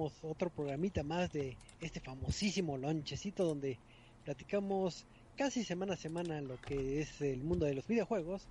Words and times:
otro 0.00 0.50
programita 0.50 1.02
más 1.02 1.32
de 1.32 1.56
este 1.80 2.00
famosísimo 2.00 2.76
lonchecito 2.76 3.44
donde 3.44 3.78
platicamos 4.24 5.06
casi 5.36 5.64
semana 5.64 5.94
a 5.94 5.96
semana 5.96 6.40
lo 6.40 6.60
que 6.60 7.00
es 7.00 7.20
el 7.20 7.42
mundo 7.42 7.66
de 7.66 7.74
los 7.74 7.86
videojuegos. 7.86 8.46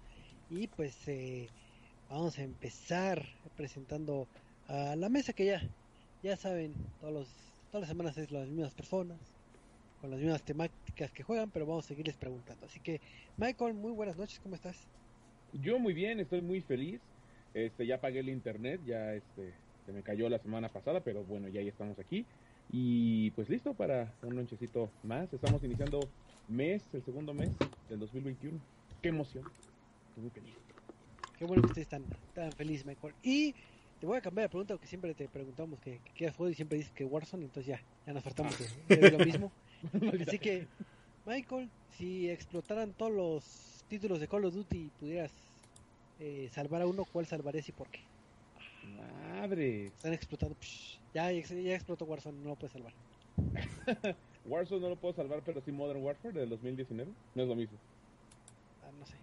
Y 0.49 0.67
pues 0.67 0.95
eh, 1.07 1.49
vamos 2.09 2.37
a 2.37 2.43
empezar 2.43 3.25
presentando 3.57 4.27
a 4.67 4.95
la 4.95 5.09
mesa 5.09 5.33
que 5.33 5.45
ya 5.45 5.61
ya 6.23 6.35
saben 6.37 6.73
todos 7.01 7.13
los, 7.13 7.27
todas 7.71 7.81
las 7.81 7.89
semanas 7.89 8.17
es 8.17 8.31
las 8.31 8.47
mismas 8.47 8.73
personas 8.73 9.19
con 10.01 10.09
las 10.09 10.19
mismas 10.19 10.41
temáticas 10.41 11.11
que 11.11 11.23
juegan 11.23 11.51
pero 11.51 11.65
vamos 11.65 11.85
a 11.85 11.87
seguirles 11.89 12.15
preguntando. 12.15 12.65
Así 12.65 12.79
que 12.79 12.99
Michael 13.37 13.73
muy 13.73 13.91
buenas 13.91 14.17
noches 14.17 14.39
cómo 14.39 14.55
estás 14.55 14.75
yo 15.61 15.79
muy 15.79 15.93
bien 15.93 16.19
estoy 16.19 16.41
muy 16.41 16.61
feliz. 16.61 16.99
Este 17.53 17.85
ya 17.85 18.01
pagué 18.01 18.19
el 18.19 18.29
internet 18.29 18.81
ya 18.85 19.13
este 19.13 19.53
se 19.85 19.93
me 19.93 20.03
cayó 20.03 20.29
la 20.29 20.39
semana 20.39 20.69
pasada 20.69 21.01
pero 21.01 21.23
bueno 21.23 21.47
ya, 21.47 21.61
ya 21.61 21.69
estamos 21.69 21.99
aquí 21.99 22.25
y 22.71 23.31
pues 23.31 23.49
listo 23.49 23.73
para 23.73 24.13
un 24.23 24.35
lonchecito 24.35 24.89
más 25.03 25.31
estamos 25.33 25.63
iniciando 25.63 25.99
mes 26.47 26.83
el 26.93 27.03
segundo 27.03 27.33
mes 27.33 27.51
del 27.89 27.99
2021 27.99 28.59
qué 29.01 29.09
emoción 29.09 29.43
estoy 30.09 30.23
muy 30.23 30.31
feliz 30.31 30.65
Qué 31.37 31.43
bueno 31.43 31.63
que 31.63 31.67
estés 31.67 31.87
tan, 31.87 32.05
tan 32.33 32.51
feliz, 32.53 32.85
Michael. 32.85 33.13
Y 33.21 33.53
te 33.99 34.05
voy 34.05 34.17
a 34.17 34.21
cambiar 34.21 34.45
la 34.45 34.49
pregunta, 34.49 34.73
porque 34.73 34.87
siempre 34.87 35.13
te 35.13 35.27
preguntamos 35.27 35.79
que, 35.79 35.99
que 36.13 36.27
has 36.27 36.35
jugado 36.35 36.51
y 36.51 36.55
siempre 36.55 36.77
dices 36.77 36.93
que 36.93 37.03
Warzone, 37.03 37.45
entonces 37.45 37.67
ya, 37.67 37.81
ya 38.07 38.13
nos 38.13 38.23
faltamos 38.23 38.55
de, 38.87 38.95
de 38.95 39.11
lo 39.11 39.25
mismo. 39.25 39.51
Así 40.27 40.39
que, 40.39 40.67
Michael, 41.25 41.69
si 41.97 42.29
explotaran 42.29 42.93
todos 42.93 43.11
los 43.11 43.83
títulos 43.89 44.19
de 44.19 44.27
Call 44.27 44.45
of 44.45 44.53
Duty 44.53 44.77
y 44.77 44.89
pudieras 44.97 45.31
eh, 46.19 46.49
salvar 46.53 46.81
a 46.81 46.87
uno, 46.87 47.03
¿cuál 47.03 47.25
salvarías 47.25 47.67
y 47.67 47.73
por 47.73 47.89
qué? 47.89 47.99
Madre 48.85 49.87
Están 49.87 50.13
explotando. 50.13 50.55
psh, 50.59 50.99
ya, 51.13 51.31
ya 51.31 51.75
explotó 51.75 52.05
Warzone, 52.05 52.37
no 52.41 52.49
lo 52.49 52.55
puedes 52.55 52.73
salvar. 52.73 52.93
Warzone 54.45 54.81
no 54.81 54.89
lo 54.89 54.95
puedo 54.95 55.13
salvar 55.13 55.41
pero 55.45 55.61
sí 55.61 55.71
Modern 55.71 56.01
Warfare 56.03 56.39
del 56.39 56.49
2019 56.49 57.11
no 57.35 57.41
es 57.43 57.47
lo 57.49 57.55
mismo 57.55 57.77
Ah, 58.83 58.91
no 58.99 59.05
sé. 59.05 59.15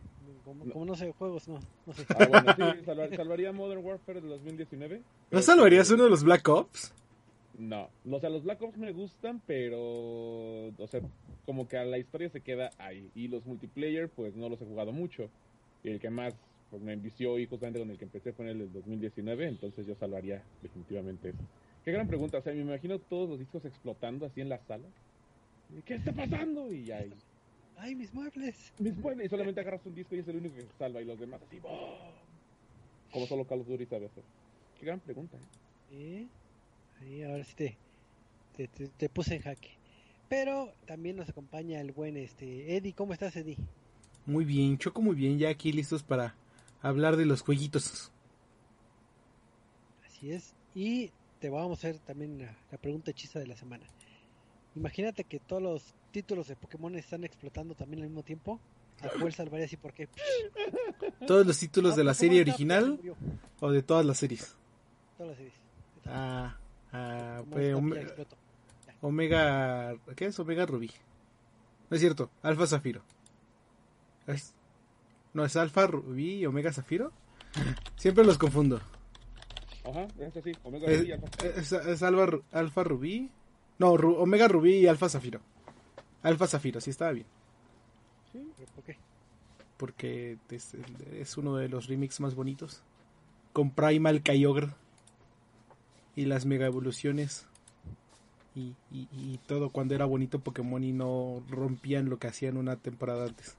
Como 0.45 0.65
no. 0.65 0.73
como 0.73 0.85
no 0.87 0.95
sé 0.97 1.13
juegos, 1.13 1.49
no, 1.49 1.61
no 1.87 1.93
sé. 1.93 2.05
ah 2.11 2.27
bueno 2.29 2.53
sí 2.55 2.63
salvar- 2.85 3.15
salvaría 3.17 3.53
Modern 3.53 3.85
Warfare 3.85 4.21
del 4.21 4.31
2019 4.31 5.01
¿No 5.31 5.43
salvarías 5.43 5.91
uno 5.91 6.05
de 6.05 6.11
los 6.11 6.25
Black 6.25 6.49
Ops? 6.49 6.93
No, 7.59 7.91
o 8.11 8.19
sea, 8.19 8.31
los 8.31 8.43
Black 8.45 8.63
Ops 8.63 8.79
me 8.79 8.93
gustan, 8.93 9.43
pero, 9.47 9.79
o 9.79 10.87
sea, 10.89 11.01
como 11.45 11.69
que 11.69 11.77
a 11.77 11.85
la 11.85 11.99
historia 11.99 12.31
se 12.31 12.41
queda 12.41 12.71
ahí. 12.79 13.11
Y 13.15 13.29
los 13.29 13.45
multiplayer, 13.45 14.09
pues 14.09 14.35
no 14.35 14.49
los 14.49 14.61
he 14.63 14.65
jugado 14.65 14.91
mucho. 14.91 15.29
Y 15.85 15.91
el 15.91 16.01
que 16.01 16.09
más 16.09 16.35
pues, 16.73 16.83
me 16.83 16.95
envició 16.95 17.39
y 17.39 17.47
justamente 17.47 17.79
con 17.79 17.91
el 17.91 17.99
que 17.99 18.05
empecé 18.07 18.33
fue 18.33 18.47
en 18.47 18.51
el 18.53 18.59
del 18.61 18.73
2019, 18.73 19.47
entonces 19.47 19.87
yo 19.87 19.95
salvaría 19.95 20.43
definitivamente 20.63 21.29
eso. 21.29 21.39
Qué 21.85 21.93
gran 21.93 22.09
pregunta, 22.09 22.39
o 22.39 22.43
sea, 22.43 22.55
me 22.55 22.61
imagino 22.63 22.99
todos 22.99 23.29
los 23.29 23.39
discos 23.39 23.65
explotando 23.67 24.25
así 24.27 24.41
en 24.41 24.49
la 24.49 24.59
sala. 24.67 24.89
¿Y 25.77 25.83
¿Qué 25.83 25.95
está 25.97 26.13
pasando? 26.13 26.73
Y 26.73 26.91
ahí, 26.91 27.13
¡Ay, 27.77 27.95
mis 27.95 28.13
muebles! 28.15 28.73
mis 28.79 28.95
y 29.25 29.29
solamente 29.29 29.61
agarras 29.61 29.85
un 29.85 29.95
disco 29.95 30.15
y 30.17 30.21
es 30.21 30.29
el 30.29 30.37
único 30.37 30.55
que 30.57 30.63
se 30.63 30.73
salva, 30.79 31.03
y 31.03 31.05
los 31.05 31.21
demás 31.21 31.43
así, 31.47 31.59
¡boom! 31.61 31.73
Como 33.13 33.27
solo 33.27 33.45
Call 33.45 33.61
of 33.61 33.69
Duty 33.69 33.85
sabe 33.87 34.07
hacer. 34.07 34.25
Qué 34.81 34.87
gran 34.87 35.01
pregunta. 35.01 35.37
¿eh? 35.93 36.23
¿Eh? 36.23 36.27
Ahí 37.01 37.23
ahora 37.23 37.45
sí 37.45 37.55
te, 37.55 37.77
te, 38.57 38.69
te- 38.69 38.89
te 38.89 39.09
puse 39.11 39.35
en 39.37 39.43
jaque. 39.43 39.71
Pero 40.31 40.73
también 40.87 41.17
nos 41.17 41.29
acompaña 41.29 41.81
el 41.81 41.93
buen 41.93 42.17
este 42.17 42.77
Eddie. 42.77 42.95
¿Cómo 42.95 43.13
estás, 43.13 43.37
Eddie? 43.37 43.59
Muy 44.25 44.45
bien, 44.47 44.79
Choco 44.79 45.03
muy 45.03 45.15
bien, 45.15 45.37
ya 45.39 45.51
aquí 45.51 45.73
listos 45.73 46.03
para 46.03 46.35
hablar 46.83 47.17
de 47.17 47.27
los 47.27 47.43
jueguitos. 47.43 48.11
Así 50.07 50.33
es. 50.33 50.55
Y 50.75 51.11
te 51.41 51.49
vamos 51.51 51.71
a 51.71 51.89
hacer 51.89 51.99
también 52.01 52.39
la, 52.39 52.57
la 52.71 52.79
pregunta 52.79 53.11
hechiza 53.11 53.39
de 53.39 53.47
la 53.47 53.57
semana. 53.57 53.87
Imagínate 54.75 55.25
que 55.25 55.39
todos 55.39 55.63
los 55.63 55.95
títulos 56.13 56.49
de 56.49 56.57
Pokémon 56.57 56.95
están 56.97 57.25
explotando 57.25 57.75
también 57.75 58.03
al 58.03 58.09
mismo 58.09 58.23
tiempo. 58.23 58.61
¿A 59.03 59.09
cuál 59.21 59.33
salvarías 59.33 59.73
y 59.73 59.77
por 59.77 59.93
qué? 59.93 60.09
¿Todos 61.27 61.45
los 61.47 61.59
títulos 61.59 61.95
Ah, 61.95 61.97
de 61.97 62.05
la 62.05 62.15
serie 62.15 62.41
original 62.41 63.01
o 63.61 63.71
de 63.71 63.83
todas 63.83 64.07
las 64.07 64.19
series? 64.19 64.55
Todas 65.17 65.31
las 65.31 65.37
series. 65.39 65.55
Ah, 66.07 66.57
ah, 66.93 67.43
pues, 67.51 67.67
Snap 67.67 67.75
ya 67.75 67.77
Ome- 67.77 68.01
explotó. 68.03 68.37
Omega... 69.01 69.97
¿Qué 70.15 70.27
es? 70.27 70.39
Omega 70.39 70.67
Rubí. 70.67 70.91
No 71.91 71.97
es 71.97 72.01
cierto, 72.01 72.31
Alfa 72.43 72.67
Zafiro. 72.67 73.03
Es- 74.27 74.55
No, 75.35 75.45
es 75.45 75.57
Alfa 75.57 75.87
Rubí 75.87 76.35
y 76.41 76.47
Omega 76.47 76.73
Zafiro. 76.73 77.11
Siempre 77.97 78.25
los 78.25 78.39
confundo. 78.39 78.81
Ajá, 79.85 80.07
es 80.19 80.37
así, 80.37 80.53
Omega 80.63 80.87
Es, 80.87 80.99
Ruby 81.01 81.09
y 81.09 81.13
Alpha. 81.13 81.29
es- 81.57 81.73
es 81.73 82.03
Alfa, 82.03 82.27
Ru- 82.27 82.43
Alfa 82.53 82.85
Rubí. 82.85 83.31
No, 83.79 83.95
Ru- 83.95 84.17
Omega 84.19 84.47
Rubí 84.49 84.75
y 84.77 84.87
Alfa 84.87 85.09
Zafiro. 85.09 85.41
Alfa 86.23 86.47
Zafiro, 86.47 86.81
sí 86.81 86.91
estaba 86.91 87.13
bien. 87.13 87.27
¿Pero 88.33 88.71
¿Por 88.75 88.85
qué? 88.85 88.97
Porque 89.77 90.39
es, 90.51 90.75
es 91.13 91.37
uno 91.37 91.57
de 91.57 91.69
los 91.69 91.89
remix 91.89 92.21
más 92.21 92.35
bonitos. 92.35 92.83
Con 93.53 93.71
Primal 93.71 94.23
Kyogre. 94.23 94.69
Y 96.15 96.27
las 96.27 96.47
mega 96.47 96.67
evoluciones. 96.67 97.47
Y, 98.55 98.75
y, 98.93 99.09
y 99.13 99.41
todo 99.47 99.71
cuando 99.71 99.95
era 99.95 100.05
bonito 100.05 100.39
Pokémon 100.39 100.85
y 100.85 100.93
no 100.93 101.43
rompían 101.49 102.09
lo 102.11 102.19
que 102.19 102.29
hacían 102.29 102.57
una 102.59 102.77
temporada 102.77 103.25
antes. 103.27 103.57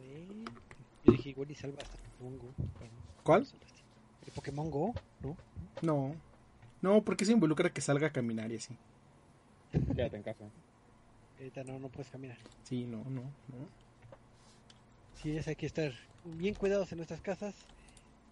Eh, 0.00 0.44
Yo 1.04 1.12
dije 1.12 1.30
igual 1.30 1.50
y 1.50 1.54
salva 1.54 1.78
hasta 1.82 1.96
Pokémon 1.96 2.38
Go. 2.38 2.54
¿Cuál? 3.22 3.46
¿El 4.26 4.32
Pokémon 4.32 4.70
Go? 4.70 4.94
¿No? 5.22 5.36
No. 5.82 6.14
No, 6.82 7.02
porque 7.02 7.24
se 7.24 7.32
involucra 7.32 7.70
que 7.72 7.80
salga 7.80 8.08
a 8.08 8.12
caminar 8.12 8.50
y 8.52 8.56
así. 8.56 8.76
Quédate 9.94 10.16
en 10.16 10.22
casa. 10.22 10.44
Ahorita 11.38 11.64
no, 11.64 11.78
no 11.78 11.88
puedes 11.88 12.10
caminar. 12.10 12.38
Sí, 12.62 12.84
no, 12.84 12.98
no, 13.04 13.22
no. 13.22 13.68
Sí, 15.20 15.36
es, 15.36 15.48
hay 15.48 15.56
que 15.56 15.66
estar 15.66 15.92
bien 16.24 16.54
cuidados 16.54 16.92
en 16.92 16.98
nuestras 16.98 17.20
casas. 17.20 17.54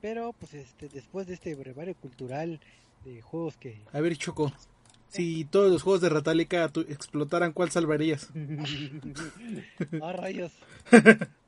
Pero, 0.01 0.33
pues, 0.33 0.55
este, 0.55 0.89
después 0.89 1.27
de 1.27 1.35
este 1.35 1.55
brevario 1.55 1.95
cultural 1.95 2.61
de 3.05 3.23
juegos 3.23 3.57
que... 3.57 3.81
A 3.93 4.01
ver, 4.01 4.17
Choco. 4.17 4.53
Si 5.09 5.45
todos 5.45 5.71
los 5.71 5.83
juegos 5.83 6.01
de 6.01 6.09
Ratálica 6.09 6.69
tu- 6.69 6.81
explotaran, 6.81 7.53
¿cuál 7.53 7.71
salvarías? 7.71 8.31
¡Ah, 10.03 10.13
rayos! 10.13 10.53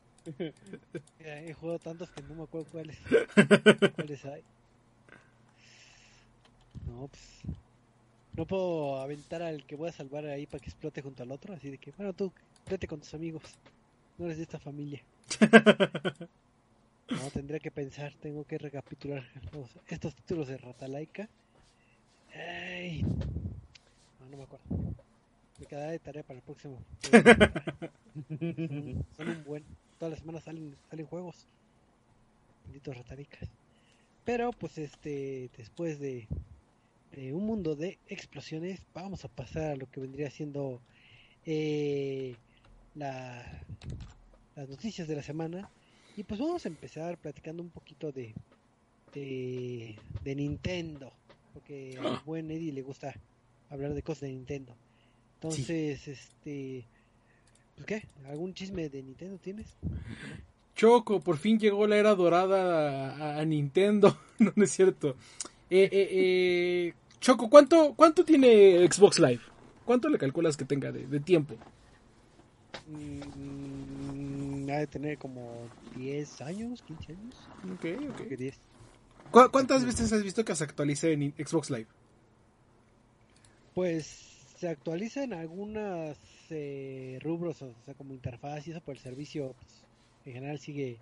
He 1.19 1.53
jugado 1.55 1.79
tantos 1.79 2.11
que 2.11 2.23
no 2.23 2.35
me 2.35 2.43
acuerdo 2.45 2.67
cuáles. 2.71 2.97
cuáles 3.97 4.25
hay. 4.25 4.43
No, 6.87 7.09
pues... 7.09 7.23
No 8.37 8.47
puedo 8.47 9.01
aventar 9.01 9.43
al 9.43 9.65
que 9.65 9.77
voy 9.77 9.89
a 9.89 9.93
salvar 9.93 10.27
ahí 10.27 10.47
para 10.47 10.59
que 10.61 10.69
explote 10.71 11.03
junto 11.03 11.23
al 11.23 11.31
otro. 11.31 11.55
Así 11.55 11.71
de 11.71 11.79
que, 11.79 11.93
bueno, 11.93 12.13
tú, 12.13 12.33
vete 12.69 12.89
con 12.89 13.01
tus 13.01 13.15
amigos. 13.15 13.43
No 14.19 14.25
eres 14.27 14.39
de 14.39 14.43
esta 14.45 14.59
familia. 14.59 15.03
No, 17.11 17.31
tendría 17.31 17.61
que 17.61 17.71
pensar, 17.71 18.15
tengo 18.15 18.45
que 18.47 18.57
recapitular 18.57 19.23
los- 19.53 19.77
estos 19.89 20.15
títulos 20.15 20.49
de 20.49 20.57
Ratalaika. 20.57 21.29
Ay, 22.35 23.03
no, 23.03 24.29
no 24.31 24.37
me 24.39 24.43
acuerdo. 24.45 24.65
Me 25.61 25.67
quedará 25.67 25.91
de 25.91 25.99
tarea 25.99 26.23
para 26.23 26.39
el 26.39 26.43
próximo. 26.43 26.79
son, 27.03 27.23
son 29.19 29.29
un 29.29 29.45
buen. 29.45 29.65
Todas 30.05 30.19
las 30.19 30.21
semanas 30.21 30.45
salen, 30.45 30.77
salen 30.91 31.07
juegos. 31.07 31.47
Benditos 32.67 32.95
Ratalaikas. 32.95 33.49
Pero, 34.23 34.53
pues, 34.53 34.77
este, 34.77 35.49
después 35.57 35.99
de, 35.99 36.29
de 37.13 37.33
un 37.33 37.47
mundo 37.47 37.75
de 37.75 37.99
explosiones, 38.09 38.83
vamos 38.93 39.25
a 39.25 39.29
pasar 39.29 39.71
a 39.71 39.77
lo 39.77 39.91
que 39.91 40.01
vendría 40.01 40.31
siendo 40.31 40.83
eh, 41.47 42.37
la, 42.95 43.65
las 44.55 44.69
noticias 44.69 45.09
de 45.09 45.17
la 45.17 45.23
semana. 45.23 45.71
Y 46.19 46.25
pues 46.25 46.39
vamos 46.39 46.67
a 46.67 46.69
empezar 46.69 47.17
platicando 47.17 47.63
un 47.63 47.71
poquito 47.71 48.13
de, 48.13 48.35
de, 49.15 49.99
de 50.23 50.35
Nintendo. 50.35 51.15
Porque 51.55 51.99
al 51.99 52.21
buen 52.27 52.51
Eddie 52.51 52.75
le 52.75 52.83
gusta 52.83 53.15
hablar 53.71 53.95
de 53.95 54.03
cosas 54.03 54.29
de 54.29 54.33
Nintendo. 54.33 54.77
Entonces, 55.37 56.09
este... 56.09 56.85
Pues 57.77 57.87
qué, 57.87 58.03
¿algún 58.29 58.55
chisme 58.55 58.89
de 58.89 59.03
Nintendo 59.03 59.39
tienes? 59.39 59.67
Choco, 60.77 61.21
por 61.21 61.37
fin 61.39 61.59
llegó 61.59 61.87
la 61.87 61.97
era 61.97 62.15
dorada 62.15 63.15
a, 63.37 63.41
a 63.41 63.45
Nintendo. 63.45 64.17
no, 64.39 64.53
no 64.55 64.65
es 64.65 64.71
cierto. 64.71 65.17
Eh, 65.71 65.89
eh, 65.91 66.09
eh, 66.11 66.95
Choco, 67.21 67.49
¿cuánto, 67.49 67.95
¿cuánto 67.95 68.25
tiene 68.25 68.87
Xbox 68.91 69.19
Live? 69.19 69.41
¿Cuánto 69.85 70.09
le 70.09 70.19
calculas 70.19 70.57
que 70.57 70.65
tenga 70.65 70.93
de, 70.93 71.07
de 71.07 71.21
tiempo? 71.21 71.57
Mm, 72.87 74.71
ha 74.71 74.77
de 74.79 74.87
tener 74.87 75.19
como 75.19 75.69
10 75.97 76.41
años, 76.43 76.83
15 76.83 77.13
años. 77.13 77.35
Ok, 77.75 77.87
ok. 78.11 78.29
que 78.29 78.37
10. 78.37 78.55
¿Cu- 79.31 79.51
¿Cuántas 79.51 79.85
veces 79.85 80.13
has 80.13 80.23
visto 80.23 80.45
que 80.45 80.55
se 80.55 80.65
actualice 80.65 81.13
en 81.13 81.33
Xbox 81.37 81.71
Live? 81.71 81.87
Pues 83.75 84.07
se 84.59 84.69
actualizan 84.69 85.33
algunos 85.33 86.17
eh, 86.51 87.19
rubros, 87.23 87.63
o 87.63 87.73
sea, 87.85 87.95
como 87.95 88.15
interfaz 88.15 88.67
y 88.67 88.71
eso, 88.71 88.81
por 88.81 88.95
el 88.95 89.01
servicio 89.01 89.55
pues, 89.59 89.85
en 90.27 90.33
general 90.35 90.59
sigue 90.59 90.99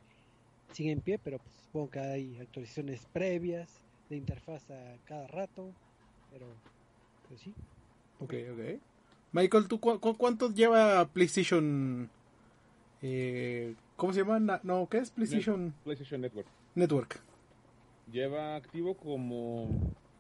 sigue 0.73 0.91
en 0.91 1.01
pie, 1.01 1.19
pero 1.19 1.39
pues, 1.39 1.55
supongo 1.67 1.91
que 1.91 2.01
hay 2.01 2.39
actualizaciones 2.41 3.07
previas. 3.13 3.81
de 4.09 4.17
interfaz 4.17 4.71
a 4.71 4.97
cada 5.07 5.27
rato, 5.27 5.73
pero 6.31 6.47
pues 7.29 7.41
sí. 7.41 7.55
Ok, 8.21 8.35
ok. 8.53 8.81
Michael, 9.33 9.69
¿tú 9.69 9.81
cu 9.81 9.99
cu 9.99 10.17
cuánto 10.17 10.53
lleva 10.53 11.09
PlayStation? 11.09 12.11
Eh, 13.01 13.75
¿Cómo 13.97 14.13
se 14.13 14.21
llama? 14.21 14.39
Na 14.39 14.61
no, 14.63 14.87
¿qué 14.91 14.99
es 14.99 15.11
PlayStation? 15.11 15.73
PlayStation 15.85 16.21
Network. 16.21 16.47
Network. 16.75 17.21
Lleva 18.13 18.57
activo 18.57 18.95
como 18.95 19.71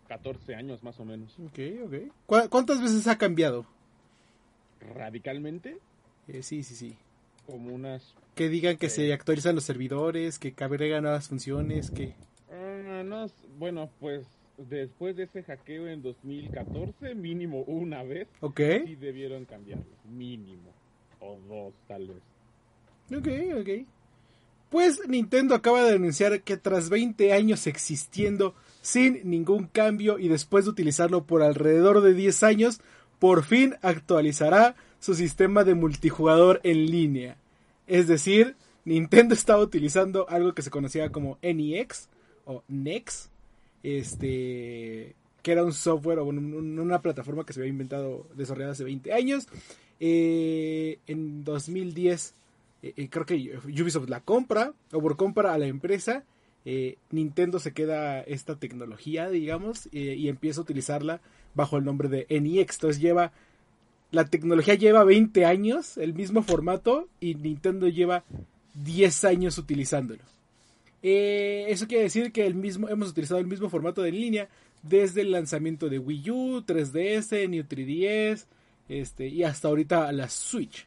14 0.08 0.54
años 0.54 0.82
más 0.82 0.98
o 0.98 1.04
menos. 1.04 1.38
Ok, 1.38 1.58
ok. 1.84 1.94
¿Cu 2.26 2.36
¿Cuántas 2.48 2.80
veces 2.80 3.06
ha 3.06 3.18
cambiado? 3.18 3.66
Radicalmente. 4.94 5.78
Eh, 6.28 6.42
sí, 6.42 6.62
sí, 6.62 6.74
sí. 6.74 6.96
Como 7.46 7.74
unas... 7.74 8.14
Que 8.34 8.48
digan 8.48 8.76
que 8.76 8.88
se 8.88 9.12
actualizan 9.12 9.54
los 9.54 9.64
servidores, 9.64 10.38
que 10.38 10.54
agregan 10.58 11.02
nuevas 11.02 11.28
funciones, 11.28 11.90
que... 11.90 12.14
Uh, 12.48 13.04
no, 13.04 13.26
bueno, 13.58 13.90
pues 14.00 14.26
después 14.56 15.16
de 15.16 15.24
ese 15.24 15.42
hackeo 15.42 15.88
en 15.88 16.02
2014, 16.02 17.14
mínimo 17.14 17.62
una 17.62 18.02
vez, 18.02 18.28
ok. 18.40 18.60
sí 18.86 18.96
debieron 18.96 19.44
cambiarlo. 19.44 19.84
Mínimo. 20.10 20.72
O 21.20 21.38
dos, 21.48 21.74
tal 21.86 22.08
vez. 22.08 22.22
Ok, 23.18 23.60
ok. 23.60 23.86
Pues 24.70 25.06
Nintendo 25.06 25.54
acaba 25.54 25.84
de 25.84 25.96
anunciar 25.96 26.40
que 26.42 26.56
tras 26.56 26.88
20 26.88 27.32
años 27.32 27.66
existiendo 27.66 28.54
sin 28.80 29.20
ningún 29.28 29.66
cambio 29.66 30.18
y 30.18 30.28
después 30.28 30.64
de 30.64 30.70
utilizarlo 30.70 31.24
por 31.24 31.42
alrededor 31.42 32.00
de 32.00 32.14
10 32.14 32.42
años, 32.42 32.80
por 33.22 33.44
fin 33.44 33.76
actualizará 33.82 34.74
su 34.98 35.14
sistema 35.14 35.62
de 35.62 35.76
multijugador 35.76 36.60
en 36.64 36.86
línea. 36.86 37.36
Es 37.86 38.08
decir, 38.08 38.56
Nintendo 38.84 39.32
estaba 39.32 39.62
utilizando 39.62 40.28
algo 40.28 40.54
que 40.54 40.62
se 40.62 40.70
conocía 40.70 41.12
como 41.12 41.38
NEX 41.40 42.08
o 42.46 42.64
NEX, 42.66 43.30
este, 43.84 45.14
que 45.40 45.52
era 45.52 45.62
un 45.62 45.72
software 45.72 46.18
o 46.18 46.24
una 46.24 47.00
plataforma 47.00 47.46
que 47.46 47.52
se 47.52 47.60
había 47.60 47.70
inventado, 47.70 48.26
desarrollada 48.34 48.72
hace 48.72 48.82
20 48.82 49.12
años. 49.12 49.46
Eh, 50.00 50.98
en 51.06 51.44
2010, 51.44 52.34
eh, 52.82 52.92
eh, 52.96 53.08
creo 53.08 53.24
que 53.24 53.56
Ubisoft 53.66 54.08
la 54.08 54.18
compra, 54.18 54.72
o 54.90 55.00
por 55.00 55.16
compra 55.16 55.54
a 55.54 55.58
la 55.58 55.66
empresa. 55.66 56.24
Nintendo 57.10 57.60
se 57.60 57.72
queda 57.72 58.20
esta 58.20 58.56
tecnología, 58.56 59.30
digamos, 59.30 59.88
y 59.92 60.28
empieza 60.28 60.60
a 60.60 60.62
utilizarla 60.62 61.20
bajo 61.54 61.76
el 61.76 61.84
nombre 61.84 62.08
de 62.08 62.26
NEX. 62.28 62.76
Entonces 62.76 63.00
lleva, 63.00 63.32
la 64.10 64.24
tecnología 64.26 64.74
lleva 64.74 65.04
20 65.04 65.44
años, 65.44 65.96
el 65.98 66.14
mismo 66.14 66.42
formato, 66.42 67.08
y 67.20 67.34
Nintendo 67.34 67.88
lleva 67.88 68.24
10 68.74 69.24
años 69.24 69.58
utilizándolo. 69.58 70.22
Eh, 71.02 71.66
eso 71.68 71.86
quiere 71.88 72.04
decir 72.04 72.30
que 72.32 72.46
el 72.46 72.54
mismo, 72.54 72.88
hemos 72.88 73.10
utilizado 73.10 73.40
el 73.40 73.46
mismo 73.46 73.68
formato 73.68 74.02
de 74.02 74.12
línea 74.12 74.48
desde 74.82 75.22
el 75.22 75.32
lanzamiento 75.32 75.88
de 75.88 75.98
Wii 75.98 76.30
U, 76.30 76.62
3DS, 76.64 77.48
New 77.48 77.64
3DS, 77.64 78.46
este, 78.88 79.28
y 79.28 79.42
hasta 79.42 79.68
ahorita 79.68 80.12
la 80.12 80.28
Switch. 80.28 80.86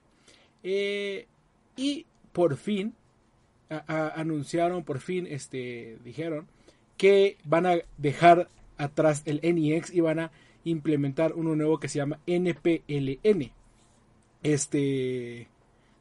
Eh, 0.63 1.27
y 1.75 2.05
por 2.31 2.57
fin 2.57 2.93
anunciaron, 3.87 4.83
por 4.83 4.99
fin, 4.99 5.27
este, 5.27 5.97
dijeron 6.03 6.47
que 6.97 7.37
van 7.43 7.65
a 7.65 7.77
dejar 7.97 8.49
atrás 8.77 9.23
el 9.25 9.39
NEX 9.41 9.93
y 9.93 10.01
van 10.01 10.19
a 10.19 10.31
implementar 10.65 11.33
uno 11.33 11.55
nuevo 11.55 11.79
que 11.79 11.87
se 11.87 11.99
llama 11.99 12.19
NPLN. 12.27 13.51
Este, 14.43 15.47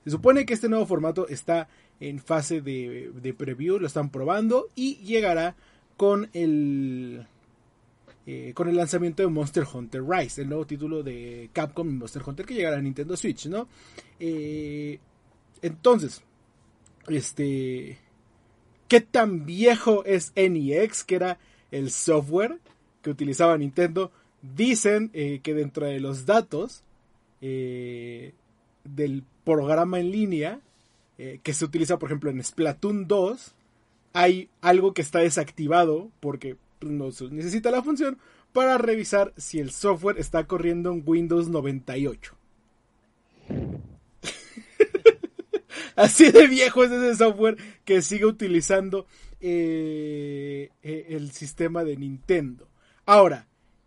se 0.03 0.11
supone 0.11 0.45
que 0.45 0.55
este 0.55 0.69
nuevo 0.69 0.87
formato 0.87 1.29
está 1.29 1.69
en 2.01 2.19
fase 2.19 2.61
de, 2.61 3.13
de 3.15 3.35
preview, 3.35 3.79
lo 3.79 3.87
están 3.87 4.11
probando 4.11 4.67
y 4.75 4.97
llegará 4.97 5.55
con 5.97 6.29
el 6.33 7.27
eh, 8.27 8.53
con 8.55 8.69
el 8.69 8.77
lanzamiento 8.77 9.23
de 9.23 9.29
Monster 9.29 9.67
Hunter 9.71 10.03
Rise, 10.03 10.41
el 10.43 10.49
nuevo 10.49 10.67
título 10.67 11.03
de 11.03 11.51
Capcom 11.53 11.87
Monster 11.99 12.23
Hunter 12.25 12.47
que 12.47 12.55
llegará 12.55 12.79
a 12.79 12.81
Nintendo 12.81 13.19
Switch, 13.19 13.47
¿no? 13.47 13.69
Eh, 14.19 14.99
entonces, 15.61 16.23
este, 17.09 17.99
qué 18.89 19.01
tan 19.03 19.45
viejo 19.45 20.05
es 20.07 20.33
NEX, 20.37 21.05
que 21.05 21.17
era 21.17 21.39
el 21.71 21.91
software 21.91 22.61
que 23.03 23.11
utilizaba 23.11 23.59
Nintendo. 23.59 24.11
Dicen 24.53 25.11
eh, 25.15 25.41
que 25.43 25.55
dentro 25.55 25.87
de 25.87 26.01
los 26.01 26.27
datos 26.27 26.85
eh, 27.41 28.35
del 28.85 29.25
programa 29.43 30.01
en 30.01 30.11
línea 30.11 30.61
eh, 31.17 31.41
que 31.43 31.55
se 31.55 31.65
utiliza, 31.65 31.99
por 31.99 32.11
ejemplo, 32.11 32.29
en 32.29 32.45
Splatoon 32.45 33.09
2, 33.09 33.55
hay 34.13 34.51
algo 34.61 34.93
que 34.93 35.01
está 35.01 35.21
desactivado 35.21 36.11
porque 36.21 36.59
no 36.83 37.11
se 37.11 37.31
necesita 37.31 37.71
la 37.71 37.83
función 37.83 38.19
para 38.53 38.77
revisar 38.77 39.33
si 39.39 39.61
el 39.61 39.71
software 39.71 40.19
está 40.19 40.47
corriendo 40.47 40.93
en 40.93 41.03
Windows 41.07 41.49
98. 41.49 42.37
Así 45.97 46.31
de 46.31 46.49
viejo 46.49 46.85
es 46.85 46.91
ese 46.91 47.17
software 47.17 47.57
que 47.87 48.03
sigue 48.03 48.27
utilizando 48.27 49.07
el 49.41 50.71
sistema 51.33 51.83
de 51.83 51.97
Nintendo. 51.97 52.69
Ahora, 53.07 53.47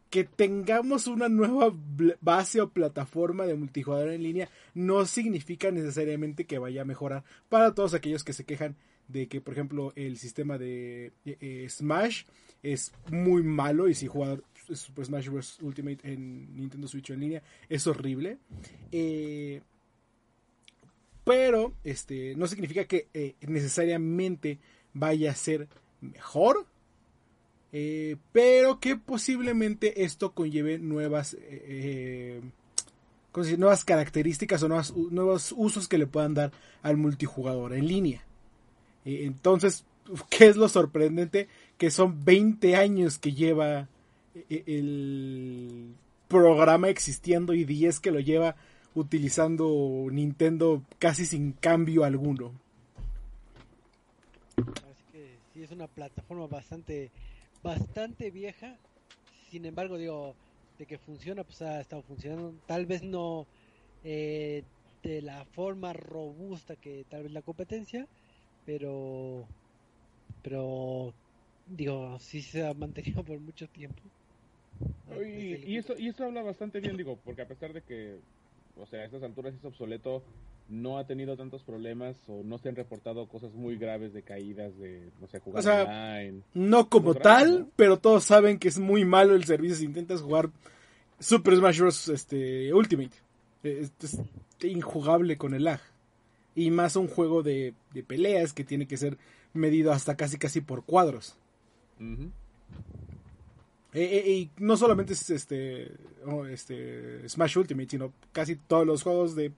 que 0.10 0.24
tengamos 0.24 1.08
una 1.08 1.30
nueva 1.30 1.74
base 2.22 2.62
o 2.62 2.70
plataforma 2.70 3.46
de 3.46 3.56
multijugador 3.56 4.10
en 4.10 4.24
línea 4.24 4.50
no 4.74 5.06
significa 5.06 5.72
necesariamente 5.72 6.46
que 6.46 6.60
vaya 6.60 6.82
a 6.82 6.86
mejorar 6.86 7.24
para 7.50 7.74
todos 7.74 7.94
aquellos 7.94 8.24
que 8.24 8.34
se 8.34 8.46
quejan 8.46 8.76
de 9.08 9.28
que, 9.28 9.42
por 9.42 9.54
ejemplo, 9.54 9.94
el 9.96 10.18
sistema 10.18 10.58
de 10.58 11.14
eh, 11.26 11.68
Smash 11.70 12.24
es 12.62 12.92
muy 13.10 13.44
malo 13.44 13.88
y 13.88 13.94
si 13.94 14.08
jugar 14.08 14.44
Super 14.74 15.06
Smash 15.06 15.30
Bros. 15.30 15.60
Ultimate 15.62 16.12
en 16.12 16.56
Nintendo 16.56 16.88
Switch 16.88 17.10
en 17.10 17.20
línea 17.20 17.44
es 17.70 17.88
horrible. 17.88 18.38
Eh, 18.92 19.62
pero 21.24 21.74
este 21.84 22.36
no 22.36 22.48
significa 22.48 22.86
que 22.86 23.08
eh, 23.14 23.36
necesariamente 23.42 24.60
vaya 24.94 25.32
a 25.32 25.36
ser 25.36 25.68
mejor 26.02 26.66
eh, 27.74 28.18
pero 28.32 28.80
que 28.80 28.96
posiblemente 28.96 30.04
esto 30.04 30.32
conlleve 30.34 30.80
nuevas 30.80 31.36
eh, 31.40 32.42
decir? 33.36 33.60
nuevas 33.60 33.86
características 33.86 34.64
o 34.64 34.70
nuevos 34.70 35.54
usos 35.56 35.88
que 35.88 35.98
le 35.98 36.08
puedan 36.08 36.34
dar 36.34 36.52
al 36.82 36.98
multijugador 36.98 37.74
en 37.74 37.88
línea 37.88 38.24
eh, 39.06 39.26
entonces 39.26 39.86
qué 40.30 40.48
es 40.48 40.56
lo 40.56 40.70
sorprendente 40.70 41.48
que 41.78 41.92
son 41.92 42.24
20 42.26 42.76
años 42.76 43.20
que 43.20 43.34
lleva 43.34 43.88
eh, 44.50 44.64
el 44.66 45.94
programa 46.28 46.90
existiendo 46.90 47.54
y 47.54 47.64
10 47.64 48.00
que 48.00 48.12
lo 48.12 48.20
lleva 48.20 48.56
utilizando 48.96 50.08
Nintendo 50.12 50.84
casi 51.00 51.26
sin 51.26 51.54
cambio 51.54 52.04
alguno. 52.04 52.52
Así 54.58 55.04
que 55.12 55.38
sí 55.54 55.64
es 55.64 55.72
una 55.72 55.88
plataforma 55.88 56.48
bastante 56.48 57.12
bastante 57.62 58.32
vieja. 58.32 58.80
Sin 59.50 59.66
embargo, 59.66 59.98
digo, 59.98 60.36
de 60.78 60.86
que 60.86 60.98
funciona, 60.98 61.44
pues 61.44 61.62
ha 61.62 61.80
estado 61.82 62.04
funcionando. 62.04 62.54
Tal 62.66 62.86
vez 62.86 63.04
no 63.04 63.48
eh, 64.04 64.64
de 65.04 65.22
la 65.22 65.46
forma 65.46 65.94
robusta 65.94 66.76
que 66.76 67.06
tal 67.10 67.24
vez 67.24 67.32
la 67.32 67.42
competencia, 67.42 68.08
pero 68.66 69.48
pero 70.42 71.14
digo, 71.66 72.20
sí 72.20 72.42
se 72.42 72.66
ha 72.66 72.74
mantenido 72.74 73.24
por 73.26 73.40
mucho 73.40 73.68
tiempo. 73.68 74.02
Y, 75.26 75.74
y, 75.74 75.78
eso, 75.78 75.96
y 75.98 76.10
eso 76.10 76.26
habla 76.26 76.44
bastante 76.44 76.80
bien, 76.80 76.98
digo, 76.98 77.18
porque 77.24 77.42
a 77.42 77.48
pesar 77.48 77.74
de 77.74 77.82
que 77.82 78.20
o 78.78 78.86
sea, 78.86 79.02
a 79.02 79.06
estas 79.06 79.24
alturas 79.24 79.56
es 79.56 79.64
obsoleto, 79.64 80.24
no 80.70 80.98
ha 80.98 81.06
tenido 81.06 81.38
tantos 81.38 81.64
problemas 81.64 82.18
o 82.28 82.44
no 82.44 82.58
se 82.58 82.70
han 82.70 82.76
reportado 82.76 83.28
cosas 83.28 83.54
muy 83.54 83.78
graves 83.78 84.14
de 84.14 84.24
caídas 84.24 84.78
de, 84.78 85.10
no 85.22 85.28
sé, 85.28 85.40
jugar 85.40 85.60
o 85.60 85.64
sea, 85.64 85.84
online. 85.84 86.42
No 86.54 86.90
como 86.90 87.16
tal, 87.16 87.60
¿no? 87.60 87.70
pero 87.76 87.98
todos 87.98 88.24
saben 88.26 88.60
que 88.60 88.68
es 88.68 88.80
muy 88.80 89.06
malo 89.06 89.36
el 89.36 89.46
servicio 89.46 89.76
si 89.78 89.86
intentas 89.86 90.22
jugar 90.22 90.50
Super 91.20 91.56
Smash 91.56 91.80
Bros. 91.80 92.10
Este, 92.10 92.74
Ultimate. 92.74 93.16
Es, 93.64 93.92
es 94.02 94.20
injugable 94.64 95.38
con 95.38 95.54
el 95.54 95.64
lag. 95.64 95.82
Y 96.56 96.72
más 96.72 96.96
un 96.96 97.08
juego 97.08 97.44
de, 97.44 97.74
de, 97.94 98.04
peleas 98.04 98.54
que 98.54 98.64
tiene 98.64 98.88
que 98.88 98.98
ser 98.98 99.18
medido 99.54 99.92
hasta 99.92 100.18
casi 100.18 100.38
casi 100.38 100.62
por 100.62 100.84
cuadros. 100.84 101.36
Uh 102.00 102.04
-huh. 102.04 102.32
E, 103.94 104.04
e, 104.04 104.32
y 104.32 104.50
no 104.58 104.76
solamente 104.76 105.14
es 105.14 105.30
este, 105.30 105.92
oh, 106.26 106.46
este 106.46 107.28
Smash 107.28 107.58
Ultimate, 107.58 107.90
sino 107.90 108.14
casi 108.32 108.56
todos 108.56 108.86
los 108.86 109.02
juegos 109.04 109.36
de 109.36 109.52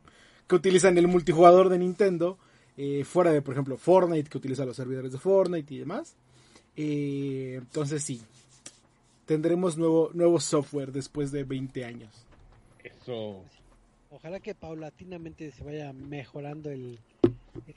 que 0.50 0.56
utilizan 0.56 0.98
el 0.98 1.08
multijugador 1.08 1.70
de 1.70 1.78
Nintendo, 1.78 2.38
eh, 2.76 3.04
fuera 3.06 3.32
de, 3.32 3.42
por 3.42 3.54
ejemplo, 3.54 3.78
Fortnite, 3.78 4.30
que 4.30 4.38
utiliza 4.38 4.66
los 4.66 4.76
servidores 4.76 5.12
de 5.14 5.20
Fortnite 5.20 5.74
y 5.74 5.78
demás. 5.80 6.16
Eh, 6.76 7.56
entonces 7.60 8.04
sí, 8.04 8.22
tendremos 9.26 9.78
nuevo, 9.78 10.10
nuevo 10.14 10.40
software 10.40 10.92
después 10.92 11.32
de 11.32 11.44
20 11.44 11.86
años. 11.86 12.26
Eso. 12.84 13.44
Ojalá 14.12 14.40
que 14.40 14.56
paulatinamente 14.56 15.52
se 15.52 15.64
vaya 15.64 15.94
mejorando 15.94 16.72
el, 16.72 16.98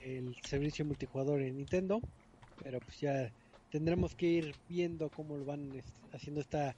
el 0.02 0.34
servicio 0.44 0.84
multijugador 0.84 1.42
en 1.42 1.58
Nintendo, 1.58 2.00
pero 2.62 2.80
pues 2.80 3.00
ya 3.00 3.30
tendremos 3.70 4.14
que 4.14 4.26
ir 4.26 4.54
viendo 4.68 5.10
cómo 5.10 5.36
lo 5.36 5.44
van 5.44 5.72
este, 5.76 5.90
haciendo 6.16 6.40
esta 6.40 6.74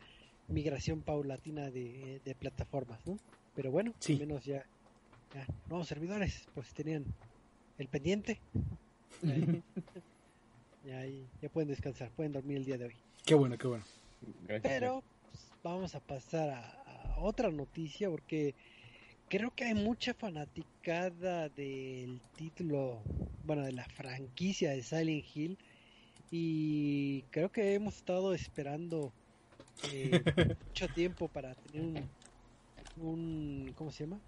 migración 0.49 1.03
paulatina 1.03 1.71
de, 1.71 2.21
de 2.25 2.35
plataformas, 2.35 2.99
¿no? 3.07 3.17
Pero 3.55 3.71
bueno, 3.71 3.93
Sí. 4.01 4.15
al 4.15 4.21
menos 4.21 4.45
ya, 4.45 4.65
ya 5.35 5.47
nuevos 5.69 5.89
servidores, 5.89 6.47
pues 6.55 6.73
tenían 6.73 7.05
el 7.79 7.89
pendiente. 7.89 8.41
Ahí. 9.23 9.63
ya, 10.87 10.99
ahí- 10.99 11.27
ya 11.43 11.49
pueden 11.49 11.69
descansar, 11.69 12.11
pueden 12.11 12.33
dormir 12.33 12.59
el 12.59 12.65
día 12.65 12.79
de 12.79 12.87
hoy. 12.87 12.95
Qué 13.25 13.35
bueno, 13.35 13.57
qué 13.59 13.67
bueno. 13.67 13.85
Gracias. 14.47 14.73
Pero 14.73 15.03
pues, 15.31 15.51
vamos 15.63 15.95
a 15.95 16.01
pasar 16.01 16.51
a, 16.51 17.15
a 17.15 17.19
otra 17.21 17.51
noticia 17.51 18.09
porque 18.11 18.55
creo 19.29 19.51
que 19.55 19.65
hay 19.65 19.75
mucha 19.75 20.15
fanaticada 20.15 21.49
del 21.51 22.21
título, 22.37 23.03
bueno, 23.45 23.63
de 23.63 23.73
la 23.73 23.85
franquicia 23.85 24.71
de 24.71 24.83
Silent 24.83 25.25
Hill 25.35 25.59
y 26.31 27.23
creo 27.31 27.51
que 27.51 27.75
hemos 27.75 27.97
estado 27.97 28.35
esperando 28.35 29.13
eh, 29.93 30.23
mucho 30.69 30.89
tiempo 30.89 31.29
para 31.29 31.55
tener 31.55 31.83
un, 31.83 32.09
un 33.07 33.73
¿cómo 33.77 33.91
se 33.91 34.05
llama? 34.05 34.21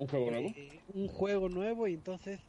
¿Un 0.00 0.08
juego 0.08 0.30
nuevo? 0.30 0.48
Eh, 0.56 0.80
un 0.94 1.08
juego 1.08 1.48
nuevo 1.50 1.86
y 1.86 1.92
entonces 1.92 2.40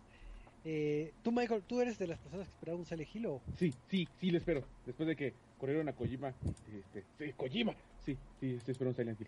eh, 0.64 1.12
tú 1.22 1.34
Michael, 1.34 1.64
tú 1.68 1.82
eres 1.82 2.00
de 2.00 2.08
las 2.08 2.18
personas 2.20 2.48
que 2.48 2.54
esperaban 2.54 2.80
un 2.80 2.86
Silent 2.86 3.14
Hill 3.14 3.26
o 3.26 3.42
Sí, 3.58 3.74
sí, 3.90 4.08
sí, 4.20 4.32
le 4.32 4.38
espero. 4.38 4.64
Después 4.86 5.06
de 5.06 5.18
que 5.18 5.34
corrieron 5.60 5.90
a 5.90 5.94
Kojima. 5.94 6.34
Este, 6.74 7.04
sí, 7.18 7.34
Kojima. 7.34 7.76
Sí, 8.06 8.18
sí, 8.40 8.58
espero 8.66 8.92
un 8.92 8.96
Silent 8.96 9.20
Hill. 9.20 9.28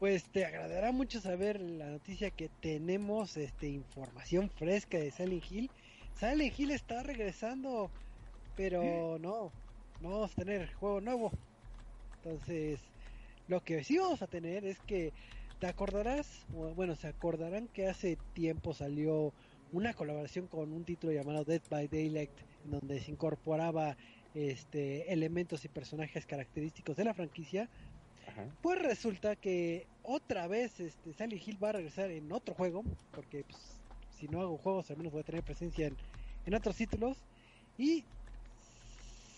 Pues 0.00 0.24
te 0.24 0.44
agradará 0.44 0.90
mucho 0.90 1.20
saber 1.20 1.60
la 1.60 1.90
noticia 1.90 2.30
que 2.30 2.48
tenemos 2.60 3.36
este 3.36 3.68
información 3.68 4.50
fresca 4.50 4.98
de 4.98 5.12
Silent 5.12 5.44
Hill. 5.48 5.70
Silent 6.18 6.58
Hill 6.58 6.72
está 6.72 7.04
regresando, 7.04 7.88
pero 8.56 9.16
no, 9.20 9.52
no 10.00 10.10
vamos 10.10 10.32
a 10.32 10.34
tener 10.34 10.72
juego 10.74 11.00
nuevo. 11.00 11.30
Entonces, 12.16 12.80
lo 13.46 13.62
que 13.62 13.84
sí 13.84 13.98
vamos 13.98 14.22
a 14.22 14.26
tener 14.26 14.64
es 14.64 14.80
que 14.80 15.12
te 15.62 15.68
acordarás, 15.68 16.44
bueno, 16.74 16.96
se 16.96 17.06
acordarán 17.06 17.68
que 17.68 17.86
hace 17.86 18.18
tiempo 18.32 18.74
salió 18.74 19.32
una 19.70 19.94
colaboración 19.94 20.48
con 20.48 20.72
un 20.72 20.84
título 20.84 21.12
llamado 21.12 21.44
Dead 21.44 21.62
by 21.70 21.86
Daylight, 21.86 22.32
en 22.64 22.72
donde 22.72 22.98
se 22.98 23.12
incorporaba 23.12 23.96
este 24.34 25.12
elementos 25.12 25.64
y 25.64 25.68
personajes 25.68 26.26
característicos 26.26 26.96
de 26.96 27.04
la 27.04 27.14
franquicia. 27.14 27.68
Ajá. 28.26 28.48
Pues 28.60 28.82
resulta 28.82 29.36
que 29.36 29.86
otra 30.02 30.48
vez 30.48 30.80
este 30.80 31.12
Silent 31.12 31.46
Hill 31.46 31.62
va 31.62 31.68
a 31.68 31.72
regresar 31.74 32.10
en 32.10 32.32
otro 32.32 32.56
juego, 32.56 32.82
porque 33.12 33.44
pues, 33.44 33.80
si 34.18 34.26
no 34.26 34.40
hago 34.40 34.58
juegos 34.58 34.90
al 34.90 34.96
menos 34.96 35.12
voy 35.12 35.20
a 35.20 35.24
tener 35.24 35.44
presencia 35.44 35.86
en, 35.86 35.96
en 36.44 36.54
otros 36.54 36.74
títulos. 36.74 37.18
Y 37.78 38.04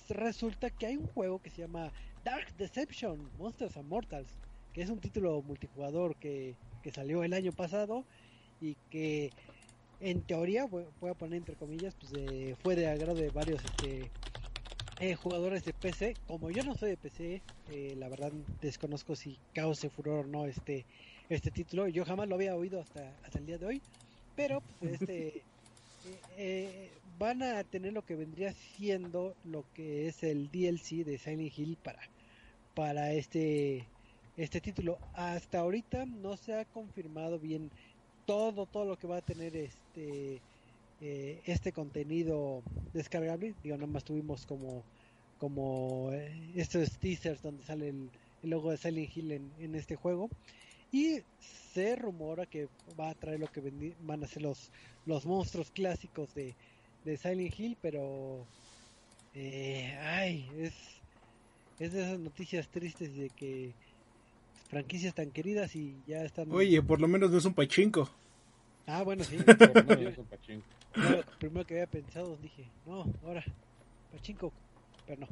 resulta 0.08 0.70
que 0.70 0.86
hay 0.86 0.96
un 0.96 1.06
juego 1.06 1.42
que 1.42 1.50
se 1.50 1.60
llama 1.60 1.92
Dark 2.24 2.56
Deception, 2.56 3.28
Monsters 3.36 3.76
and 3.76 3.90
Mortals, 3.90 4.38
que 4.74 4.82
es 4.82 4.90
un 4.90 4.98
título 4.98 5.40
multijugador 5.42 6.16
que, 6.16 6.56
que 6.82 6.90
salió 6.90 7.24
el 7.24 7.32
año 7.32 7.52
pasado 7.52 8.04
y 8.60 8.76
que 8.90 9.30
en 10.00 10.20
teoría, 10.22 10.66
voy 10.66 10.84
voy 11.00 11.10
a 11.10 11.14
poner 11.14 11.38
entre 11.38 11.54
comillas, 11.54 11.94
pues 11.94 12.12
eh, 12.16 12.56
fue 12.62 12.76
de 12.76 12.88
agrado 12.88 13.14
de 13.14 13.30
varios 13.30 13.64
este, 13.64 14.10
eh, 15.00 15.14
jugadores 15.14 15.64
de 15.64 15.72
PC. 15.72 16.14
Como 16.26 16.50
yo 16.50 16.62
no 16.64 16.74
soy 16.74 16.90
de 16.90 16.96
PC, 16.96 17.42
eh, 17.70 17.94
la 17.96 18.08
verdad 18.08 18.32
desconozco 18.60 19.16
si 19.16 19.38
cause 19.54 19.88
furor 19.88 20.26
o 20.26 20.28
no 20.28 20.46
este, 20.46 20.84
este 21.30 21.50
título. 21.50 21.88
Yo 21.88 22.04
jamás 22.04 22.28
lo 22.28 22.34
había 22.34 22.54
oído 22.54 22.80
hasta, 22.80 23.14
hasta 23.24 23.38
el 23.38 23.46
día 23.46 23.58
de 23.58 23.66
hoy. 23.66 23.82
Pero 24.36 24.62
pues 24.80 24.92
este 25.00 25.42
eh, 26.04 26.20
eh, 26.36 26.90
van 27.18 27.42
a 27.42 27.64
tener 27.64 27.92
lo 27.92 28.04
que 28.04 28.14
vendría 28.14 28.52
siendo 28.52 29.34
lo 29.44 29.64
que 29.74 30.08
es 30.08 30.22
el 30.22 30.50
DLC 30.50 31.04
de 31.04 31.18
Silent 31.18 31.58
Hill 31.58 31.78
para, 31.82 32.00
para 32.74 33.12
este, 33.12 33.86
este 34.36 34.60
título. 34.60 34.98
Hasta 35.14 35.60
ahorita 35.60 36.06
no 36.06 36.36
se 36.36 36.54
ha 36.54 36.64
confirmado 36.64 37.38
bien 37.38 37.70
todo, 38.26 38.66
todo 38.66 38.84
lo 38.84 38.98
que 38.98 39.06
va 39.06 39.18
a 39.18 39.22
tener 39.22 39.56
este 39.56 40.40
eh, 41.00 41.42
este 41.46 41.72
contenido 41.72 42.62
descargable. 42.92 43.54
Digo, 43.62 43.76
nada 43.76 43.86
más 43.86 44.04
tuvimos 44.04 44.46
como 44.46 44.82
como 45.38 46.10
eh, 46.12 46.52
estos 46.54 46.98
teasers 46.98 47.42
donde 47.42 47.64
sale 47.64 47.88
el, 47.88 48.10
logo 48.42 48.70
de 48.70 48.76
Silent 48.76 49.16
Hill 49.16 49.32
en, 49.32 49.74
este 49.74 49.96
juego. 49.96 50.28
Y 50.92 51.20
se 51.72 51.96
rumora 51.96 52.46
que 52.46 52.68
va 52.98 53.10
a 53.10 53.14
traer 53.14 53.40
lo 53.40 53.50
que 53.50 53.94
van 54.00 54.22
a 54.22 54.28
ser 54.28 54.42
los, 54.42 54.70
los 55.06 55.26
monstruos 55.26 55.70
clásicos 55.70 56.34
de, 56.34 56.54
de 57.04 57.16
Silent 57.16 57.58
Hill, 57.58 57.76
pero 57.82 58.46
eh, 59.34 59.98
ay, 60.00 60.48
es, 60.58 60.74
es 61.80 61.92
de 61.92 62.02
esas 62.02 62.20
noticias 62.20 62.68
tristes 62.68 63.16
de 63.16 63.30
que 63.30 63.72
franquicias 64.74 65.14
tan 65.14 65.30
queridas 65.30 65.76
y 65.76 65.96
ya 66.04 66.24
están... 66.24 66.50
Oye, 66.50 66.82
por 66.82 67.00
lo 67.00 67.06
menos 67.06 67.30
no 67.30 67.38
es 67.38 67.44
un 67.44 67.54
pachinko. 67.54 68.10
Ah, 68.88 69.02
bueno, 69.04 69.22
sí. 69.22 69.36
Por 69.36 69.76
lo 69.76 69.84
menos 69.84 70.12
es 70.12 70.18
un 70.18 70.24
pachinko. 70.24 70.66
Yo 70.96 71.38
primero 71.38 71.64
que 71.64 71.74
había 71.74 71.86
pensado 71.86 72.36
dije, 72.42 72.64
no, 72.84 73.06
ahora, 73.24 73.44
pachinko, 74.12 74.52
pero 75.06 75.20
no. 75.20 75.28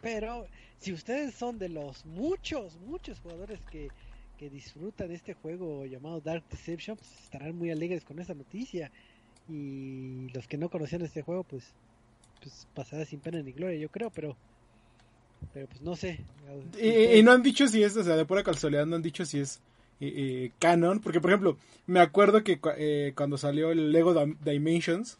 Pero 0.00 0.46
si 0.78 0.94
ustedes 0.94 1.34
son 1.34 1.58
de 1.58 1.68
los 1.68 2.06
muchos, 2.06 2.78
muchos 2.86 3.20
jugadores 3.20 3.60
que, 3.70 3.90
que 4.38 4.48
disfrutan 4.48 5.10
este 5.10 5.34
juego 5.34 5.84
llamado 5.84 6.22
Dark 6.22 6.44
Deception, 6.50 6.96
pues 6.96 7.10
estarán 7.24 7.58
muy 7.58 7.70
alegres 7.70 8.06
con 8.06 8.18
esta 8.20 8.32
noticia. 8.32 8.90
Y 9.50 10.30
los 10.32 10.48
que 10.48 10.56
no 10.56 10.70
conocían 10.70 11.02
este 11.02 11.20
juego, 11.20 11.44
pues, 11.44 11.74
pues 12.40 12.66
pasará 12.74 13.04
sin 13.04 13.20
pena 13.20 13.42
ni 13.42 13.52
gloria, 13.52 13.78
yo 13.78 13.90
creo, 13.90 14.08
pero, 14.08 14.34
pero 15.52 15.66
pues 15.66 15.80
no 15.82 15.96
sé. 15.96 16.20
Y, 16.80 17.18
y 17.18 17.22
no 17.22 17.32
han 17.32 17.42
dicho 17.42 17.66
si 17.66 17.82
es, 17.82 17.96
o 17.96 18.04
sea, 18.04 18.16
de 18.16 18.24
pura 18.24 18.42
casualidad 18.42 18.86
no 18.86 18.96
han 18.96 19.02
dicho 19.02 19.24
si 19.24 19.40
es 19.40 19.60
eh, 20.00 20.12
eh, 20.16 20.52
canon. 20.58 21.00
Porque, 21.00 21.20
por 21.20 21.30
ejemplo, 21.30 21.56
me 21.86 22.00
acuerdo 22.00 22.44
que 22.44 22.60
eh, 22.76 23.12
cuando 23.16 23.38
salió 23.38 23.70
el 23.70 23.92
Lego 23.92 24.14
Dim- 24.14 24.36
Dimensions, 24.44 25.18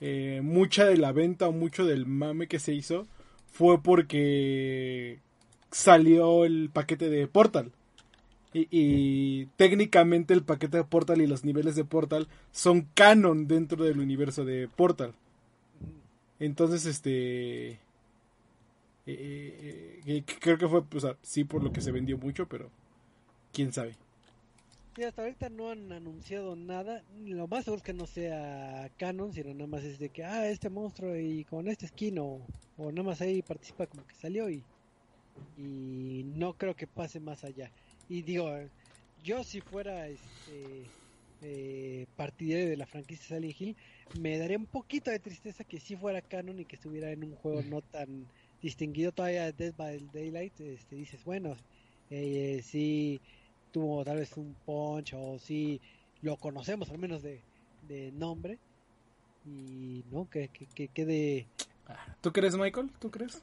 eh, 0.00 0.40
mucha 0.42 0.84
de 0.84 0.96
la 0.98 1.12
venta 1.12 1.48
o 1.48 1.52
mucho 1.52 1.86
del 1.86 2.06
mame 2.06 2.46
que 2.46 2.58
se 2.58 2.74
hizo 2.74 3.06
fue 3.50 3.82
porque 3.82 5.18
salió 5.70 6.44
el 6.44 6.70
paquete 6.72 7.08
de 7.08 7.26
Portal. 7.26 7.72
Y, 8.52 8.68
y 8.70 9.46
técnicamente 9.56 10.34
el 10.34 10.44
paquete 10.44 10.76
de 10.76 10.84
Portal 10.84 11.20
y 11.20 11.26
los 11.26 11.44
niveles 11.44 11.74
de 11.74 11.84
Portal 11.84 12.28
son 12.52 12.86
canon 12.94 13.48
dentro 13.48 13.82
del 13.82 13.98
universo 13.98 14.44
de 14.44 14.68
Portal. 14.68 15.12
Entonces, 16.38 16.86
este... 16.86 17.80
eh, 19.06 20.00
eh, 20.06 20.16
eh, 20.16 20.24
creo 20.40 20.58
que 20.58 20.68
fue, 20.68 20.82
ah, 21.04 21.16
sí, 21.22 21.44
por 21.44 21.62
lo 21.62 21.72
que 21.72 21.80
se 21.80 21.92
vendió 21.92 22.18
mucho, 22.18 22.48
pero 22.48 22.70
quién 23.52 23.72
sabe. 23.72 23.96
Sí, 24.96 25.02
hasta 25.02 25.22
ahorita 25.22 25.48
no 25.48 25.70
han 25.70 25.90
anunciado 25.92 26.54
nada. 26.54 27.02
Lo 27.24 27.48
más 27.48 27.64
seguro 27.64 27.78
es 27.78 27.82
que 27.82 27.92
no 27.92 28.06
sea 28.06 28.88
canon, 28.96 29.32
sino 29.32 29.52
nada 29.52 29.66
más 29.66 29.82
es 29.82 29.98
de 29.98 30.08
que, 30.08 30.24
ah, 30.24 30.48
este 30.48 30.70
monstruo 30.70 31.16
y 31.16 31.44
con 31.44 31.68
este 31.68 31.88
skin 31.88 32.18
o, 32.18 32.40
o 32.76 32.92
nada 32.92 33.02
más 33.02 33.20
ahí 33.20 33.42
participa 33.42 33.86
como 33.86 34.06
que 34.06 34.14
salió 34.14 34.48
y, 34.48 34.62
y 35.58 36.22
no 36.36 36.54
creo 36.54 36.74
que 36.76 36.86
pase 36.86 37.18
más 37.20 37.44
allá. 37.44 37.70
Y 38.08 38.22
digo, 38.22 38.50
yo 39.24 39.42
si 39.42 39.60
fuera 39.60 40.06
este 40.08 40.86
eh, 41.42 42.06
partidario 42.16 42.68
de 42.68 42.76
la 42.76 42.86
franquicia 42.86 43.36
Silent 43.36 43.60
Hill, 43.60 43.76
me 44.20 44.38
daría 44.38 44.58
un 44.58 44.66
poquito 44.66 45.10
de 45.10 45.18
tristeza 45.18 45.64
que 45.64 45.80
si 45.80 45.96
fuera 45.96 46.22
canon 46.22 46.60
y 46.60 46.64
que 46.64 46.76
estuviera 46.76 47.10
en 47.10 47.24
un 47.24 47.34
juego 47.34 47.62
no 47.62 47.82
tan 47.82 48.26
distinguido 48.64 49.12
todavía 49.12 49.44
de 49.44 49.52
Dead 49.52 49.74
by 49.76 50.08
Daylight. 50.12 50.58
Este, 50.60 50.96
dices, 50.96 51.22
bueno, 51.24 51.54
eh, 52.10 52.62
sí 52.64 53.20
tuvo 53.70 54.04
tal 54.04 54.16
vez 54.16 54.36
un 54.36 54.54
punch 54.64 55.14
o 55.14 55.38
si 55.38 55.80
lo 56.22 56.36
conocemos 56.36 56.90
al 56.90 56.98
menos 56.98 57.22
de, 57.22 57.40
de 57.88 58.10
nombre 58.12 58.58
y 59.44 60.02
no 60.10 60.30
que, 60.30 60.48
que, 60.48 60.66
que 60.66 60.88
quede 60.88 61.46
¿Tú 62.22 62.32
crees, 62.32 62.56
Michael? 62.56 62.90
¿Tú 62.98 63.10
crees? 63.10 63.42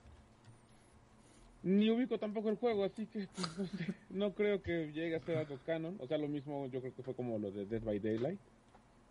Ni 1.64 1.92
ubico 1.92 2.18
tampoco 2.18 2.50
el 2.50 2.56
juego, 2.56 2.84
así 2.84 3.06
que 3.06 3.28
pues, 3.36 3.58
no, 3.60 3.66
sé, 3.68 3.94
no 4.10 4.34
creo 4.34 4.64
que 4.64 4.92
llegue 4.92 5.16
a 5.16 5.20
ser 5.20 5.38
algo 5.38 5.60
canon. 5.64 5.96
O 6.00 6.08
sea, 6.08 6.18
lo 6.18 6.28
mismo 6.28 6.66
yo 6.68 6.82
creo 6.82 6.96
que 6.96 7.04
fue 7.04 7.14
como 7.14 7.38
lo 7.38 7.52
de 7.52 7.68
Dead 7.68 7.84
by 7.84 8.00
Daylight, 8.00 8.40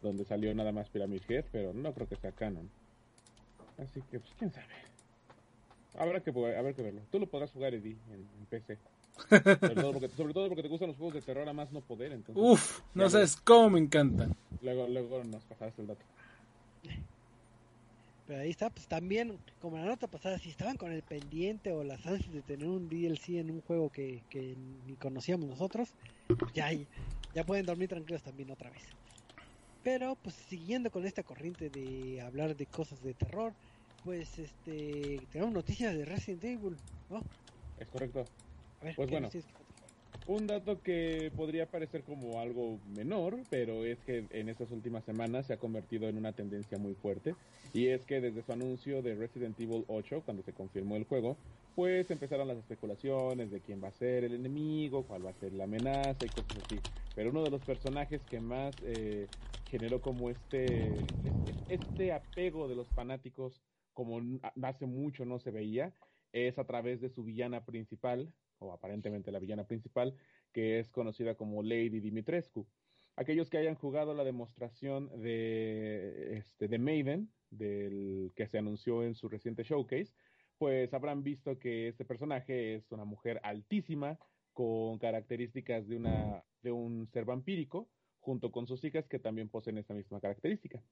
donde 0.03 0.25
salió 0.25 0.53
nada 0.53 0.73
más 0.73 0.89
Pyramid 0.89 1.23
Head, 1.29 1.45
pero 1.53 1.73
no 1.73 1.93
creo 1.93 2.09
que 2.09 2.17
sea 2.17 2.33
canon. 2.33 2.69
Así 3.79 4.03
que, 4.11 4.19
pues, 4.19 4.33
quién 4.37 4.51
sabe. 4.51 4.90
Habrá 6.01 6.21
que, 6.21 6.31
habrá 6.31 6.73
que 6.73 6.83
verlo. 6.83 7.03
Tú 7.11 7.19
lo 7.19 7.27
podrás 7.27 7.51
jugar, 7.53 7.75
Eddie, 7.75 7.95
en, 8.11 8.27
en 8.39 8.47
PC. 8.49 8.79
Sobre 9.29 9.75
todo, 9.75 9.93
porque, 9.93 10.09
sobre 10.09 10.33
todo 10.33 10.49
porque 10.49 10.63
te 10.63 10.69
gustan 10.69 10.89
los 10.89 10.97
juegos 10.97 11.15
de 11.15 11.21
terror 11.21 11.47
a 11.47 11.53
más 11.53 11.71
no 11.73 11.83
poder, 11.83 12.13
entonces... 12.13 12.43
Uf, 12.43 12.81
no 12.95 13.11
sabes 13.11 13.37
cómo 13.37 13.69
me 13.71 13.81
encantan. 13.81 14.35
Luego, 14.63 14.89
luego 14.89 15.23
nos 15.25 15.45
pasaste 15.45 15.83
el 15.83 15.89
dato. 15.89 16.01
pero 18.27 18.41
ahí 18.41 18.49
está 18.49 18.71
pues 18.71 18.87
también 18.87 19.37
como 19.61 19.77
la 19.77 19.85
nota 19.85 20.07
pasada 20.07 20.39
si 20.39 20.49
estaban 20.49 20.79
con 20.79 20.91
el 20.91 21.03
pendiente 21.03 21.73
o 21.73 21.85
las 21.85 22.07
ansias 22.07 22.33
de 22.33 22.41
tener 22.41 22.67
un 22.67 22.89
DLC 22.89 23.41
en 23.41 23.51
un 23.51 23.61
juego 23.61 23.91
que, 23.91 24.23
que 24.31 24.57
ni 24.87 24.95
conocíamos 24.95 25.49
nosotros 25.49 25.91
pues 26.39 26.53
ya 26.55 26.71
ya 27.35 27.45
pueden 27.45 27.67
dormir 27.67 27.89
tranquilos 27.89 28.23
también 28.23 28.51
otra 28.51 28.71
vez 28.71 28.85
pero 29.83 30.17
pues 30.23 30.35
siguiendo 30.49 30.91
con 30.91 31.05
esta 31.05 31.25
corriente 31.25 31.71
de 31.71 32.23
hablar 32.23 32.57
de 32.57 32.67
cosas 32.67 33.03
de 33.03 33.15
terror 33.15 33.53
pues 34.05 34.39
este 34.39 35.21
tenemos 35.33 35.53
noticias 35.55 35.97
de 35.97 36.05
Resident 36.05 36.45
Evil, 36.45 36.77
¿no? 37.09 37.23
Es 37.79 37.89
correcto. 37.89 38.25
A 38.81 38.85
ver, 38.85 38.97
Pues 38.97 39.09
¿qué 39.09 39.15
bueno. 39.15 39.31
Un 40.27 40.47
dato 40.47 40.81
que 40.83 41.33
podría 41.35 41.67
parecer 41.67 42.03
como 42.05 42.41
algo 42.41 42.79
menor, 42.95 43.39
pero 43.49 43.85
es 43.85 43.99
que 44.01 44.27
en 44.31 44.49
estas 44.49 44.71
últimas 44.71 45.03
semanas 45.05 45.47
se 45.47 45.55
ha 45.55 45.57
convertido 45.57 46.09
en 46.09 46.19
una 46.19 46.33
tendencia 46.33 46.79
muy 46.79 46.95
fuerte. 46.95 47.35
Y 47.73 47.89
es 47.89 48.05
que 48.05 48.21
desde 48.21 48.43
su 48.43 48.53
anuncio 48.53 49.03
de 49.03 49.15
Resident 49.15 49.59
Evil 49.59 49.85
8, 49.89 50.23
cuando 50.25 50.43
se 50.43 50.53
confirmó 50.53 50.97
el 50.97 51.05
juego, 51.05 51.37
pues 51.75 52.11
empezaron 52.11 52.47
las 52.49 52.59
especulaciones 52.59 53.51
de 53.51 53.61
quién 53.61 53.83
va 53.83 53.89
a 53.89 53.93
ser 53.93 54.25
el 54.25 54.35
enemigo, 54.35 55.05
cuál 55.05 55.25
va 55.27 55.31
a 55.31 55.35
ser 55.35 55.53
la 55.53 55.65
amenaza 55.65 56.25
y 56.25 56.29
cosas 56.29 56.59
así. 56.65 56.79
Pero 57.15 57.31
uno 57.31 57.43
de 57.43 57.51
los 57.51 57.63
personajes 57.63 58.21
que 58.29 58.41
más 58.41 58.75
eh, 58.85 59.27
generó 59.71 60.01
como 60.01 60.31
este, 60.31 60.93
este 61.69 62.13
apego 62.13 62.69
de 62.69 62.77
los 62.77 62.89
fanáticos, 62.89 63.61
como 63.93 64.21
hace 64.63 64.87
mucho 64.87 65.25
no 65.25 65.39
se 65.39 65.51
veía, 65.51 65.95
es 66.33 66.59
a 66.59 66.65
través 66.65 67.01
de 67.01 67.11
su 67.11 67.25
villana 67.25 67.65
principal, 67.65 68.33
o 68.59 68.73
aparentemente 68.73 69.33
la 69.33 69.39
villana 69.39 69.65
principal, 69.65 70.15
que 70.53 70.79
es 70.79 70.91
conocida 70.91 71.35
como 71.35 71.63
Lady 71.63 72.01
Dimitrescu. 72.01 72.67
Aquellos 73.17 73.51
que 73.51 73.59
hayan 73.59 73.75
jugado 73.75 74.15
la 74.15 74.25
demostración 74.25 75.09
de, 75.21 76.39
este, 76.39 76.69
de 76.69 76.79
Maiden, 76.79 77.31
que 77.59 78.47
se 78.49 78.59
anunció 78.59 79.03
en 79.03 79.15
su 79.15 79.29
reciente 79.29 79.65
showcase, 79.65 80.13
pues 80.59 80.93
habrán 80.95 81.23
visto 81.23 81.59
que 81.59 81.89
este 81.89 82.05
personaje 82.05 82.77
es 82.77 82.93
una 82.93 83.05
mujer 83.05 83.41
altísima, 83.43 84.19
con 84.53 84.99
características 84.99 85.89
de, 85.89 85.97
una, 85.97 86.45
de 86.63 86.73
un 86.73 87.09
ser 87.09 87.25
vampírico, 87.25 87.89
junto 88.19 88.53
con 88.53 88.67
sus 88.67 88.85
hijas 88.85 89.09
que 89.09 89.19
también 89.19 89.49
poseen 89.49 89.79
esta 89.79 89.95
misma 89.95 90.21
característica. 90.21 90.83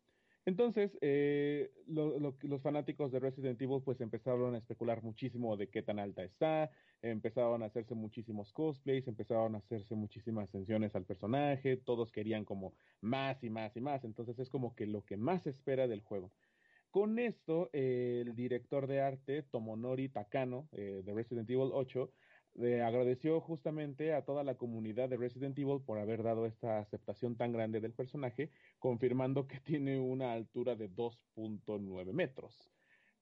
Entonces, 0.48 0.96
eh, 1.02 1.70
lo- 1.86 2.18
lo- 2.18 2.38
los 2.40 2.62
fanáticos 2.62 3.12
de 3.12 3.20
Resident 3.20 3.60
Evil 3.60 3.82
pues 3.84 4.00
empezaron 4.00 4.54
a 4.54 4.58
especular 4.58 5.02
muchísimo 5.02 5.58
de 5.58 5.68
qué 5.68 5.82
tan 5.82 5.98
alta 5.98 6.24
está, 6.24 6.70
empezaron 7.02 7.62
a 7.62 7.66
hacerse 7.66 7.94
muchísimos 7.94 8.54
cosplays, 8.54 9.06
empezaron 9.08 9.54
a 9.56 9.58
hacerse 9.58 9.94
muchísimas 9.94 10.54
menciones 10.54 10.94
al 10.94 11.04
personaje, 11.04 11.76
todos 11.76 12.10
querían 12.12 12.46
como 12.46 12.72
más 13.02 13.44
y 13.44 13.50
más 13.50 13.76
y 13.76 13.82
más, 13.82 14.04
entonces 14.04 14.38
es 14.38 14.48
como 14.48 14.74
que 14.74 14.86
lo 14.86 15.04
que 15.04 15.18
más 15.18 15.42
se 15.42 15.50
espera 15.50 15.86
del 15.86 16.00
juego. 16.00 16.32
Con 16.90 17.18
esto, 17.18 17.68
el 17.74 18.34
director 18.34 18.86
de 18.86 19.02
arte, 19.02 19.42
Tomonori 19.42 20.08
Takano, 20.08 20.70
eh, 20.72 21.02
de 21.04 21.12
Resident 21.14 21.50
Evil 21.50 21.70
8, 21.74 22.14
le 22.54 22.82
agradeció 22.82 23.40
justamente 23.40 24.12
a 24.14 24.24
toda 24.24 24.44
la 24.44 24.56
comunidad 24.58 25.08
de 25.08 25.16
Resident 25.16 25.58
Evil 25.58 25.82
por 25.84 25.98
haber 25.98 26.22
dado 26.22 26.46
esta 26.46 26.78
aceptación 26.78 27.36
tan 27.36 27.52
grande 27.52 27.80
del 27.80 27.94
personaje, 27.94 28.50
confirmando 28.78 29.46
que 29.46 29.60
tiene 29.64 29.98
una 30.00 30.32
altura 30.32 30.74
de 30.76 30.88
2.9 30.88 32.12
metros, 32.12 32.72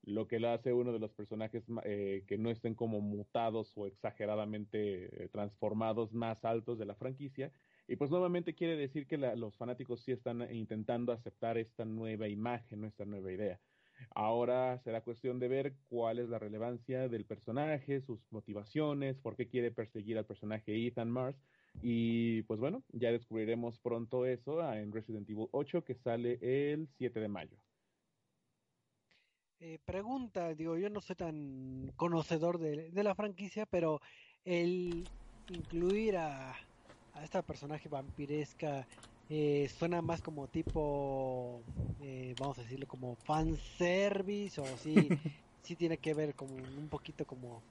lo 0.02 0.26
que 0.28 0.38
lo 0.40 0.48
hace 0.50 0.72
uno 0.72 0.92
de 0.92 0.98
los 1.00 1.14
personajes 1.14 1.66
eh, 1.84 2.24
que 2.26 2.38
no 2.38 2.50
estén 2.50 2.74
como 2.74 3.00
mutados 3.00 3.76
o 3.76 3.86
exageradamente 3.86 5.24
eh, 5.24 5.28
transformados 5.28 6.12
más 6.14 6.44
altos 6.44 6.78
de 6.78 6.86
la 6.86 6.94
franquicia. 6.94 7.52
Y 7.88 7.96
pues 7.96 8.10
nuevamente 8.10 8.54
quiere 8.54 8.76
decir 8.76 9.06
que 9.06 9.18
la- 9.18 9.36
los 9.36 9.56
fanáticos 9.56 10.02
sí 10.02 10.12
están 10.12 10.52
intentando 10.54 11.12
aceptar 11.12 11.58
esta 11.58 11.84
nueva 11.84 12.28
imagen, 12.28 12.84
esta 12.84 13.04
nueva 13.04 13.32
idea. 13.32 13.60
Ahora 14.14 14.78
será 14.78 15.02
cuestión 15.02 15.38
de 15.38 15.48
ver 15.48 15.74
cuál 15.88 16.18
es 16.18 16.28
la 16.28 16.38
relevancia 16.38 17.08
del 17.08 17.24
personaje, 17.24 18.00
sus 18.00 18.20
motivaciones, 18.30 19.18
por 19.18 19.36
qué 19.36 19.48
quiere 19.48 19.70
perseguir 19.70 20.18
al 20.18 20.26
personaje 20.26 20.86
Ethan 20.86 21.10
Mars. 21.10 21.36
Y 21.82 22.42
pues 22.42 22.58
bueno, 22.60 22.82
ya 22.92 23.12
descubriremos 23.12 23.78
pronto 23.78 24.24
eso 24.24 24.62
en 24.72 24.92
Resident 24.92 25.28
Evil 25.28 25.48
8 25.52 25.84
que 25.84 25.94
sale 25.94 26.38
el 26.40 26.88
7 26.96 27.20
de 27.20 27.28
mayo. 27.28 27.56
Eh, 29.58 29.78
pregunta, 29.84 30.54
digo, 30.54 30.76
yo 30.76 30.90
no 30.90 31.00
soy 31.00 31.16
tan 31.16 31.92
conocedor 31.96 32.58
de, 32.58 32.90
de 32.90 33.02
la 33.02 33.14
franquicia, 33.14 33.64
pero 33.66 34.00
el 34.44 35.08
incluir 35.48 36.16
a, 36.16 36.54
a 37.14 37.24
esta 37.24 37.42
personaje 37.42 37.88
vampiresca 37.88 38.86
eh, 39.28 39.68
suena 39.68 40.02
más 40.02 40.22
como 40.22 40.48
tipo, 40.48 41.68
eh, 41.98 42.34
vamos 42.36 42.58
a 42.58 42.62
decirlo, 42.62 42.86
como 42.86 43.16
fanservice, 43.16 44.60
o 44.60 44.76
sí, 44.78 45.14
sí 45.62 45.76
tiene 45.76 45.98
que 46.00 46.14
ver 46.14 46.34
como 46.34 46.56
un 46.56 46.88
poquito 46.88 47.26
como 47.26 47.66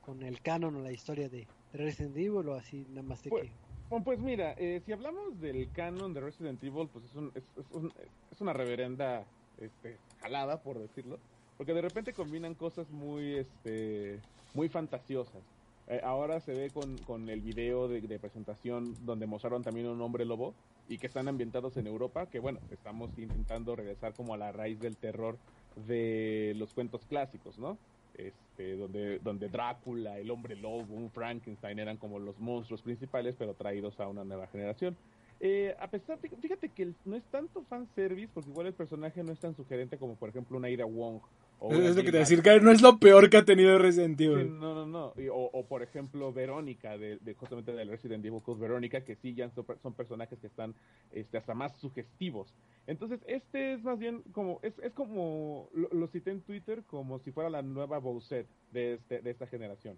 con 0.00 0.22
el 0.22 0.42
canon 0.42 0.76
o 0.76 0.82
la 0.82 0.92
historia 0.92 1.28
de, 1.30 1.52
de 1.72 1.78
Resident 1.78 2.16
Evil, 2.18 2.48
o 2.48 2.54
así 2.54 2.86
nada 2.88 3.02
más 3.04 3.22
de 3.22 3.32
Pues, 3.32 3.34
que... 3.34 3.60
Bueno, 3.88 4.04
pues 4.04 4.20
mira, 4.20 4.52
eh, 4.58 4.80
si 4.80 4.92
hablamos 4.92 5.38
del 5.38 5.72
canon 5.72 6.12
de 6.14 6.20
Resident 6.20 6.62
Evil, 6.62 6.90
pues 6.90 7.04
es, 7.06 7.14
un- 7.14 7.32
es, 7.34 7.52
es 7.56 7.70
un- 7.70 7.92
es 8.30 8.40
una 8.40 8.52
reverenda 8.52 9.32
este, 9.56 10.02
jalada, 10.16 10.62
por 10.62 10.78
decirlo, 10.78 11.22
porque 11.56 11.74
de 11.74 11.82
repente 11.82 12.14
combinan 12.14 12.54
cosas 12.54 12.90
muy, 12.90 13.34
este, 13.36 14.26
muy 14.52 14.68
fantasiosas. 14.68 15.54
Eh, 15.86 16.00
ahora 16.04 16.40
se 16.40 16.54
ve 16.54 16.72
con, 16.72 17.04
con 17.04 17.28
el 17.28 17.42
video 17.42 17.88
de, 17.88 18.00
de 18.02 18.20
presentación 18.20 19.04
donde 19.04 19.26
mostraron 19.26 19.64
también 19.64 19.88
un 19.88 20.00
hombre 20.00 20.24
lobo 20.24 20.60
y 20.88 20.98
que 20.98 21.06
están 21.06 21.28
ambientados 21.28 21.76
en 21.76 21.86
Europa, 21.86 22.26
que 22.26 22.38
bueno, 22.38 22.58
estamos 22.70 23.10
intentando 23.18 23.76
regresar 23.76 24.14
como 24.14 24.34
a 24.34 24.36
la 24.36 24.52
raíz 24.52 24.78
del 24.80 24.96
terror 24.96 25.38
de 25.86 26.54
los 26.56 26.74
cuentos 26.74 27.06
clásicos, 27.06 27.58
¿no? 27.58 27.78
Este, 28.14 28.76
donde, 28.76 29.18
donde 29.20 29.48
Drácula, 29.48 30.18
el 30.18 30.30
hombre 30.30 30.54
lobo, 30.56 31.08
Frankenstein 31.10 31.78
eran 31.78 31.96
como 31.96 32.18
los 32.18 32.38
monstruos 32.38 32.82
principales, 32.82 33.36
pero 33.38 33.54
traídos 33.54 33.98
a 34.00 34.08
una 34.08 34.22
nueva 34.24 34.46
generación. 34.48 34.96
Eh, 35.40 35.74
a 35.80 35.88
pesar, 35.88 36.20
fí- 36.20 36.36
fíjate 36.40 36.68
que 36.68 36.92
no 37.04 37.16
es 37.16 37.24
tanto 37.30 37.64
fanservice, 37.64 38.30
porque 38.32 38.50
igual 38.50 38.66
el 38.66 38.74
personaje 38.74 39.22
no 39.24 39.32
es 39.32 39.40
tan 39.40 39.54
sugerente 39.56 39.98
como 39.98 40.16
por 40.16 40.28
ejemplo 40.28 40.56
una 40.58 40.68
Ida 40.70 40.84
Wong. 40.84 41.20
O 41.64 41.72
Es 41.72 41.94
lo 41.96 42.02
que 42.02 42.10
te 42.10 42.18
decir, 42.18 42.42
que 42.42 42.60
no 42.60 42.72
es 42.72 42.82
lo 42.82 42.98
peor 42.98 43.30
que 43.30 43.36
ha 43.36 43.44
tenido 43.44 43.78
Resident 43.78 44.18
Sí, 44.18 44.24
Evil. 44.24 44.58
no, 44.58 44.74
no, 44.74 44.84
no. 44.86 45.12
Y- 45.22 45.28
O, 45.28 45.36
o, 45.52 45.64
por 45.64 45.82
ejemplo, 45.82 46.32
Verónica, 46.32 46.98
de, 46.98 47.18
de 47.18 47.34
justamente 47.34 47.72
del 47.72 47.88
Resident 47.88 48.24
Evil 48.24 48.42
Code 48.42 48.60
Verónica, 48.60 49.02
que 49.02 49.14
sí 49.14 49.32
ya 49.34 49.48
son, 49.50 49.64
per- 49.64 49.78
son 49.78 49.92
personajes 49.94 50.38
que 50.40 50.48
están 50.48 50.74
este, 51.12 51.38
hasta 51.38 51.54
más 51.54 51.72
sugestivos. 51.76 52.52
Entonces, 52.88 53.20
este 53.28 53.74
es 53.74 53.84
más 53.84 53.96
bien 53.98 54.22
como, 54.32 54.58
es, 54.62 54.76
es 54.82 54.92
como, 54.92 55.68
lo, 55.72 55.88
lo 55.92 56.06
cité 56.08 56.32
en 56.32 56.40
Twitter 56.40 56.82
como 56.88 57.20
si 57.20 57.30
fuera 57.30 57.48
la 57.48 57.62
nueva 57.62 57.98
Bowser 57.98 58.44
de, 58.72 58.94
este, 58.94 59.20
de 59.20 59.30
esta 59.30 59.46
generación. 59.46 59.96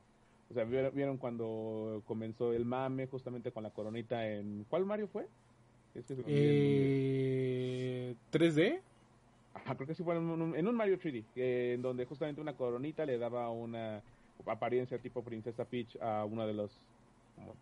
O 0.50 0.54
sea, 0.54 0.64
vieron, 0.64 1.16
cuando 1.16 2.02
comenzó 2.04 2.52
el 2.52 2.66
mame 2.66 3.06
justamente 3.06 3.50
con 3.50 3.62
la 3.62 3.70
coronita 3.70 4.28
en... 4.30 4.66
¿Cuál 4.68 4.84
Mario 4.84 5.08
fue? 5.08 5.26
Es 5.94 6.10
el 6.10 6.18
nombre. 6.18 6.34
Eh, 6.36 8.14
¿3D? 8.30 8.80
Creo 9.62 9.86
que 9.86 9.94
sí 9.94 10.02
fue 10.02 10.16
en 10.16 10.22
un, 10.24 10.56
en 10.56 10.66
un 10.68 10.74
Mario 10.74 10.98
3D, 10.98 11.30
que- 11.32 11.74
en 11.74 11.82
donde 11.82 12.04
justamente 12.06 12.40
una 12.40 12.56
coronita 12.56 13.06
le 13.06 13.18
daba 13.18 13.50
una 13.50 14.04
apariencia 14.46 15.00
tipo 15.00 15.24
Princesa 15.24 15.68
Peach 15.68 15.96
a 16.00 16.24
uno 16.24 16.46
de 16.46 16.54
los 16.54 16.90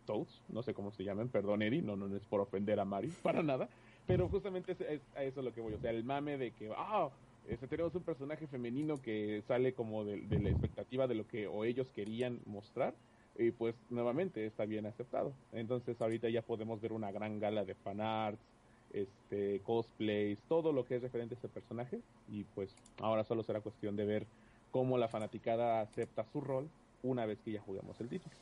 Toads, 0.04 0.44
no 0.48 0.62
sé 0.62 0.74
cómo 0.74 0.90
se 0.92 1.04
llaman, 1.04 1.30
perdón 1.30 1.62
Eddie, 1.62 1.82
no, 1.82 1.96
no, 1.96 2.14
es 2.16 2.26
por 2.26 2.40
ofender 2.40 2.78
a 2.80 2.84
Mario, 2.84 3.12
para 3.22 3.42
nada, 3.42 3.70
pero 4.06 4.28
justamente 4.28 4.72
es, 4.72 5.10
a 5.14 5.24
eso 5.24 5.42
lo 5.42 5.52
que 5.54 5.60
voy, 5.60 5.74
o 5.74 5.78
sea, 5.78 5.90
el 5.90 6.04
mame 6.04 6.36
de 6.38 6.54
que, 6.54 6.70
ah, 6.76 7.14
este, 7.42 7.68
tenemos 7.68 7.94
un 7.94 8.04
personaje 8.04 8.46
femenino 8.48 9.00
que 9.00 9.42
sale 9.42 9.74
como 9.74 10.04
de, 10.04 10.22
de 10.26 10.38
la 10.40 10.50
expectativa 10.50 11.06
de 11.08 11.14
lo 11.14 11.26
que 11.26 11.46
o 11.46 11.64
ellos 11.64 11.90
querían 11.90 12.42
mostrar, 12.44 12.98
y 13.34 13.52
pues 13.52 13.90
nuevamente 13.90 14.44
está 14.44 14.66
bien 14.66 14.84
aceptado. 14.86 15.40
Entonces 15.50 16.00
ahorita 16.02 16.28
ya 16.28 16.42
podemos 16.44 16.80
ver 16.82 16.92
una 16.92 17.10
gran 17.12 17.38
gala 17.38 17.64
de 17.64 17.74
fanarts, 17.74 18.51
este, 18.92 19.62
cosplays, 19.62 20.38
todo 20.46 20.72
lo 20.72 20.84
que 20.84 20.96
es 20.96 21.02
referente 21.02 21.34
a 21.34 21.38
ese 21.38 21.48
personaje. 21.48 22.00
Y 22.28 22.44
pues 22.44 22.76
ahora 22.98 23.24
solo 23.24 23.42
será 23.42 23.60
cuestión 23.60 23.96
de 23.96 24.04
ver 24.04 24.26
cómo 24.70 24.98
la 24.98 25.08
fanaticada 25.08 25.80
acepta 25.80 26.24
su 26.24 26.40
rol 26.40 26.70
una 27.02 27.26
vez 27.26 27.38
que 27.42 27.52
ya 27.52 27.60
juguemos 27.60 28.00
el 28.00 28.08
título. 28.08 28.34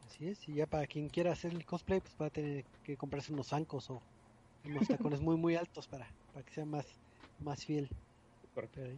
Así 0.00 0.28
es, 0.28 0.48
y 0.48 0.54
ya 0.54 0.66
para 0.66 0.86
quien 0.86 1.08
quiera 1.08 1.32
hacer 1.32 1.52
el 1.52 1.64
cosplay, 1.64 2.00
pues 2.00 2.14
va 2.20 2.26
a 2.26 2.30
tener 2.30 2.64
que 2.82 2.96
comprarse 2.96 3.32
unos 3.32 3.48
zancos 3.48 3.88
o 3.90 4.02
unos 4.64 4.86
tacones 4.88 5.20
muy 5.20 5.36
muy 5.36 5.54
altos 5.56 5.86
para, 5.88 6.06
para 6.32 6.44
que 6.44 6.52
sea 6.52 6.64
más, 6.64 6.86
más 7.38 7.64
fiel. 7.64 7.88
Correcto. 8.54 8.80
Pero 8.80 8.90
ahí, 8.90 8.96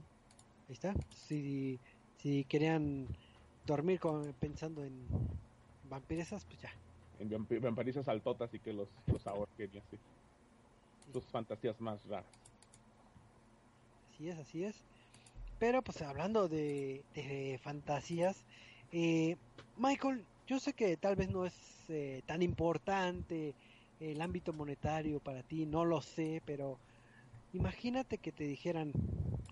ahí 0.68 0.72
está. 0.74 0.94
Si, 1.10 1.78
si 2.18 2.44
querían 2.44 3.06
dormir 3.64 4.00
con- 4.00 4.32
pensando 4.34 4.82
en 4.84 5.06
vampiresas, 5.84 6.44
pues 6.46 6.60
ya. 6.60 6.72
En 7.18 7.30
vampi- 7.30 7.60
vampirizas 7.60 8.08
altotas 8.08 8.52
y 8.54 8.58
que 8.58 8.72
los, 8.72 8.88
los 9.06 9.26
ahorquen 9.26 9.70
y 9.72 9.78
así. 9.78 9.96
Sus 11.12 11.24
fantasías 11.30 11.80
más 11.80 12.04
raras. 12.06 12.26
Así 14.12 14.28
es, 14.28 14.38
así 14.38 14.64
es. 14.64 14.76
Pero 15.58 15.82
pues 15.82 16.02
hablando 16.02 16.48
de, 16.48 17.04
de 17.14 17.58
fantasías, 17.62 18.44
eh, 18.90 19.36
Michael, 19.76 20.26
yo 20.46 20.60
sé 20.60 20.72
que 20.74 20.96
tal 20.96 21.16
vez 21.16 21.28
no 21.30 21.46
es 21.46 21.54
eh, 21.88 22.22
tan 22.26 22.42
importante 22.42 23.54
el 23.98 24.20
ámbito 24.20 24.52
monetario 24.52 25.20
para 25.20 25.42
ti, 25.42 25.66
no 25.66 25.84
lo 25.84 26.00
sé, 26.00 26.42
pero 26.44 26.78
imagínate 27.52 28.18
que 28.18 28.32
te 28.32 28.44
dijeran, 28.44 28.92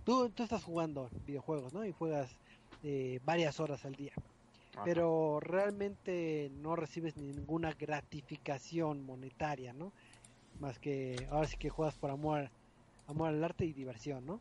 tú, 0.05 0.31
tú 0.31 0.43
estás 0.43 0.65
jugando 0.65 1.09
videojuegos, 1.27 1.73
¿no? 1.73 1.85
Y 1.85 1.93
juegas 1.93 2.31
eh, 2.83 3.21
varias 3.23 3.61
horas 3.61 3.85
al 3.85 3.95
día, 3.95 4.13
Ajá. 4.75 4.85
pero 4.85 5.41
realmente 5.41 6.49
no 6.53 6.77
recibes 6.77 7.17
ninguna 7.17 7.73
gratificación 7.75 9.05
monetaria, 9.05 9.73
¿no? 9.73 9.93
Más 10.63 10.79
que 10.79 11.27
ahora 11.29 11.49
sí 11.49 11.57
que 11.57 11.71
juegas 11.71 11.97
por 11.97 12.13
amor, 12.13 12.49
amor 13.09 13.31
al 13.31 13.43
arte 13.43 13.65
y 13.65 13.73
diversión, 13.73 14.25
¿no? 14.25 14.39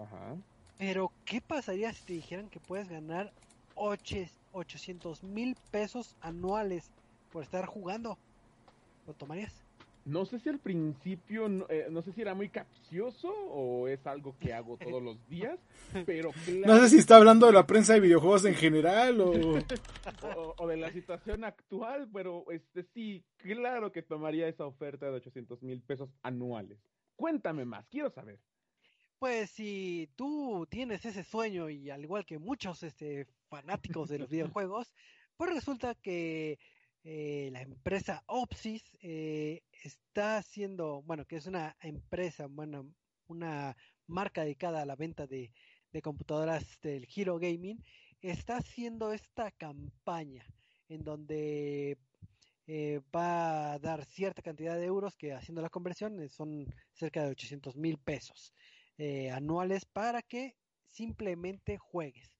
Ajá. 0.00 0.36
Pero, 0.78 1.10
¿qué 1.24 1.40
pasaría 1.40 1.92
si 1.92 2.04
te 2.04 2.12
dijeran 2.12 2.48
que 2.48 2.60
puedes 2.60 2.88
ganar 2.88 3.32
800 3.74 5.24
mil 5.24 5.56
pesos 5.72 6.14
anuales 6.20 6.92
por 7.32 7.42
estar 7.42 7.66
jugando? 7.66 8.16
¿Lo 9.04 9.14
tomarías? 9.14 9.67
No 10.08 10.24
sé 10.24 10.38
si 10.40 10.48
al 10.48 10.58
principio, 10.58 11.50
no, 11.50 11.66
eh, 11.68 11.88
no 11.90 12.00
sé 12.00 12.12
si 12.12 12.22
era 12.22 12.34
muy 12.34 12.48
capcioso 12.48 13.28
o 13.28 13.88
es 13.88 14.06
algo 14.06 14.34
que 14.38 14.54
hago 14.54 14.78
todos 14.78 15.02
los 15.02 15.28
días, 15.28 15.58
pero 16.06 16.32
claro, 16.46 16.66
No 16.66 16.80
sé 16.80 16.88
si 16.88 16.96
está 16.96 17.16
hablando 17.16 17.46
de 17.46 17.52
la 17.52 17.66
prensa 17.66 17.92
de 17.92 18.00
videojuegos 18.00 18.46
en 18.46 18.54
general 18.54 19.20
o... 19.20 19.32
o, 19.32 20.54
o 20.56 20.66
de 20.66 20.76
la 20.78 20.90
situación 20.92 21.44
actual, 21.44 22.08
pero 22.10 22.46
este 22.50 22.84
sí, 22.94 23.22
claro 23.36 23.92
que 23.92 24.02
tomaría 24.02 24.48
esa 24.48 24.64
oferta 24.64 25.06
de 25.06 25.12
800 25.12 25.62
mil 25.62 25.82
pesos 25.82 26.08
anuales. 26.22 26.78
Cuéntame 27.14 27.66
más, 27.66 27.86
quiero 27.88 28.08
saber. 28.08 28.40
Pues 29.18 29.50
si 29.50 30.08
tú 30.16 30.66
tienes 30.70 31.04
ese 31.04 31.22
sueño 31.22 31.68
y 31.68 31.90
al 31.90 32.02
igual 32.02 32.24
que 32.24 32.38
muchos 32.38 32.82
este, 32.82 33.26
fanáticos 33.50 34.08
de 34.08 34.20
los 34.20 34.30
videojuegos, 34.30 34.90
pues 35.36 35.52
resulta 35.52 35.94
que 35.94 36.58
eh, 37.04 37.50
la 37.52 37.62
empresa 37.62 38.22
Opsys 38.26 38.82
eh, 39.02 39.62
está 39.82 40.38
haciendo, 40.38 41.02
bueno, 41.02 41.24
que 41.24 41.36
es 41.36 41.46
una 41.46 41.76
empresa, 41.80 42.46
bueno, 42.46 42.92
una 43.26 43.76
marca 44.06 44.42
dedicada 44.42 44.82
a 44.82 44.86
la 44.86 44.96
venta 44.96 45.26
de, 45.26 45.52
de 45.92 46.02
computadoras 46.02 46.80
del 46.82 47.06
Hero 47.14 47.38
Gaming, 47.38 47.82
está 48.20 48.56
haciendo 48.56 49.12
esta 49.12 49.50
campaña 49.52 50.44
en 50.88 51.04
donde 51.04 51.98
eh, 52.66 53.00
va 53.14 53.72
a 53.72 53.78
dar 53.78 54.04
cierta 54.04 54.42
cantidad 54.42 54.76
de 54.76 54.84
euros 54.84 55.16
que 55.16 55.32
haciendo 55.32 55.62
la 55.62 55.70
conversión 55.70 56.20
eh, 56.20 56.28
son 56.28 56.66
cerca 56.92 57.22
de 57.24 57.30
800 57.30 57.76
mil 57.76 57.98
pesos 57.98 58.52
eh, 58.98 59.30
anuales 59.30 59.86
para 59.86 60.22
que 60.22 60.54
simplemente 60.86 61.78
juegues. 61.78 62.37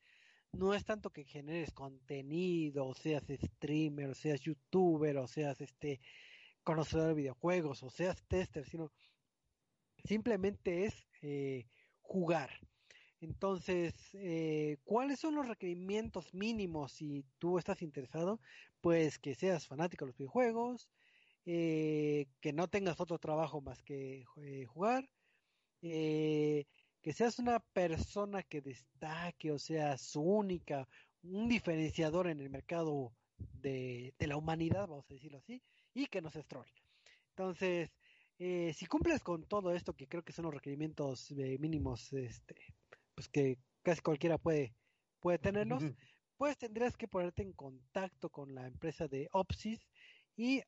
No 0.53 0.75
es 0.75 0.85
tanto 0.85 1.11
que 1.11 1.25
generes 1.25 1.73
contenido, 1.73 2.87
o 2.87 2.95
seas 2.95 3.25
streamer, 3.29 4.11
o 4.11 4.15
seas 4.15 4.41
youtuber, 4.41 5.17
o 5.19 5.27
seas 5.27 5.61
este 5.61 6.01
conocedor 6.65 7.09
de 7.09 7.15
videojuegos, 7.15 7.83
o 7.83 7.91
seas 7.91 8.23
tester, 8.29 8.65
sino 8.67 8.91
simplemente 10.05 10.87
es 10.87 11.07
eh, 11.23 11.67
jugar. 12.01 12.51
Entonces, 13.21 13.95
eh, 14.15 14.79
¿cuáles 14.85 15.21
son 15.21 15.35
los 15.35 15.49
requerimientos 15.49 16.33
mínimos 16.33 16.93
si 16.93 17.25
tú 17.39 17.59
estás 17.59 17.83
interesado? 17.83 18.41
Pues 18.81 19.19
que 19.19 19.35
seas 19.35 19.67
fanático 19.67 20.05
de 20.05 20.11
los 20.11 20.19
videojuegos, 20.19 20.89
eh, 21.45 22.27
que 22.41 22.53
no 22.53 22.69
tengas 22.69 23.01
otro 23.01 23.19
trabajo 23.19 23.61
más 23.61 23.83
que 23.83 24.25
jugar, 24.67 25.09
que 27.09 27.15
seas 27.15 27.39
una 27.39 27.59
persona 27.59 28.43
que 28.43 28.61
destaque, 28.61 29.51
o 29.51 29.59
sea, 29.59 29.97
su 29.97 30.21
única, 30.21 30.87
un 31.23 31.49
diferenciador 31.49 32.29
en 32.29 32.39
el 32.39 32.51
mercado 32.51 33.15
de, 33.39 34.13
de 34.19 34.27
la 34.27 34.37
humanidad, 34.37 34.87
vamos 34.87 35.11
a 35.11 35.15
decirlo 35.15 35.39
así, 35.39 35.63
y 35.95 36.09
que 36.09 36.21
no 36.21 36.29
seas 36.29 36.47
troll. 36.47 36.69
Entonces, 37.31 37.91
eh, 38.39 38.75
si 38.75 38.85
cumples 38.85 39.23
con 39.23 39.49
todo 39.49 39.73
esto, 39.73 39.95
que 39.95 40.07
creo 40.07 40.23
que 40.23 40.35
son 40.35 40.45
los 40.45 40.55
requerimientos 40.55 41.31
eh, 41.31 41.57
mínimos, 41.59 42.13
este, 42.13 42.55
pues 43.15 43.27
que 43.31 43.57
casi 43.83 44.03
cualquiera 44.03 44.37
puede, 44.37 44.75
puede 45.19 45.39
tenerlos, 45.39 45.85
pues 46.37 46.59
tendrías 46.59 46.95
que 46.95 47.09
ponerte 47.09 47.41
en 47.41 47.55
contacto 47.55 48.29
con 48.29 48.55
la 48.55 48.67
empresa 48.67 49.09
de 49.09 49.31
Opsys 49.33 49.81
y 50.37 50.63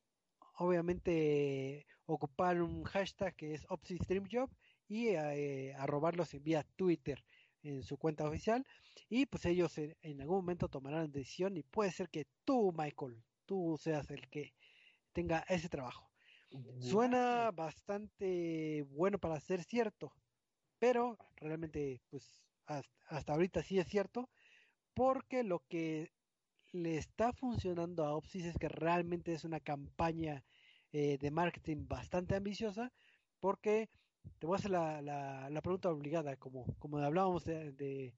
obviamente 0.57 1.85
ocupar 2.07 2.63
un 2.63 2.83
hashtag 2.85 3.35
que 3.35 3.53
es 3.53 3.63
Opsys 3.69 4.07
Dream 4.07 4.27
Job 4.27 4.49
y 4.91 5.07
eh, 5.07 5.73
arrobarlos 5.77 6.35
vía 6.43 6.65
Twitter 6.75 7.23
en 7.63 7.81
su 7.81 7.97
cuenta 7.97 8.27
oficial 8.27 8.67
y 9.07 9.25
pues 9.25 9.45
ellos 9.45 9.77
en, 9.77 9.95
en 10.01 10.19
algún 10.19 10.39
momento 10.39 10.67
tomarán 10.67 11.13
decisión 11.13 11.55
y 11.55 11.63
puede 11.63 11.91
ser 11.91 12.09
que 12.09 12.27
tú, 12.43 12.73
Michael, 12.77 13.23
tú 13.45 13.79
seas 13.79 14.11
el 14.11 14.29
que 14.29 14.53
tenga 15.13 15.45
ese 15.47 15.69
trabajo. 15.69 16.11
Suena 16.81 17.51
bastante 17.51 18.85
bueno 18.89 19.17
para 19.17 19.39
ser 19.39 19.63
cierto, 19.63 20.11
pero 20.77 21.17
realmente, 21.37 22.01
pues 22.09 22.43
hasta, 22.65 22.91
hasta 23.07 23.31
ahorita 23.31 23.63
sí 23.63 23.79
es 23.79 23.87
cierto, 23.87 24.29
porque 24.93 25.43
lo 25.43 25.59
que 25.69 26.11
le 26.73 26.97
está 26.97 27.31
funcionando 27.31 28.03
a 28.03 28.13
Opsys 28.13 28.43
es 28.43 28.57
que 28.57 28.67
realmente 28.67 29.31
es 29.31 29.45
una 29.45 29.61
campaña 29.61 30.43
eh, 30.91 31.17
de 31.17 31.31
marketing 31.31 31.87
bastante 31.87 32.35
ambiciosa, 32.35 32.91
porque 33.39 33.89
te 34.39 34.47
voy 34.47 34.55
a 34.55 34.57
hacer 34.59 34.71
la, 34.71 35.01
la, 35.01 35.49
la 35.49 35.61
pregunta 35.61 35.89
obligada, 35.89 36.35
como, 36.35 36.65
como 36.79 36.97
hablábamos 36.97 37.45
de, 37.45 37.71
de, 37.73 38.15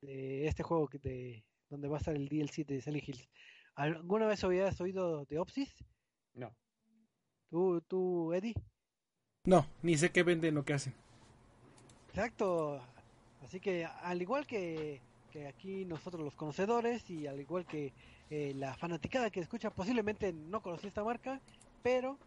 de 0.00 0.46
este 0.46 0.62
juego 0.62 0.88
que 0.88 0.98
de, 0.98 1.44
donde 1.68 1.88
va 1.88 1.96
a 1.96 1.98
estar 1.98 2.14
el 2.14 2.28
DLC 2.28 2.66
de 2.66 2.80
Silent 2.80 3.08
Hills. 3.08 3.28
¿Alguna 3.74 4.26
vez 4.26 4.42
habías 4.44 4.80
oído 4.80 5.24
de 5.26 5.38
Opsys? 5.38 5.74
No. 6.34 6.54
¿Tú, 7.50 7.80
tú, 7.82 8.32
Eddie? 8.32 8.54
No, 9.44 9.66
ni 9.82 9.96
sé 9.96 10.10
qué 10.10 10.22
venden 10.22 10.58
o 10.58 10.64
qué 10.64 10.74
hacen. 10.74 10.94
Exacto. 12.08 12.80
Así 13.42 13.60
que 13.60 13.84
al 13.84 14.20
igual 14.20 14.46
que, 14.46 15.00
que 15.30 15.46
aquí 15.46 15.84
nosotros 15.84 16.22
los 16.24 16.34
conocedores 16.34 17.08
y 17.08 17.26
al 17.26 17.40
igual 17.40 17.66
que 17.66 17.92
eh, 18.30 18.52
la 18.54 18.74
fanaticada 18.74 19.30
que 19.30 19.40
escucha 19.40 19.70
posiblemente 19.70 20.32
no 20.32 20.60
conocía 20.60 20.88
esta 20.88 21.04
marca, 21.04 21.40
pero 21.82 22.18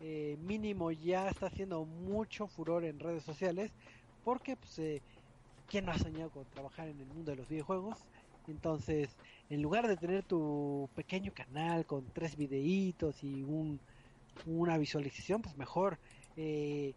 eh, 0.00 0.36
mínimo 0.42 0.90
ya 0.90 1.28
está 1.28 1.46
haciendo 1.46 1.84
mucho 1.84 2.46
furor 2.46 2.84
en 2.84 2.98
redes 2.98 3.22
sociales 3.22 3.72
porque 4.24 4.56
pues 4.56 4.78
eh, 4.78 5.02
quién 5.68 5.86
no 5.86 5.92
ha 5.92 5.98
soñado 5.98 6.30
con 6.30 6.44
trabajar 6.46 6.88
en 6.88 6.98
el 7.00 7.06
mundo 7.06 7.30
de 7.30 7.36
los 7.36 7.48
videojuegos 7.48 7.98
entonces 8.46 9.10
en 9.50 9.62
lugar 9.62 9.88
de 9.88 9.96
tener 9.96 10.22
tu 10.22 10.88
pequeño 10.94 11.32
canal 11.34 11.84
con 11.84 12.04
tres 12.12 12.36
videitos 12.36 13.22
y 13.22 13.42
un, 13.42 13.80
una 14.46 14.78
visualización 14.78 15.42
pues 15.42 15.56
mejor 15.56 15.98
eh, 16.36 16.94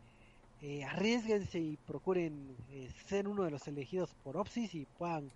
eh, 0.64 0.84
arriesguense 0.84 1.60
y 1.60 1.78
procuren 1.88 2.56
eh, 2.72 2.88
ser 3.08 3.28
uno 3.28 3.44
de 3.44 3.50
los 3.50 3.68
elegidos 3.68 4.14
por 4.24 4.38
Opsis 4.38 4.76
y 4.76 4.86
puedan 4.86 5.32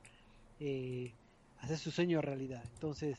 eh, 0.59 1.11
hacer 1.61 1.79
su 1.79 1.89
sueño 1.89 2.21
realidad. 2.21 2.63
Entonces, 2.75 3.17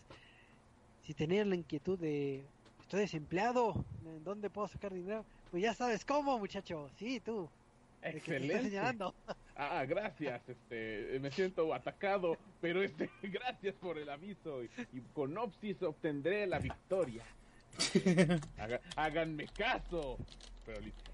si 1.02 1.14
tenían 1.14 1.50
la 1.50 1.56
inquietud 1.56 1.98
de 1.98 2.44
estoy 2.86 3.00
desempleado, 3.00 3.84
¿en 4.04 4.22
dónde 4.24 4.48
puedo 4.48 4.68
sacar 4.68 4.92
dinero? 4.94 5.24
Pues 5.50 5.62
ya 5.62 5.74
sabes 5.74 6.04
cómo, 6.04 6.38
muchacho. 6.38 6.88
Sí, 6.98 7.20
tú. 7.20 7.48
Excelente. 8.02 8.78
Ah, 9.58 9.86
gracias, 9.86 10.46
este, 10.50 11.18
me 11.18 11.30
siento 11.30 11.72
atacado, 11.72 12.36
pero 12.60 12.82
este, 12.82 13.08
gracias 13.22 13.74
por 13.76 13.96
el 13.96 14.10
aviso 14.10 14.62
y, 14.62 14.68
y 14.92 15.00
con 15.14 15.36
Opsis 15.38 15.82
obtendré 15.82 16.46
la 16.46 16.58
victoria. 16.58 17.24
Haga- 18.58 18.82
háganme 18.96 19.46
caso. 19.46 20.18
Pero 20.66 20.80
listo. 20.82 21.10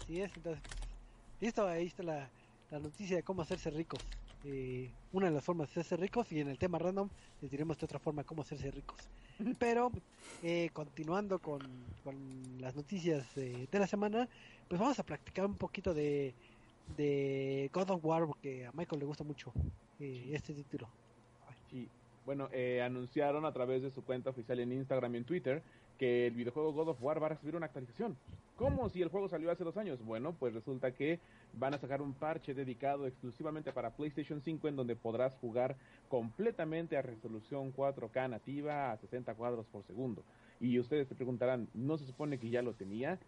Así 0.00 0.20
es, 0.20 0.36
entonces, 0.36 0.60
listo, 1.40 1.68
ahí 1.68 1.86
está 1.86 2.02
la, 2.02 2.28
la 2.72 2.80
noticia 2.80 3.14
de 3.16 3.22
cómo 3.22 3.42
hacerse 3.42 3.70
ricos. 3.70 4.00
Eh, 4.44 4.90
una 5.12 5.26
de 5.28 5.34
las 5.34 5.44
formas 5.44 5.68
de 5.68 5.80
hacerse 5.80 5.96
ricos 5.96 6.32
y 6.32 6.40
en 6.40 6.48
el 6.48 6.58
tema 6.58 6.80
random 6.80 7.08
les 7.40 7.50
diremos 7.50 7.78
de 7.78 7.84
otra 7.86 8.00
forma 8.00 8.24
cómo 8.24 8.42
hacerse 8.42 8.72
ricos. 8.72 8.98
Pero 9.58 9.90
eh, 10.42 10.70
continuando 10.72 11.38
con, 11.38 11.60
con 12.02 12.14
las 12.60 12.74
noticias 12.74 13.34
de, 13.34 13.68
de 13.70 13.78
la 13.78 13.86
semana, 13.86 14.28
pues 14.68 14.80
vamos 14.80 14.98
a 14.98 15.02
practicar 15.04 15.46
un 15.46 15.56
poquito 15.56 15.94
de, 15.94 16.34
de 16.96 17.70
God 17.72 17.90
of 17.90 18.04
War 18.04 18.26
porque 18.26 18.66
a 18.66 18.72
Michael 18.72 19.00
le 19.00 19.06
gusta 19.06 19.24
mucho 19.24 19.52
eh, 20.00 20.30
este 20.32 20.54
título. 20.54 20.88
Sí. 21.70 21.88
Bueno, 22.24 22.48
eh, 22.52 22.80
anunciaron 22.82 23.44
a 23.44 23.52
través 23.52 23.82
de 23.82 23.90
su 23.90 24.02
cuenta 24.02 24.30
oficial 24.30 24.58
en 24.60 24.72
Instagram 24.72 25.14
y 25.14 25.18
en 25.18 25.24
Twitter 25.24 25.62
que 25.98 26.26
el 26.26 26.34
videojuego 26.34 26.72
God 26.72 26.88
of 26.88 27.02
War 27.02 27.22
va 27.22 27.26
a 27.26 27.30
recibir 27.30 27.54
una 27.54 27.66
actualización. 27.66 28.16
¿Cómo 28.56 28.88
si 28.88 29.02
el 29.02 29.08
juego 29.08 29.28
salió 29.28 29.50
hace 29.50 29.64
dos 29.64 29.76
años? 29.76 30.02
Bueno, 30.04 30.34
pues 30.38 30.54
resulta 30.54 30.92
que 30.92 31.20
van 31.58 31.74
a 31.74 31.78
sacar 31.78 32.02
un 32.02 32.14
parche 32.14 32.54
dedicado 32.54 33.06
exclusivamente 33.06 33.72
para 33.72 33.90
PlayStation 33.90 34.40
5 34.40 34.68
en 34.68 34.76
donde 34.76 34.96
podrás 34.96 35.34
jugar 35.36 35.76
completamente 36.08 36.96
a 36.96 37.02
resolución 37.02 37.72
4K 37.74 38.30
nativa 38.30 38.92
a 38.92 38.96
60 38.98 39.34
cuadros 39.34 39.66
por 39.66 39.84
segundo. 39.84 40.22
Y 40.60 40.78
ustedes 40.78 41.08
se 41.08 41.14
preguntarán, 41.14 41.68
¿no 41.74 41.98
se 41.98 42.06
supone 42.06 42.38
que 42.38 42.50
ya 42.50 42.62
lo 42.62 42.74
tenía? 42.74 43.18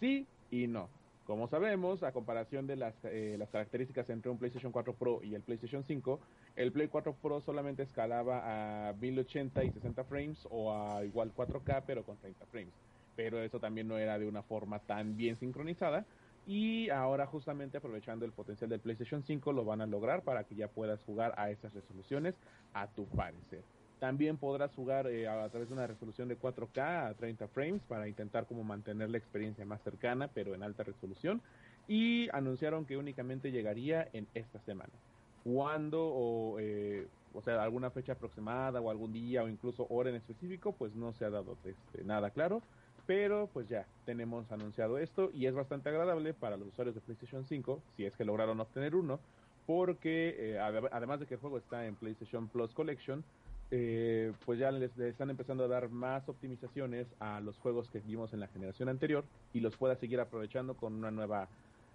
Sí 0.00 0.26
y 0.50 0.66
no. 0.66 0.88
Como 1.28 1.46
sabemos, 1.46 2.02
a 2.04 2.12
comparación 2.12 2.66
de 2.66 2.76
las, 2.76 2.94
eh, 3.04 3.36
las 3.38 3.50
características 3.50 4.08
entre 4.08 4.30
un 4.30 4.38
PlayStation 4.38 4.72
4 4.72 4.94
Pro 4.94 5.20
y 5.22 5.34
el 5.34 5.42
PlayStation 5.42 5.84
5, 5.84 6.20
el 6.56 6.72
Play 6.72 6.88
4 6.88 7.14
Pro 7.20 7.42
solamente 7.42 7.82
escalaba 7.82 8.88
a 8.88 8.94
1080 8.94 9.62
y 9.64 9.70
60 9.70 10.04
frames 10.04 10.48
o 10.50 10.72
a 10.72 11.04
igual 11.04 11.34
4K 11.36 11.82
pero 11.86 12.02
con 12.02 12.16
30 12.16 12.46
frames. 12.46 12.72
Pero 13.14 13.42
eso 13.42 13.60
también 13.60 13.88
no 13.88 13.98
era 13.98 14.18
de 14.18 14.26
una 14.26 14.42
forma 14.42 14.78
tan 14.78 15.18
bien 15.18 15.36
sincronizada. 15.36 16.06
Y 16.48 16.88
ahora 16.88 17.26
justamente 17.26 17.76
aprovechando 17.76 18.24
el 18.24 18.32
potencial 18.32 18.70
del 18.70 18.80
PlayStation 18.80 19.22
5 19.22 19.52
lo 19.52 19.66
van 19.66 19.82
a 19.82 19.86
lograr 19.86 20.24
para 20.24 20.44
que 20.44 20.54
ya 20.56 20.68
puedas 20.68 21.02
jugar 21.02 21.34
a 21.36 21.50
esas 21.50 21.74
resoluciones 21.74 22.40
a 22.72 22.88
tu 22.88 23.06
parecer. 23.06 23.66
También 23.98 24.38
podrás 24.38 24.74
jugar 24.74 25.08
eh, 25.08 25.28
a 25.28 25.46
través 25.50 25.68
de 25.68 25.74
una 25.74 25.86
resolución 25.86 26.26
de 26.28 26.38
4K 26.38 27.10
a 27.10 27.14
30 27.16 27.48
frames 27.48 27.84
para 27.84 28.08
intentar 28.08 28.46
como 28.46 28.64
mantener 28.64 29.10
la 29.10 29.18
experiencia 29.18 29.66
más 29.66 29.82
cercana 29.82 30.28
pero 30.32 30.54
en 30.54 30.62
alta 30.62 30.84
resolución. 30.84 31.42
y 31.86 32.28
anunciaron 32.34 32.86
que 32.86 32.96
únicamente 32.98 33.50
llegaría 33.52 34.08
en 34.14 34.28
esta 34.34 34.60
semana. 34.60 35.02
¿Cuándo 35.44 36.06
o, 36.06 36.58
eh, 36.60 37.10
o 37.32 37.42
sea, 37.42 37.62
alguna 37.62 37.90
fecha 37.90 38.12
aproximada 38.14 38.80
o 38.80 38.90
algún 38.90 39.12
día 39.12 39.42
o 39.44 39.48
incluso 39.48 39.86
hora 39.90 40.10
en 40.10 40.16
específico? 40.16 40.76
Pues 40.76 40.94
no 40.94 41.12
se 41.14 41.24
ha 41.26 41.30
dado 41.30 41.58
este, 41.64 42.04
nada 42.04 42.30
claro, 42.32 42.62
pero 43.08 43.48
pues 43.54 43.66
ya 43.70 43.86
tenemos 44.04 44.52
anunciado 44.52 44.98
esto 44.98 45.30
y 45.32 45.46
es 45.46 45.54
bastante 45.54 45.88
agradable 45.88 46.34
para 46.34 46.58
los 46.58 46.68
usuarios 46.68 46.94
de 46.94 47.00
PlayStation 47.00 47.42
5, 47.42 47.80
si 47.96 48.04
es 48.04 48.14
que 48.14 48.22
lograron 48.22 48.60
obtener 48.60 48.94
uno, 48.94 49.18
porque 49.66 50.36
eh, 50.38 50.58
además 50.92 51.18
de 51.18 51.24
que 51.24 51.34
el 51.34 51.40
juego 51.40 51.56
está 51.56 51.86
en 51.86 51.94
PlayStation 51.94 52.48
Plus 52.48 52.74
Collection, 52.74 53.24
eh, 53.70 54.34
pues 54.44 54.58
ya 54.58 54.70
les, 54.70 54.96
están 54.98 55.30
empezando 55.30 55.64
a 55.64 55.68
dar 55.68 55.88
más 55.88 56.28
optimizaciones 56.28 57.06
a 57.18 57.40
los 57.40 57.56
juegos 57.56 57.88
que 57.88 58.00
vimos 58.00 58.34
en 58.34 58.40
la 58.40 58.48
generación 58.48 58.90
anterior 58.90 59.24
y 59.54 59.60
los 59.60 59.74
pueda 59.78 59.96
seguir 59.96 60.20
aprovechando 60.20 60.74
con 60.74 60.92
una 60.92 61.10
nueva 61.10 61.48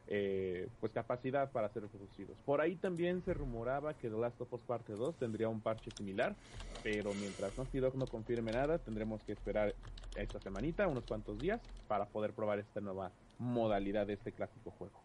eh, 0.08 0.68
pues 0.80 0.92
capacidad 0.92 1.52
para 1.52 1.70
ser 1.70 1.88
producidos. 1.88 2.38
Por 2.46 2.62
ahí 2.62 2.76
también 2.76 3.24
se 3.24 3.34
rumoraba 3.34 3.94
que 3.94 4.10
The 4.10 4.18
Last 4.18 4.40
of 4.42 4.54
Us 4.54 4.62
Parte 4.62 4.94
2 4.94 5.18
tendría 5.18 5.50
un 5.50 5.62
parche 5.62 5.92
similar, 5.92 6.36
pero 6.82 7.14
mientras 7.14 7.58
Naughty 7.58 7.80
Dog 7.80 7.96
no 7.96 8.08
confirme 8.08 8.52
nada, 8.52 8.78
tendremos 8.80 9.22
que 9.24 9.32
esperar 9.32 9.76
esta 10.16 10.40
semanita, 10.40 10.88
unos 10.88 11.06
cuantos 11.06 11.40
días, 11.40 11.62
para 11.88 12.06
poder 12.06 12.34
probar 12.34 12.60
esta 12.60 12.82
nueva 12.82 13.12
modalidad 13.38 14.06
de 14.08 14.14
este 14.14 14.32
clásico 14.32 14.72
juego. 14.72 15.02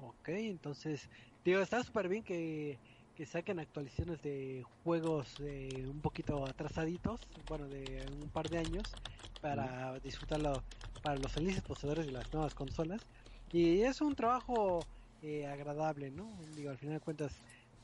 Ok, 0.00 0.28
entonces, 0.28 1.10
digo, 1.44 1.60
está 1.60 1.82
súper 1.82 2.08
bien 2.08 2.22
que, 2.22 2.78
que, 3.18 3.26
saquen 3.26 3.58
actualizaciones 3.58 4.22
de 4.22 4.64
juegos 4.84 5.34
eh, 5.40 5.84
un 5.88 6.00
poquito 6.00 6.46
atrasaditos, 6.46 7.20
bueno, 7.48 7.68
de 7.68 8.06
un 8.22 8.28
par 8.30 8.48
de 8.48 8.58
años, 8.58 8.84
para 9.40 9.98
disfrutarlo 9.98 10.62
para 11.02 11.16
los 11.16 11.32
felices 11.32 11.60
poseedores 11.62 12.06
de 12.06 12.12
las 12.12 12.32
nuevas 12.32 12.54
consolas. 12.54 13.00
Y 13.52 13.80
es 13.80 14.00
un 14.00 14.14
trabajo 14.14 14.80
eh, 15.22 15.46
agradable, 15.46 16.12
¿no? 16.12 16.28
Digo, 16.54 16.70
al 16.70 16.78
final 16.78 16.94
de 16.94 17.00
cuentas, 17.00 17.32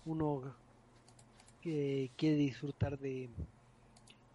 uno 0.06 0.54
que 1.60 2.10
quiere 2.16 2.36
disfrutar 2.36 2.96
de, 2.98 3.28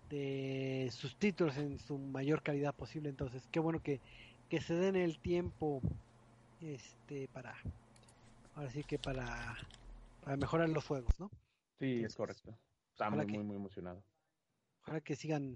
de 0.10 0.90
sus 0.92 1.16
títulos 1.16 1.56
en 1.58 1.80
su 1.80 1.98
mayor 1.98 2.44
calidad 2.44 2.76
posible, 2.76 3.08
entonces, 3.08 3.48
qué 3.52 3.62
bueno 3.62 3.82
que, 3.82 4.02
que 4.50 4.60
se 4.60 4.74
den 4.74 4.98
el 4.98 5.18
tiempo 5.20 5.82
este 6.62 7.30
para 7.30 7.56
ahora 8.56 8.70
sí 8.70 8.84
que 8.84 9.00
para, 9.00 9.58
para 10.30 10.38
mejorar 10.38 10.70
los 10.70 10.86
juegos, 10.86 11.20
¿no? 11.20 11.32
Sí, 11.80 12.04
es 12.04 12.14
correcto. 12.14 12.56
Estamos 12.92 13.26
muy, 13.26 13.44
muy, 13.44 13.56
emocionado. 13.56 14.06
Ojalá 14.84 15.02
que 15.02 15.16
sigan 15.16 15.56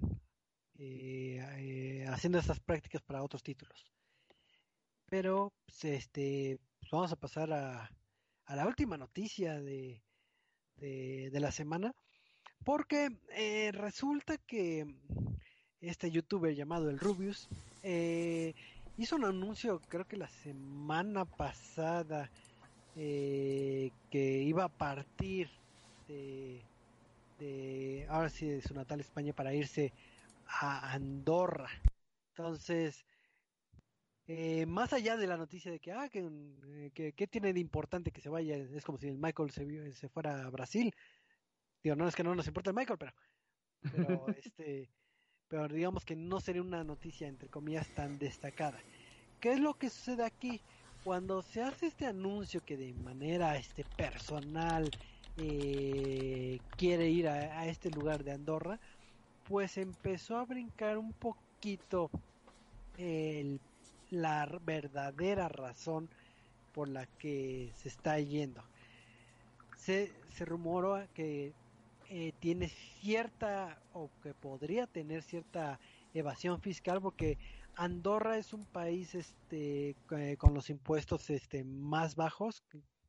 eh, 0.80 1.38
eh, 1.60 2.06
haciendo 2.08 2.40
estas 2.40 2.60
prácticas 2.60 3.04
para 3.04 3.22
otros 3.22 3.44
títulos. 3.44 3.94
Pero, 5.06 5.54
pues, 5.68 5.86
este, 5.86 6.60
pues, 6.80 6.90
vamos 6.90 7.12
a 7.12 7.18
pasar 7.18 7.54
a, 7.54 7.88
a 8.46 8.56
la 8.56 8.66
última 8.66 8.98
noticia 8.98 9.62
de, 9.62 10.02
de, 10.78 11.40
la 11.40 11.52
semana, 11.52 11.94
porque 12.66 13.10
eh, 13.30 13.72
resulta 13.74 14.40
que 14.40 14.88
este 15.82 16.10
youtuber 16.10 16.56
llamado 16.56 16.90
el 16.90 16.98
Rubius 16.98 17.48
eh, 17.84 18.56
hizo 18.98 19.18
un 19.18 19.26
anuncio, 19.26 19.82
creo 19.88 20.08
que 20.08 20.18
la 20.18 20.30
semana 20.30 21.26
pasada, 21.26 22.32
eh, 22.96 23.92
que 24.10 24.42
iba 24.44 24.66
a 24.66 24.70
partir 24.70 25.50
de, 26.08 26.62
de, 27.40 28.06
ahora 28.10 28.30
sí, 28.30 28.48
de 28.48 28.62
su 28.62 28.74
natal 28.74 29.00
España 29.00 29.34
para 29.34 29.54
irse 29.54 29.94
a 30.46 30.94
Andorra. 30.94 31.70
Entonces, 32.30 33.06
eh, 34.28 34.66
más 34.66 34.94
allá 34.94 35.18
de 35.18 35.28
la 35.28 35.38
noticia 35.38 35.72
de 35.72 35.80
que, 35.80 35.92
ah, 35.92 36.10
que, 36.10 37.14
que, 37.14 37.28
tiene 37.28 37.54
de 37.54 37.60
importante 37.60 38.12
que 38.12 38.22
se 38.22 38.30
vaya, 38.30 38.56
es 38.56 38.86
como 38.86 38.98
si 38.98 39.08
el 39.08 39.18
Michael 39.18 39.52
se, 39.52 39.94
se 39.94 40.10
fuera 40.10 40.46
a 40.46 40.50
Brasil. 40.50 40.94
Digo, 41.84 41.96
no 41.96 42.08
es 42.08 42.16
que 42.16 42.24
no 42.24 42.34
nos 42.34 42.48
importa 42.48 42.70
el 42.70 42.76
Michael, 42.76 43.00
pero, 43.00 43.14
pero 43.82 44.26
este, 44.38 44.90
pero 45.48 45.68
digamos 45.68 46.06
que 46.06 46.16
no 46.16 46.40
sería 46.40 46.62
una 46.62 46.84
noticia 46.84 47.28
entre 47.28 47.50
comillas 47.50 47.88
tan 47.90 48.18
destacada. 48.18 48.80
¿Qué 49.40 49.52
es 49.54 49.60
lo 49.60 49.74
que 49.74 49.90
sucede 49.90 50.24
aquí? 50.24 50.62
Cuando 51.04 51.42
se 51.42 51.62
hace 51.62 51.88
este 51.88 52.06
anuncio 52.06 52.64
que 52.66 52.78
de 52.78 52.94
manera 52.94 53.58
este 53.58 53.84
personal 53.84 54.90
eh, 55.38 56.60
quiere 56.78 57.10
ir 57.10 57.28
a, 57.28 57.68
este 57.68 57.90
lugar 57.90 58.24
de 58.24 58.32
Andorra, 58.32 58.80
pues 59.48 59.78
empezó 59.78 60.38
a 60.38 60.46
brincar 60.46 60.98
un 60.98 61.12
poquito 61.12 62.10
la 64.12 64.60
verdadera 64.64 65.50
razón 65.50 66.08
por 66.74 66.88
la 66.88 67.06
que 67.06 67.72
se 67.76 67.90
está 67.90 68.20
yendo. 68.20 68.64
Se, 69.76 70.14
se 70.30 70.46
rumoró 70.46 71.06
que 71.14 71.54
eh, 72.10 72.32
tiene 72.40 72.70
cierta 73.02 73.78
o 73.94 74.10
que 74.22 74.34
podría 74.34 74.88
tener 74.88 75.24
cierta 75.24 75.80
evasión 76.14 76.62
fiscal 76.62 77.02
porque 77.02 77.38
Andorra 77.76 78.38
es 78.38 78.54
un 78.54 78.66
país 78.66 79.16
este 79.16 79.96
eh, 80.12 80.38
con 80.38 80.54
los 80.54 80.70
impuestos 80.70 81.30
este 81.30 81.64
más 81.64 82.16
bajos 82.16 82.64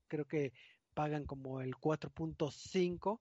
creo 0.09 0.27
que 0.27 0.53
pagan 0.95 1.25
como 1.25 1.61
el 1.61 1.75
4.5 1.75 3.21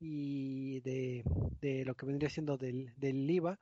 y 0.00 0.80
de, 0.80 1.24
de, 1.60 1.84
lo 1.84 1.96
que 1.96 2.06
vendría 2.06 2.30
siendo 2.30 2.56
del, 2.56 2.92
del 2.96 3.28
IVA. 3.28 3.58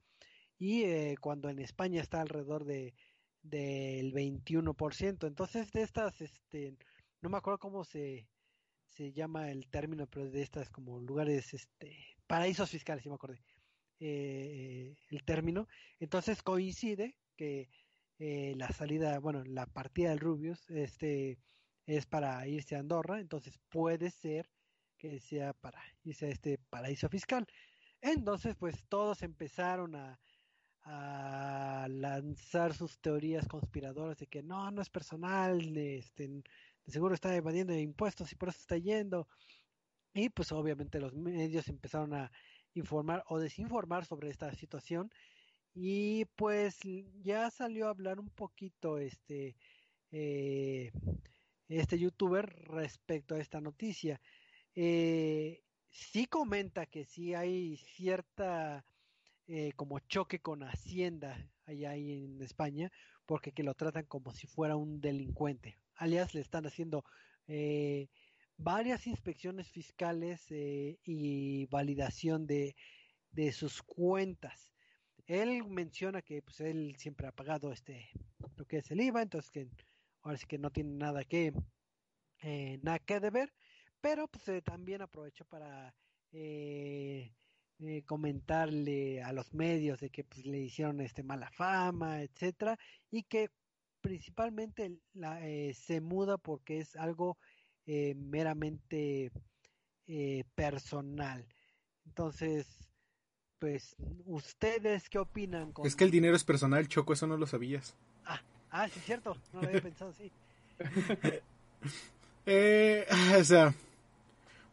Y 0.58 0.82
eh, 0.82 1.16
cuando 1.20 1.48
en 1.48 1.60
España 1.60 2.02
está 2.02 2.20
alrededor 2.20 2.64
de 2.64 2.94
del 3.42 4.12
21% 4.12 5.26
entonces 5.26 5.70
de 5.70 5.82
estas 5.82 6.20
este 6.20 6.76
no 7.22 7.30
me 7.30 7.36
acuerdo 7.38 7.58
cómo 7.58 7.84
se 7.84 8.26
se 8.96 9.12
llama 9.12 9.50
el 9.50 9.68
término, 9.68 10.06
pero 10.06 10.30
de 10.30 10.42
estas 10.42 10.70
como 10.70 10.98
lugares, 11.00 11.52
este, 11.52 12.16
paraísos 12.26 12.70
fiscales, 12.70 13.02
si 13.02 13.10
me 13.10 13.16
acordé, 13.16 13.42
eh, 14.00 14.94
el 15.10 15.24
término. 15.24 15.68
Entonces 16.00 16.42
coincide 16.42 17.16
que 17.36 17.68
eh, 18.18 18.54
la 18.56 18.70
salida, 18.70 19.18
bueno, 19.18 19.44
la 19.44 19.66
partida 19.66 20.10
del 20.10 20.20
Rubius, 20.20 20.68
este, 20.70 21.38
es 21.86 22.06
para 22.06 22.46
irse 22.48 22.76
a 22.76 22.80
Andorra, 22.80 23.20
entonces 23.20 23.58
puede 23.68 24.10
ser 24.10 24.50
que 24.98 25.20
sea 25.20 25.52
para 25.52 25.80
irse 26.04 26.26
a 26.26 26.30
este 26.30 26.58
paraíso 26.70 27.08
fiscal. 27.08 27.46
Entonces, 28.00 28.54
pues 28.56 28.84
todos 28.88 29.22
empezaron 29.22 29.94
a, 29.96 30.18
lanzar 31.88 32.72
sus 32.74 33.00
teorías 33.00 33.48
conspiradoras 33.48 34.18
de 34.18 34.28
que 34.28 34.42
no, 34.42 34.70
no 34.70 34.82
es 34.82 34.88
personal, 34.88 35.76
este, 35.76 36.28
de 36.28 36.92
seguro 36.92 37.14
está 37.14 37.34
evadiendo 37.34 37.74
impuestos 37.74 38.30
y 38.32 38.36
por 38.36 38.50
eso 38.50 38.60
está 38.60 38.76
yendo. 38.78 39.26
Y 40.14 40.28
pues 40.30 40.52
obviamente 40.52 41.00
los 41.00 41.14
medios 41.14 41.68
empezaron 41.68 42.14
a 42.14 42.30
informar 42.76 43.24
o 43.28 43.38
desinformar 43.38 44.04
sobre 44.04 44.30
esta 44.30 44.52
situación 44.54 45.10
y 45.74 46.24
pues 46.36 46.78
ya 47.22 47.50
salió 47.50 47.86
a 47.86 47.90
hablar 47.90 48.20
un 48.20 48.30
poquito 48.30 48.98
este 48.98 49.56
eh, 50.10 50.92
este 51.68 51.98
youtuber 51.98 52.46
respecto 52.68 53.34
a 53.34 53.40
esta 53.40 53.60
noticia. 53.60 54.20
Eh, 54.74 55.62
sí 55.90 56.26
comenta 56.26 56.86
que 56.86 57.04
sí 57.04 57.34
hay 57.34 57.76
cierta 57.76 58.86
eh, 59.48 59.72
como 59.76 59.98
choque 60.00 60.40
con 60.40 60.62
Hacienda 60.62 61.50
allá 61.66 61.96
en 61.96 62.40
España, 62.42 62.92
porque 63.26 63.52
que 63.52 63.64
lo 63.64 63.74
tratan 63.74 64.06
como 64.06 64.32
si 64.32 64.46
fuera 64.46 64.76
un 64.76 65.00
delincuente 65.00 65.78
alias 65.96 66.34
le 66.34 66.40
están 66.40 66.66
haciendo 66.66 67.04
eh, 67.48 68.08
varias 68.56 69.06
inspecciones 69.06 69.68
fiscales 69.68 70.46
eh, 70.50 70.98
y 71.04 71.66
validación 71.66 72.46
de, 72.46 72.76
de, 73.30 73.52
sus 73.52 73.82
cuentas. 73.82 74.72
Él 75.26 75.64
menciona 75.64 76.22
que 76.22 76.42
pues 76.42 76.60
él 76.60 76.94
siempre 76.98 77.26
ha 77.26 77.32
pagado 77.32 77.72
este 77.72 78.10
lo 78.56 78.64
que 78.66 78.78
es 78.78 78.90
el 78.90 79.00
IVA, 79.00 79.22
entonces 79.22 79.50
que 79.50 79.68
ahora 80.22 80.38
sí 80.38 80.46
que 80.46 80.58
no 80.58 80.70
tiene 80.70 80.94
nada 80.94 81.24
que 81.24 81.52
eh, 82.42 82.78
nada 82.82 82.98
que 83.00 83.20
deber, 83.20 83.52
pero 84.00 84.28
pues 84.28 84.62
también 84.64 85.02
aprovecho 85.02 85.44
para 85.44 85.94
comentarle 88.06 89.22
a 89.22 89.32
los 89.32 89.52
medios 89.54 90.00
de 90.00 90.10
que 90.10 90.24
pues, 90.24 90.46
le 90.46 90.60
hicieron 90.60 91.00
este 91.00 91.22
mala 91.22 91.50
fama, 91.50 92.22
etcétera, 92.22 92.78
y 93.10 93.22
que 93.24 93.50
principalmente 94.00 94.98
la, 95.14 95.44
eh, 95.46 95.74
se 95.74 96.00
muda 96.00 96.38
porque 96.38 96.78
es 96.78 96.94
algo 96.96 97.38
eh, 97.86 98.14
meramente 98.14 99.32
eh, 100.06 100.44
personal. 100.54 101.46
Entonces, 102.04 102.66
pues, 103.58 103.96
¿ustedes 104.24 105.08
qué 105.08 105.18
opinan? 105.18 105.72
Es 105.84 105.96
que 105.96 106.04
el 106.04 106.10
dinero 106.10 106.36
es 106.36 106.44
personal, 106.44 106.88
Choco, 106.88 107.12
eso 107.12 107.26
no 107.26 107.36
lo 107.36 107.46
sabías. 107.46 107.96
Ah, 108.24 108.40
ah 108.70 108.88
sí, 108.88 108.98
es 108.98 109.04
cierto, 109.04 109.36
no 109.52 109.62
lo 109.62 109.68
había 109.68 109.80
pensado 109.80 110.10
así. 110.10 110.30
o 113.40 113.44
sea, 113.44 113.74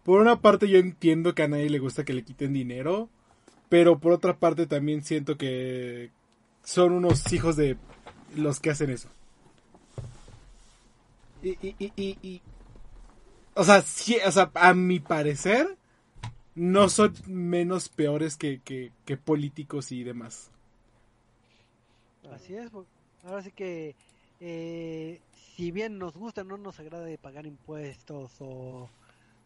por 0.03 0.19
una 0.19 0.41
parte 0.41 0.67
yo 0.67 0.79
entiendo 0.79 1.33
que 1.33 1.43
a 1.43 1.47
nadie 1.47 1.69
le 1.69 1.79
gusta 1.79 2.03
que 2.03 2.13
le 2.13 2.23
quiten 2.23 2.53
dinero, 2.53 3.09
pero 3.69 3.99
por 3.99 4.11
otra 4.11 4.37
parte 4.37 4.67
también 4.67 5.03
siento 5.03 5.37
que 5.37 6.11
son 6.63 6.93
unos 6.93 7.31
hijos 7.31 7.55
de 7.55 7.77
los 8.35 8.59
que 8.59 8.71
hacen 8.71 8.89
eso. 8.89 9.09
Y, 11.41 11.57
y, 11.61 11.93
y- 11.95 12.41
o, 13.55 13.63
sea, 13.63 13.81
sí, 13.81 14.17
o 14.25 14.31
sea, 14.31 14.51
a 14.55 14.73
mi 14.73 14.99
parecer, 14.99 15.77
no 16.55 16.89
son 16.89 17.13
menos 17.27 17.89
peores 17.89 18.37
que, 18.37 18.61
que, 18.61 18.91
que 19.05 19.17
políticos 19.17 19.91
y 19.91 20.03
demás. 20.03 20.51
Así 22.31 22.55
es, 22.55 22.69
pues, 22.69 22.87
ahora 23.23 23.43
sí 23.43 23.51
que 23.51 23.95
eh, 24.39 25.19
si 25.55 25.71
bien 25.71 25.97
nos 25.99 26.13
gusta, 26.15 26.43
no 26.43 26.57
nos 26.57 26.79
agrada 26.79 27.05
de 27.05 27.17
pagar 27.17 27.45
impuestos 27.45 28.31
o, 28.39 28.89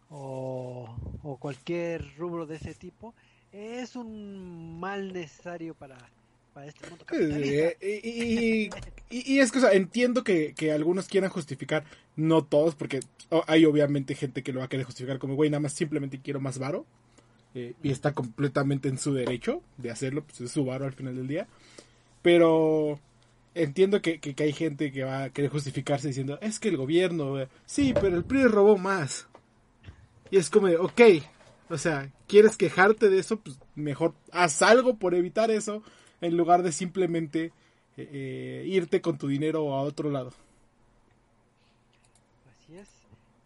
o, 0.09 0.95
o 1.23 1.37
cualquier 1.37 2.15
rubro 2.17 2.45
de 2.45 2.55
ese 2.57 2.73
tipo, 2.75 3.13
es 3.51 3.95
un 3.95 4.79
mal 4.79 5.13
necesario 5.13 5.73
para, 5.75 5.97
para 6.53 6.67
este 6.67 6.85
mundo 6.85 7.05
capitalista. 7.05 7.75
Eh, 7.79 7.99
y, 8.03 8.65
y- 8.65 8.69
y- 9.09 9.33
y 9.35 9.39
es 9.39 9.51
que, 9.51 9.59
o 9.59 9.61
sea, 9.61 9.71
entiendo 9.73 10.23
que, 10.23 10.53
que 10.53 10.71
algunos 10.71 11.07
quieran 11.07 11.29
justificar, 11.29 11.85
no 12.15 12.43
todos, 12.43 12.75
porque 12.75 12.99
oh, 13.29 13.43
hay 13.47 13.65
obviamente 13.65 14.15
gente 14.15 14.43
que 14.43 14.51
lo 14.53 14.59
va 14.59 14.65
a 14.65 14.69
querer 14.69 14.85
justificar 14.85 15.19
como, 15.19 15.35
güey, 15.35 15.49
nada 15.49 15.61
más 15.61 15.73
simplemente 15.73 16.19
quiero 16.21 16.39
más 16.39 16.57
varo. 16.59 16.85
eh, 17.55 17.73
y 17.81 17.89
está 17.91 18.13
completamente 18.13 18.87
en 18.89 18.97
su 18.99 19.13
derecho 19.13 19.63
de 19.77 19.89
hacerlo, 19.89 20.23
pues 20.23 20.41
es 20.41 20.51
su 20.51 20.63
varo 20.65 20.85
al 20.85 20.93
final 20.93 21.15
del 21.15 21.27
día. 21.27 21.47
Pero 22.21 22.99
entiendo 23.55 24.01
que, 24.01 24.19
que- 24.19 24.35
hay 24.43 24.53
gente 24.53 24.91
que 24.91 25.03
va 25.03 25.23
a 25.23 25.29
querer 25.31 25.49
justificarse 25.49 26.07
diciendo, 26.09 26.37
es 26.41 26.59
que 26.59 26.69
el 26.69 26.77
gobierno, 26.77 27.39
eh, 27.41 27.47
sí, 27.65 27.93
pero 27.99 28.15
el 28.17 28.23
PRI 28.25 28.45
robó 28.45 28.77
más. 28.77 29.27
Y 30.29 30.37
es 30.37 30.49
como, 30.49 30.67
de, 30.67 30.77
ok, 30.77 31.01
o 31.69 31.77
sea, 31.77 32.11
¿quieres 32.27 32.57
quejarte 32.57 33.09
de 33.09 33.19
eso? 33.19 33.39
Pues 33.39 33.57
mejor 33.75 34.13
haz 34.31 34.61
algo 34.61 34.97
por 34.97 35.15
evitar 35.15 35.49
eso 35.51 35.81
en 36.21 36.35
lugar 36.37 36.63
de 36.63 36.71
simplemente 36.71 37.51
eh, 37.97 38.09
eh, 38.11 38.63
irte 38.67 39.01
con 39.01 39.17
tu 39.17 39.27
dinero 39.27 39.73
a 39.73 39.81
otro 39.81 40.09
lado. 40.11 40.33
Así 42.49 42.75
es. 42.77 42.89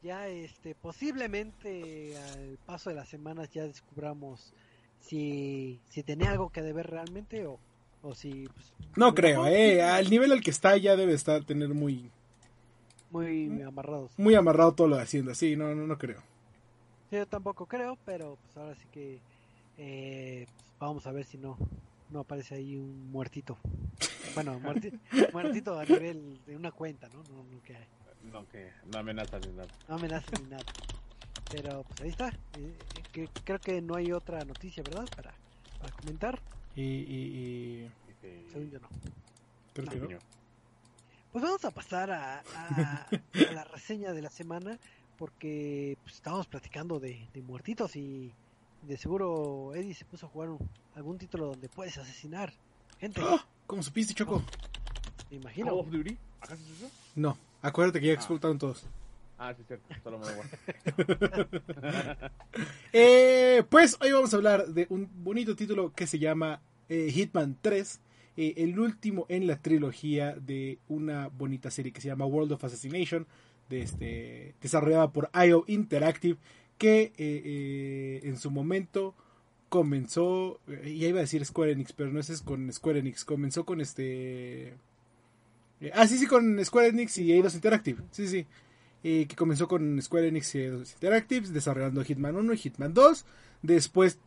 Ya 0.02 0.28
este 0.28 0.76
posiblemente 0.76 2.18
al 2.18 2.58
paso 2.66 2.90
de 2.90 2.96
las 2.96 3.10
semanas 3.10 3.50
ya 3.52 3.64
descubramos 3.68 4.54
si, 5.00 5.80
si 5.90 6.04
tenía 6.04 6.32
algo 6.32 6.50
que 6.52 6.62
deber 6.62 6.88
realmente 6.90 7.46
o, 7.46 7.60
o 8.02 8.16
si 8.16 8.50
pues, 8.50 8.74
No 8.96 9.14
creo, 9.16 9.48
eh, 9.48 9.82
al 9.82 10.10
nivel 10.10 10.32
al 10.32 10.42
que 10.42 10.52
está 10.52 10.78
ya 10.78 10.96
debe 10.96 11.14
estar 11.14 11.44
tener 11.46 11.70
muy 11.70 12.12
muy 13.12 13.62
amarrados. 13.62 14.12
muy 14.18 14.36
amarrado 14.36 14.74
todo 14.74 14.88
lo 14.88 14.96
de 14.96 15.04
Hacienda, 15.04 15.36
sí, 15.36 15.56
no, 15.58 15.76
no, 15.76 15.86
no 15.86 15.98
creo. 15.98 16.24
Sí, 17.10 17.16
Yo 17.18 17.28
tampoco 17.28 17.66
creo, 17.68 17.98
pero 18.06 18.38
pues 18.42 18.58
ahora 18.58 18.76
sí 18.76 18.88
que 18.92 19.22
eh, 19.78 20.48
pues, 20.56 20.66
vamos 20.80 21.06
a 21.08 21.12
ver 21.12 21.26
si 21.26 21.38
no 21.38 21.58
no 22.10 22.22
aparece 22.22 22.56
ahí 22.56 22.76
un 22.78 23.12
muertito. 23.12 23.58
Bueno, 24.34 24.60
muerti- 24.62 25.00
muertito 25.34 25.80
a 25.80 25.86
nivel 25.86 26.40
de 26.46 26.56
una 26.56 26.72
cuenta, 26.72 27.08
¿no? 27.10 27.24
No, 27.24 27.44
no, 27.44 27.62
que 27.64 27.78
No, 28.32 28.48
que 28.48 28.72
no 28.86 29.00
amenaza 29.00 29.40
ni 29.40 29.52
nada. 29.54 29.68
no 29.88 29.96
amenaza 29.96 30.32
ni 30.38 30.50
nada. 30.50 30.64
Pero 31.50 31.84
pues 31.84 32.02
ahí 32.02 32.10
está. 32.10 32.30
Eh, 32.58 32.78
que, 33.12 33.28
creo 33.44 33.60
que 33.60 33.82
no 33.82 33.96
hay 33.96 34.12
otra 34.12 34.44
noticia, 34.46 34.84
¿verdad? 34.84 35.06
Para, 35.16 35.34
para 35.80 35.92
comentar. 35.94 36.40
Y, 36.76 36.82
y- 36.82 37.86
y 37.86 37.92
Según 38.52 38.72
yo 38.72 38.80
no. 38.80 38.88
creo 39.74 39.90
que 40.08 40.14
no. 40.16 40.20
Pues 41.32 41.44
vamos 41.44 41.64
a 41.66 41.72
pasar 41.72 42.12
a, 42.12 42.40
a- 42.56 43.08
a 43.50 43.52
la 43.54 43.64
reseña 43.66 44.14
de 44.14 44.22
la 44.22 44.30
semana 44.30 44.78
porque 45.18 45.98
pues, 46.04 46.16
estábamos 46.16 46.48
platicando 46.48 47.00
de, 47.00 47.28
de 47.34 47.42
muertitos 47.42 47.96
y 47.96 48.32
de 48.82 48.98
seguro 48.98 49.74
Eddie 49.76 49.94
se 49.94 50.06
puso 50.06 50.26
a 50.26 50.30
jugar 50.30 50.50
un- 50.50 50.70
algún 50.96 51.18
título 51.18 51.48
donde 51.48 51.70
puedes 51.70 51.98
asesinar 51.98 52.54
gente, 53.00 53.22
¡Ah! 53.24 53.46
¿Cómo 53.72 53.82
supiste, 53.84 54.14
Choco? 54.14 54.40
me 54.40 54.44
Call 55.30 55.38
imagino. 55.40 55.74
of 55.76 55.90
Duty. 55.90 56.18
¿Acaso 56.42 56.62
es 56.62 56.78
eso? 56.82 56.92
No, 57.16 57.38
acuérdate 57.62 58.02
que 58.02 58.08
ya 58.08 58.12
Ah. 58.12 58.16
explotaron 58.16 58.60
todos. 58.60 58.84
Ah, 59.40 59.54
sí, 59.56 59.62
es 59.62 59.68
cierto. 59.68 59.88
Solo 60.04 60.20
me 60.20 60.26
da. 60.26 62.32
Eh, 62.92 63.64
pues 63.70 63.96
hoy 64.02 64.12
vamos 64.12 64.34
a 64.34 64.38
hablar 64.38 64.68
de 64.68 64.88
un 64.90 65.10
bonito 65.24 65.56
título 65.56 65.94
que 65.94 66.06
se 66.06 66.20
llama 66.20 66.62
eh, 66.90 67.10
Hitman 67.14 67.58
3, 67.62 68.02
eh, 68.36 68.56
el 68.58 68.78
último 68.78 69.26
en 69.30 69.48
la 69.48 69.62
trilogía 69.62 70.36
de 70.36 70.80
una 70.90 71.30
bonita 71.30 71.72
serie 71.72 71.94
que 71.94 72.02
se 72.02 72.10
llama 72.10 72.26
World 72.26 72.52
of 72.52 72.66
Assassination, 72.66 73.26
de 73.70 73.84
este, 73.84 74.56
desarrollada 74.60 75.14
por 75.14 75.30
IO 75.48 75.64
Interactive, 75.68 76.38
que 76.78 77.04
eh, 77.04 77.14
eh, 77.18 78.20
en 78.24 78.38
su 78.38 78.52
momento 78.52 79.16
comenzó, 79.72 80.60
eh, 80.68 80.98
ya 81.00 81.08
iba 81.08 81.20
a 81.20 81.22
decir 81.22 81.46
Square 81.46 81.72
Enix, 81.72 81.94
pero 81.94 82.12
no 82.12 82.20
es 82.20 82.42
con 82.42 82.72
Square 82.74 83.00
Enix, 83.00 83.24
comenzó 83.24 83.66
con 83.66 83.80
este... 83.80 84.74
eh, 85.80 85.92
ah, 85.94 86.06
sí, 86.06 86.18
sí, 86.18 86.28
con 86.28 86.64
Square 86.66 86.90
Enix 86.90 87.18
y 87.20 87.32
Eidos 87.32 87.56
Interactive, 87.56 88.04
sí, 88.12 88.28
sí 88.28 88.46
eh, 89.06 89.28
que 89.30 89.36
comenzó 89.38 89.70
con 89.70 90.02
Square 90.02 90.28
Enix 90.28 90.54
y 90.56 90.60
Eidos 90.60 90.92
Interactive, 90.92 91.48
desarrollando 91.48 92.04
Hitman 92.04 92.36
1 92.36 92.54
y 92.54 92.58
Hitman 92.58 92.94
2. 92.94 93.26
Después 93.62 94.20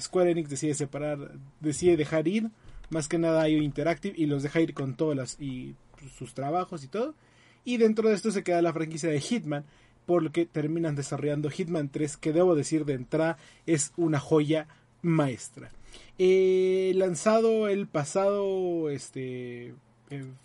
Square 0.00 0.30
Enix 0.30 0.48
decide 0.48 0.74
separar, 0.74 1.32
decide 1.58 1.96
dejar 1.96 2.28
ir 2.28 2.48
más 2.88 3.08
que 3.08 3.18
nada 3.18 3.48
IO 3.48 3.62
Interactive 3.62 4.14
y 4.16 4.26
los 4.26 4.44
deja 4.44 4.60
ir 4.60 4.74
con 4.74 4.94
todas 4.94 5.16
las 5.16 5.40
y 5.40 5.74
sus 6.16 6.34
trabajos 6.34 6.84
y 6.84 6.88
todo. 6.88 7.16
Y 7.64 7.78
dentro 7.78 8.08
de 8.08 8.14
esto 8.14 8.30
se 8.30 8.44
queda 8.44 8.62
la 8.62 8.72
franquicia 8.72 9.10
de 9.10 9.20
Hitman, 9.20 9.64
por 10.06 10.22
lo 10.22 10.32
que 10.32 10.46
terminan 10.46 10.96
desarrollando 10.96 11.50
Hitman 11.50 11.88
3, 11.88 12.16
que 12.16 12.32
debo 12.32 12.54
decir 12.54 12.84
de 12.84 12.94
entrada 12.94 13.38
es 13.66 13.92
una 13.96 14.18
joya 14.18 14.68
maestra. 15.02 15.70
Eh, 16.18 16.92
lanzado 16.96 17.68
el 17.68 17.86
pasado 17.86 18.90
este 18.90 19.74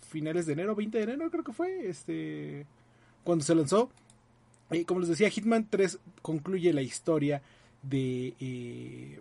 finales 0.08 0.46
de 0.46 0.54
enero, 0.54 0.74
20 0.74 0.96
de 0.96 1.04
enero 1.04 1.30
creo 1.30 1.44
que 1.44 1.52
fue, 1.52 1.88
este 1.88 2.66
cuando 3.24 3.44
se 3.44 3.54
lanzó. 3.54 3.90
Eh, 4.70 4.84
como 4.84 5.00
les 5.00 5.08
decía, 5.08 5.30
Hitman 5.30 5.66
3 5.68 5.98
concluye 6.22 6.72
la 6.72 6.82
historia 6.82 7.42
de, 7.82 8.34
eh, 8.40 9.20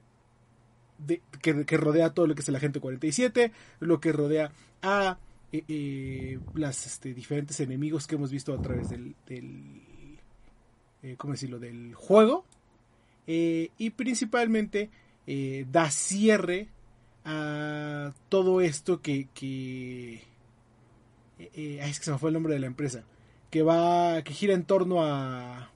de 0.98 1.22
que, 1.42 1.78
rodea 1.78 2.14
todo 2.14 2.28
lo 2.28 2.36
que 2.36 2.42
es 2.42 2.50
el 2.50 2.56
Agente 2.56 2.80
47, 2.80 3.52
lo 3.80 4.00
que 4.00 4.12
rodea 4.12 4.52
a 4.82 5.18
eh, 5.52 5.64
eh, 5.68 6.40
las 6.56 6.86
este, 6.86 7.14
diferentes 7.14 7.60
enemigos 7.60 8.08
que 8.08 8.16
hemos 8.16 8.32
visto 8.32 8.54
a 8.54 8.62
través 8.62 8.90
del 8.90 9.16
eh, 11.12 11.16
¿cómo 11.18 11.34
decirlo? 11.34 11.60
del 11.60 11.96
juego. 11.96 12.46
Eh, 13.28 13.72
y 13.78 13.90
principalmente 13.90 14.90
eh, 15.26 15.66
da 15.70 15.92
cierre 15.92 16.70
a 17.26 18.14
todo 18.30 18.62
esto 18.62 19.02
que, 19.02 19.28
que 19.34 20.24
eh, 21.40 21.80
es 21.84 22.00
que 22.00 22.06
se 22.06 22.12
me 22.12 22.18
fue 22.18 22.30
el 22.30 22.36
nombre 22.36 22.54
de 22.54 22.62
la 22.62 22.68
empresa 22.68 23.04
que 23.50 23.62
va 23.64 24.22
que 24.22 24.34
gira 24.34 24.54
en 24.54 24.64
torno 24.64 25.04
a 25.04 25.70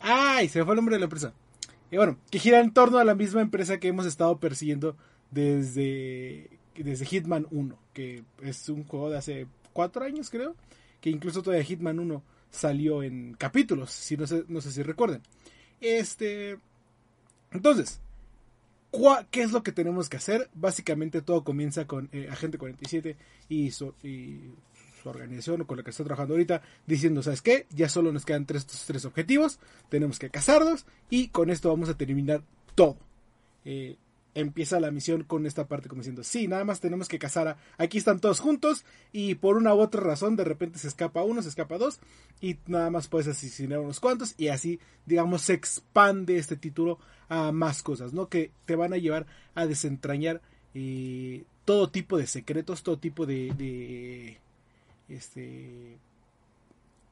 ay 0.00 0.48
se 0.48 0.58
me 0.58 0.64
fue 0.64 0.72
el 0.72 0.76
nombre 0.76 0.94
de 0.94 1.00
la 1.00 1.04
empresa 1.04 1.34
y 1.90 1.98
bueno 1.98 2.16
que 2.30 2.38
gira 2.38 2.60
en 2.60 2.72
torno 2.72 2.96
a 2.96 3.04
la 3.04 3.14
misma 3.14 3.42
empresa 3.42 3.78
que 3.78 3.88
hemos 3.88 4.06
estado 4.06 4.38
persiguiendo 4.38 4.96
desde 5.30 6.48
desde 6.74 7.04
Hitman 7.04 7.46
1 7.50 7.78
que 7.92 8.24
es 8.42 8.70
un 8.70 8.84
juego 8.84 9.10
de 9.10 9.18
hace 9.18 9.46
cuatro 9.74 10.06
años 10.06 10.30
creo 10.30 10.56
que 11.02 11.10
incluso 11.10 11.42
todavía 11.42 11.66
Hitman 11.66 11.98
1 11.98 12.22
salió 12.54 13.02
en 13.02 13.34
capítulos 13.34 13.90
si 13.90 14.16
no 14.16 14.26
sé 14.26 14.44
no 14.48 14.60
sé 14.60 14.70
si 14.72 14.82
recuerden 14.82 15.20
este 15.80 16.58
entonces 17.50 18.00
¿cuá- 18.90 19.26
¿Qué 19.30 19.42
es 19.42 19.52
lo 19.52 19.62
que 19.62 19.72
tenemos 19.72 20.08
que 20.08 20.16
hacer? 20.18 20.48
Básicamente 20.54 21.20
todo 21.22 21.42
comienza 21.44 21.86
con 21.86 22.08
eh, 22.12 22.28
Agente 22.30 22.58
47 22.58 23.16
y 23.48 23.70
su, 23.72 23.92
y 24.04 24.38
su 25.02 25.08
organización 25.08 25.62
o 25.62 25.66
con 25.66 25.76
la 25.76 25.82
que 25.82 25.90
está 25.90 26.04
trabajando 26.04 26.34
ahorita 26.34 26.62
diciendo, 26.86 27.22
¿sabes 27.22 27.42
qué? 27.42 27.66
Ya 27.70 27.88
solo 27.88 28.12
nos 28.12 28.24
quedan 28.24 28.46
tres, 28.46 28.62
estos 28.62 28.84
tres 28.86 29.04
objetivos, 29.04 29.58
tenemos 29.88 30.18
que 30.20 30.30
cazarlos 30.30 30.86
y 31.10 31.28
con 31.28 31.50
esto 31.50 31.68
vamos 31.70 31.88
a 31.88 31.96
terminar 31.96 32.44
todo. 32.76 32.96
Eh, 33.64 33.96
empieza 34.34 34.80
la 34.80 34.90
misión 34.90 35.22
con 35.22 35.46
esta 35.46 35.66
parte 35.68 35.88
como 35.88 36.00
diciendo, 36.00 36.24
sí, 36.24 36.48
nada 36.48 36.64
más 36.64 36.80
tenemos 36.80 37.08
que 37.08 37.18
cazar 37.18 37.46
a... 37.48 37.56
Aquí 37.78 37.98
están 37.98 38.20
todos 38.20 38.40
juntos 38.40 38.84
y 39.12 39.36
por 39.36 39.56
una 39.56 39.74
u 39.74 39.78
otra 39.80 40.00
razón 40.00 40.34
de 40.36 40.44
repente 40.44 40.78
se 40.78 40.88
escapa 40.88 41.22
uno, 41.22 41.40
se 41.42 41.48
escapa 41.50 41.78
dos 41.78 42.00
y 42.40 42.56
nada 42.66 42.90
más 42.90 43.06
puedes 43.08 43.28
asesinar 43.28 43.78
unos 43.78 44.00
cuantos 44.00 44.34
y 44.36 44.48
así, 44.48 44.80
digamos, 45.06 45.42
se 45.42 45.54
expande 45.54 46.36
este 46.36 46.56
título 46.56 46.98
a 47.28 47.52
más 47.52 47.82
cosas, 47.82 48.12
¿no? 48.12 48.28
Que 48.28 48.50
te 48.66 48.74
van 48.76 48.92
a 48.92 48.96
llevar 48.98 49.26
a 49.54 49.66
desentrañar 49.66 50.40
eh, 50.74 51.44
todo 51.64 51.88
tipo 51.90 52.18
de 52.18 52.26
secretos, 52.26 52.82
todo 52.82 52.98
tipo 52.98 53.26
de... 53.26 53.52
de 53.56 54.38
este 55.08 55.96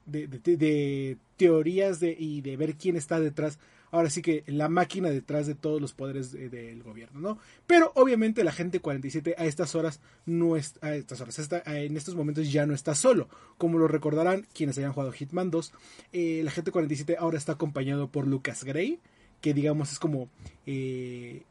de, 0.06 0.26
de- 0.26 0.56
de 0.56 1.16
teorías 1.36 2.00
y 2.02 2.40
de 2.40 2.56
ver 2.56 2.74
quién 2.74 2.96
está 2.96 3.20
detrás 3.20 3.58
ahora 3.92 4.10
sí 4.10 4.20
que 4.22 4.42
la 4.48 4.68
máquina 4.68 5.08
detrás 5.10 5.46
de 5.46 5.54
todos 5.54 5.80
los 5.80 5.92
poderes 5.92 6.32
de- 6.32 6.48
del 6.48 6.82
gobierno, 6.82 7.20
¿no? 7.20 7.38
Pero 7.68 7.92
obviamente 7.94 8.42
la 8.42 8.50
gente 8.50 8.80
47 8.80 9.36
a 9.38 9.44
estas 9.44 9.76
horas 9.76 10.00
no 10.26 10.56
es, 10.56 10.74
a 10.80 10.94
estas 10.96 11.20
horas, 11.20 11.38
está- 11.38 11.62
en 11.66 11.96
estos 11.96 12.16
momentos 12.16 12.50
ya 12.50 12.66
no 12.66 12.74
está 12.74 12.96
solo. 12.96 13.28
Como 13.58 13.78
lo 13.78 13.86
recordarán 13.86 14.44
quienes 14.52 14.76
hayan 14.78 14.92
jugado 14.92 15.12
Hitman 15.12 15.52
2, 15.52 15.72
eh, 16.12 16.40
la 16.42 16.50
gente 16.50 16.72
47 16.72 17.16
ahora 17.18 17.38
está 17.38 17.52
acompañado 17.52 18.08
por 18.08 18.26
Lucas 18.26 18.64
Gray, 18.64 18.98
que 19.40 19.54
digamos 19.54 19.92
es 19.92 19.98
como 20.00 20.28
eh, 20.66 21.42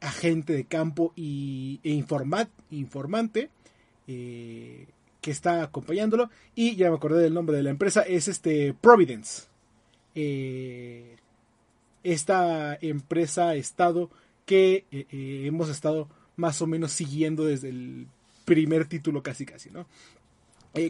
agente 0.00 0.52
de 0.52 0.64
campo 0.64 1.12
y, 1.16 1.80
e 1.82 1.90
informa- 1.90 2.50
informante. 2.70 3.48
eh, 4.08 4.86
que 5.20 5.30
está 5.32 5.64
acompañándolo. 5.64 6.30
Y 6.54 6.76
ya 6.76 6.88
me 6.90 6.96
acordé 6.96 7.20
del 7.20 7.34
nombre 7.34 7.56
de 7.56 7.64
la 7.64 7.70
empresa, 7.70 8.02
es 8.02 8.28
este 8.28 8.72
Providence. 8.80 9.48
Eh, 10.14 11.16
esta 12.06 12.78
empresa, 12.80 13.56
estado 13.56 14.10
que 14.44 14.84
eh, 14.92 15.06
eh, 15.10 15.42
hemos 15.44 15.68
estado 15.68 16.08
más 16.36 16.62
o 16.62 16.66
menos 16.68 16.92
siguiendo 16.92 17.44
desde 17.44 17.70
el 17.70 18.06
primer 18.44 18.86
título 18.86 19.22
casi 19.22 19.44
casi, 19.44 19.70
¿no? 19.70 19.86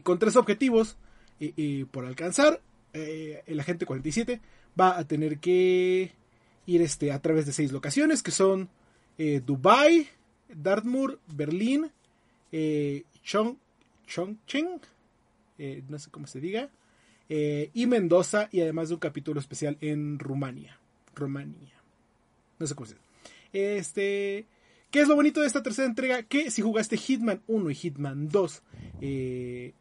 con 0.03 0.19
tres 0.19 0.35
objetivos 0.35 0.97
por 1.93 2.07
alcanzar, 2.07 2.61
el 2.93 3.61
agente 3.61 3.87
47 3.87 4.41
va 4.79 4.99
a 4.99 5.07
tener 5.07 5.39
que 5.39 6.11
ir 6.67 6.83
este, 6.83 7.13
a 7.13 7.23
través 7.23 7.47
de 7.47 7.53
seis 7.53 7.71
locaciones 7.71 8.21
que 8.21 8.33
son 8.33 8.69
Dubai, 9.17 10.09
Dartmoor, 10.53 11.21
Berlín, 11.29 11.93
Chong, 13.23 13.59
Chongqing, 14.09 14.81
no 15.89 15.99
sé 16.01 16.11
cómo 16.11 16.27
se 16.27 16.41
diga, 16.41 16.69
y 17.29 17.87
Mendoza, 17.87 18.49
y 18.51 18.63
además 18.63 18.89
de 18.89 18.95
un 18.95 19.01
capítulo 19.01 19.39
especial 19.39 19.79
en 19.81 20.19
Rumania. 20.19 20.81
Rumania. 21.17 21.83
No 22.59 22.67
sé 22.67 22.75
cómo 22.75 22.87
se 22.87 22.95
dice. 22.95 23.07
Este. 23.53 24.47
¿Qué 24.91 25.01
es 25.01 25.09
lo 25.09 25.17
bonito 25.17 25.41
de 25.41 25.49
esta 25.49 25.63
tercera 25.63 25.89
entrega? 25.89 26.23
Que 26.23 26.51
si 26.51 26.63
jugaste 26.63 26.97
Hitman 26.97 27.43
1 27.49 27.71
y 27.71 27.75
Hitman 27.75 28.29
2 28.29 28.63
eh, 29.01 29.75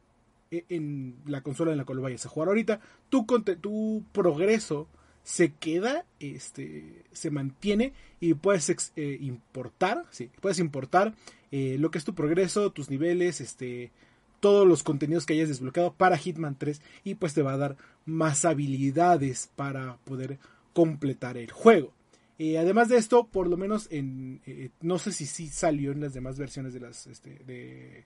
e, 0.51 0.65
en 0.69 1.15
la 1.27 1.41
consola 1.41 1.71
en 1.71 1.77
la 1.77 1.85
cual 1.85 1.99
vayas 1.99 2.25
a 2.25 2.29
jugar 2.29 2.49
ahorita, 2.49 2.79
tu, 3.09 3.25
tu 3.61 4.03
progreso 4.11 4.87
se 5.23 5.53
queda, 5.53 6.05
este, 6.19 7.03
se 7.11 7.31
mantiene 7.31 7.93
y 8.19 8.35
puedes 8.35 8.91
eh, 8.95 9.17
importar, 9.21 10.05
sí, 10.11 10.29
puedes 10.39 10.59
importar 10.59 11.15
eh, 11.51 11.77
lo 11.79 11.91
que 11.91 11.97
es 11.97 12.05
tu 12.05 12.13
progreso, 12.13 12.71
tus 12.71 12.89
niveles, 12.89 13.41
este, 13.41 13.91
todos 14.39 14.67
los 14.67 14.83
contenidos 14.83 15.25
que 15.25 15.33
hayas 15.33 15.49
desbloqueado 15.49 15.93
para 15.93 16.17
Hitman 16.17 16.57
3 16.57 16.81
y 17.03 17.15
pues 17.15 17.33
te 17.33 17.41
va 17.41 17.53
a 17.53 17.57
dar 17.57 17.77
más 18.05 18.45
habilidades 18.45 19.49
para 19.55 19.97
poder 20.05 20.37
completar 20.75 21.37
el 21.37 21.49
juego. 21.51 21.93
Eh, 22.37 22.57
además 22.57 22.89
de 22.89 22.97
esto, 22.97 23.27
por 23.27 23.47
lo 23.47 23.55
menos 23.55 23.87
en. 23.91 24.41
Eh, 24.45 24.69
no 24.81 24.99
sé 24.99 25.13
si 25.13 25.25
sí 25.25 25.47
salió 25.47 25.93
en 25.93 26.01
las 26.01 26.13
demás 26.13 26.37
versiones 26.37 26.73
de 26.73 26.81
las 26.81 27.07
este, 27.07 27.39
de 27.47 28.03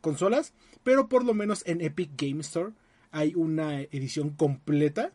consolas. 0.00 0.54
Pero 0.84 1.08
por 1.08 1.24
lo 1.24 1.34
menos 1.34 1.64
en 1.66 1.80
Epic 1.80 2.10
Game 2.16 2.40
Store 2.40 2.70
hay 3.10 3.34
una 3.34 3.80
edición 3.80 4.30
completa 4.30 5.10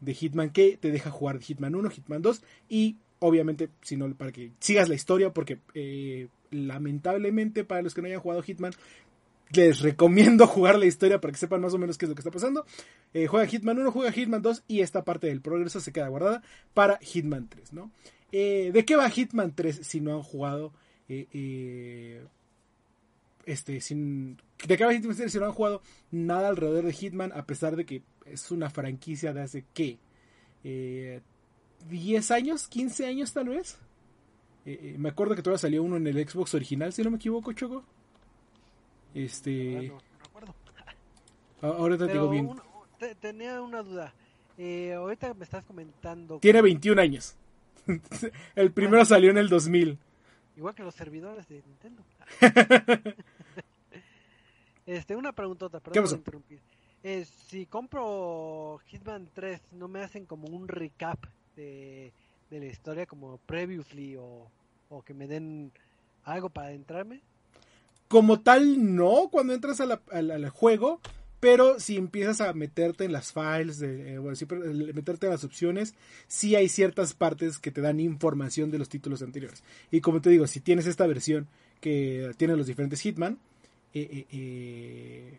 de 0.00 0.14
Hitman 0.14 0.50
que 0.50 0.76
te 0.76 0.92
deja 0.92 1.10
jugar 1.10 1.40
Hitman 1.40 1.74
1, 1.74 1.90
Hitman 1.90 2.22
2. 2.22 2.42
Y 2.68 2.96
obviamente, 3.18 3.68
si 3.82 3.96
no, 3.96 4.08
para 4.14 4.30
que 4.30 4.52
sigas 4.60 4.88
la 4.88 4.94
historia. 4.94 5.34
Porque 5.34 5.58
eh, 5.74 6.28
lamentablemente, 6.52 7.64
para 7.64 7.82
los 7.82 7.94
que 7.94 8.02
no 8.02 8.06
hayan 8.06 8.20
jugado 8.20 8.42
Hitman, 8.42 8.74
les 9.52 9.80
recomiendo 9.80 10.46
jugar 10.48 10.78
la 10.78 10.86
historia 10.86 11.20
para 11.20 11.32
que 11.32 11.38
sepan 11.38 11.60
más 11.60 11.74
o 11.74 11.78
menos 11.78 11.98
qué 11.98 12.06
es 12.06 12.08
lo 12.08 12.14
que 12.14 12.20
está 12.20 12.30
pasando. 12.30 12.64
Eh, 13.14 13.26
juega 13.26 13.46
Hitman 13.46 13.78
1, 13.78 13.92
juega 13.92 14.12
Hitman 14.12 14.42
2 14.42 14.64
y 14.68 14.80
esta 14.80 15.04
parte 15.04 15.26
del 15.26 15.40
progreso 15.40 15.80
se 15.80 15.92
queda 15.92 16.08
guardada 16.08 16.42
para 16.74 16.98
Hitman 16.98 17.48
3, 17.48 17.72
¿no? 17.72 17.90
Eh, 18.30 18.70
¿De 18.72 18.84
qué 18.84 18.96
va 18.96 19.10
Hitman 19.10 19.54
3 19.54 19.80
si 19.82 20.00
no 20.00 20.14
han 20.14 20.22
jugado? 20.22 20.72
Eh, 21.08 22.24
este, 23.44 23.80
sin, 23.80 24.38
¿De 24.66 24.76
qué 24.76 24.84
va 24.84 24.94
Hitman 24.94 25.16
3 25.16 25.30
si 25.30 25.38
no 25.38 25.46
han 25.46 25.52
jugado 25.52 25.82
nada 26.10 26.48
alrededor 26.48 26.84
de 26.84 26.92
Hitman? 26.92 27.32
A 27.32 27.44
pesar 27.44 27.76
de 27.76 27.84
que 27.84 28.02
es 28.26 28.50
una 28.50 28.70
franquicia 28.70 29.32
de 29.32 29.42
hace, 29.42 29.64
¿qué? 29.74 29.98
¿10 30.64 32.30
años? 32.30 32.70
¿15 32.70 33.06
años 33.06 33.32
tal 33.32 33.48
vez? 33.48 33.78
me 34.64 35.08
acuerdo 35.08 35.34
que 35.34 35.42
todavía 35.42 35.58
salió 35.58 35.82
uno 35.82 35.96
en 35.96 36.06
el 36.06 36.28
Xbox 36.28 36.54
original, 36.54 36.92
si 36.92 37.02
no 37.02 37.10
me 37.10 37.16
equivoco, 37.16 37.52
Choco. 37.52 37.84
Este. 39.14 39.92
Ahora 41.60 41.96
te 41.96 42.08
digo 42.08 42.28
bien. 42.28 42.50
tenía 43.20 43.60
una 43.62 43.82
duda. 43.82 44.12
Eh, 44.58 44.92
ahorita 44.94 45.34
me 45.34 45.44
estás 45.44 45.64
comentando. 45.64 46.38
Tiene 46.38 46.62
21 46.62 47.00
años. 47.00 47.36
el 48.54 48.72
primero 48.72 49.04
salió 49.04 49.30
en 49.30 49.38
el 49.38 49.48
2000. 49.48 49.98
Igual 50.56 50.74
que 50.74 50.82
los 50.82 50.94
servidores 50.94 51.48
de 51.48 51.62
Nintendo. 51.66 52.02
este, 54.86 55.16
una 55.16 55.32
preguntota, 55.32 55.80
perdón 55.80 56.04
por 56.04 56.18
interrumpir. 56.18 56.60
Eh, 57.02 57.24
si 57.24 57.66
compro 57.66 58.80
Hitman 58.86 59.28
3, 59.32 59.60
¿no 59.72 59.88
me 59.88 60.00
hacen 60.00 60.26
como 60.26 60.48
un 60.48 60.68
recap 60.68 61.18
de, 61.56 62.12
de 62.50 62.60
la 62.60 62.66
historia 62.66 63.06
como 63.06 63.38
previously 63.38 64.16
o, 64.16 64.48
o 64.88 65.02
que 65.02 65.14
me 65.14 65.26
den 65.26 65.72
algo 66.24 66.50
para 66.50 66.68
adentrarme? 66.68 67.22
Como 68.12 68.40
tal, 68.40 68.94
no, 68.94 69.30
cuando 69.32 69.54
entras 69.54 69.80
al 69.80 70.48
juego, 70.50 71.00
pero 71.40 71.80
si 71.80 71.96
empiezas 71.96 72.42
a 72.42 72.52
meterte 72.52 73.06
en 73.06 73.12
las 73.12 73.32
files, 73.32 73.78
de, 73.78 74.16
eh, 74.16 74.92
meterte 74.92 75.24
en 75.24 75.32
las 75.32 75.44
opciones, 75.44 75.94
sí 76.28 76.54
hay 76.54 76.68
ciertas 76.68 77.14
partes 77.14 77.58
que 77.58 77.70
te 77.70 77.80
dan 77.80 78.00
información 78.00 78.70
de 78.70 78.76
los 78.76 78.90
títulos 78.90 79.22
anteriores. 79.22 79.64
Y 79.90 80.02
como 80.02 80.20
te 80.20 80.28
digo, 80.28 80.46
si 80.46 80.60
tienes 80.60 80.86
esta 80.86 81.06
versión 81.06 81.48
que 81.80 82.34
tiene 82.36 82.54
los 82.54 82.66
diferentes 82.66 83.00
Hitman, 83.00 83.38
eh, 83.94 84.26
eh, 84.30 85.38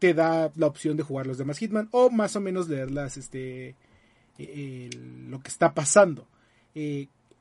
te 0.00 0.14
da 0.14 0.50
la 0.56 0.66
opción 0.66 0.96
de 0.96 1.04
jugar 1.04 1.28
los 1.28 1.38
demás 1.38 1.58
Hitman 1.58 1.88
o 1.92 2.10
más 2.10 2.34
o 2.34 2.40
menos 2.40 2.68
leerlas, 2.68 3.18
este, 3.18 3.76
lo 4.36 5.38
que 5.38 5.48
está 5.48 5.74
pasando. 5.74 6.26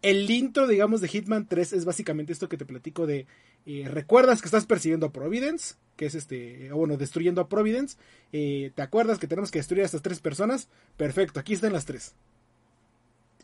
El 0.04 0.30
intro, 0.30 0.68
digamos, 0.68 1.02
de 1.02 1.08
Hitman 1.08 1.48
3 1.48 1.74
es 1.74 1.86
básicamente 1.86 2.34
esto 2.34 2.50
que 2.50 2.58
te 2.58 2.66
platico 2.66 3.08
de 3.08 3.26
recuerdas 3.86 4.42
que 4.42 4.48
estás 4.48 4.66
persiguiendo 4.66 5.06
a 5.06 5.14
Providence, 5.14 5.76
que 5.96 6.06
es 6.06 6.16
este, 6.16 6.70
bueno, 6.74 6.98
destruyendo 6.98 7.42
a 7.42 7.48
Providence. 7.48 7.98
Eh, 8.34 8.72
¿Te 8.76 8.82
acuerdas 8.82 9.18
que 9.18 9.28
tenemos 9.28 9.50
que 9.50 9.60
destruir 9.60 9.84
a 9.84 9.86
estas 9.86 10.02
tres 10.02 10.20
personas? 10.20 10.68
Perfecto, 10.98 11.40
aquí 11.40 11.54
están 11.54 11.72
las 11.72 11.86
tres. 11.86 12.16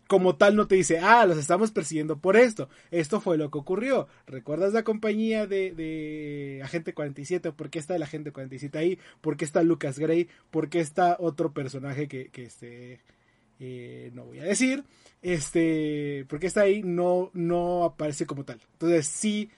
Como 0.10 0.36
tal 0.36 0.55
no 0.55 0.68
te 0.68 0.76
dice, 0.76 0.99
ah, 0.99 1.26
los 1.26 1.38
estamos 1.38 1.72
persiguiendo 1.72 2.18
por 2.18 2.36
esto. 2.36 2.68
Esto 2.91 3.22
fue 3.22 3.38
lo 3.38 3.51
que 3.51 3.60
ocurrió. 3.60 4.07
¿Recuerdas 4.28 4.74
la 4.74 4.84
compañía 4.84 5.47
de, 5.47 5.72
de 5.74 6.62
Agente 6.64 6.93
47? 6.93 7.53
¿Por 7.53 7.70
qué 7.70 7.80
está 7.80 7.95
el 7.95 8.03
Agente 8.03 8.32
47 8.32 8.78
ahí? 8.78 8.99
¿Por 9.22 9.38
qué 9.38 9.45
está 9.45 9.64
Lucas 9.64 9.97
Gray? 9.97 10.28
¿Por 10.49 10.70
qué 10.70 10.82
está 10.82 11.16
otro 11.20 11.53
personaje 11.53 12.07
que, 12.07 12.30
que 12.30 12.43
este, 12.43 13.01
eh, 13.60 14.12
no 14.14 14.26
voy 14.26 14.39
a 14.39 14.43
decir? 14.43 14.84
Este, 15.22 16.26
porque 16.30 16.47
está 16.47 16.62
ahí, 16.62 16.82
no, 16.84 17.30
no 17.34 17.84
aparece 17.84 18.26
como 18.26 18.45
tal. 18.45 18.60
Entonces 18.74 19.07
sí 19.07 19.49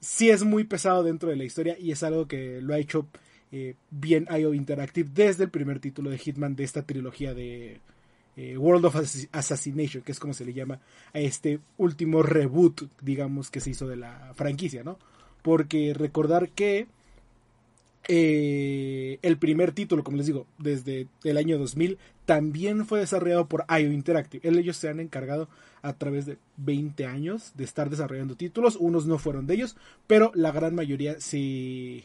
sí 0.00 0.30
es 0.30 0.44
muy 0.44 0.64
pesado 0.64 1.02
dentro 1.02 1.30
de 1.30 1.36
la 1.36 1.44
historia 1.44 1.76
y 1.78 1.90
es 1.90 2.02
algo 2.02 2.28
que 2.28 2.60
lo 2.60 2.74
ha 2.74 2.78
hecho 2.78 3.08
eh, 3.52 3.74
bien 3.90 4.26
IO 4.30 4.54
Interactive 4.54 5.10
desde 5.12 5.44
el 5.44 5.50
primer 5.50 5.80
título 5.80 6.10
de 6.10 6.18
Hitman 6.18 6.56
de 6.56 6.64
esta 6.64 6.82
trilogía 6.82 7.34
de 7.34 7.80
eh, 8.36 8.56
World 8.56 8.86
of 8.86 8.96
Assassination, 9.32 10.02
que 10.02 10.12
es 10.12 10.20
como 10.20 10.34
se 10.34 10.44
le 10.44 10.52
llama 10.52 10.80
a 11.12 11.18
este 11.18 11.60
último 11.78 12.22
reboot, 12.22 12.82
digamos, 13.00 13.50
que 13.50 13.60
se 13.60 13.70
hizo 13.70 13.88
de 13.88 13.96
la 13.96 14.32
franquicia, 14.34 14.84
¿no? 14.84 14.98
Porque 15.42 15.94
recordar 15.94 16.50
que 16.50 16.86
eh, 18.08 19.18
el 19.22 19.38
primer 19.38 19.72
título, 19.72 20.04
como 20.04 20.16
les 20.16 20.26
digo, 20.26 20.46
desde 20.58 21.08
el 21.24 21.36
año 21.36 21.58
2000, 21.58 21.98
también 22.24 22.86
fue 22.86 23.00
desarrollado 23.00 23.48
por 23.48 23.64
IO 23.68 23.92
Interactive. 23.92 24.48
Ellos 24.48 24.76
se 24.76 24.88
han 24.88 25.00
encargado 25.00 25.48
a 25.82 25.92
través 25.94 26.26
de 26.26 26.38
20 26.56 27.06
años 27.06 27.52
de 27.56 27.64
estar 27.64 27.90
desarrollando 27.90 28.36
títulos. 28.36 28.76
Unos 28.76 29.06
no 29.06 29.18
fueron 29.18 29.46
de 29.46 29.54
ellos, 29.54 29.76
pero 30.06 30.32
la 30.34 30.52
gran 30.52 30.74
mayoría 30.74 31.20
sí, 31.20 32.04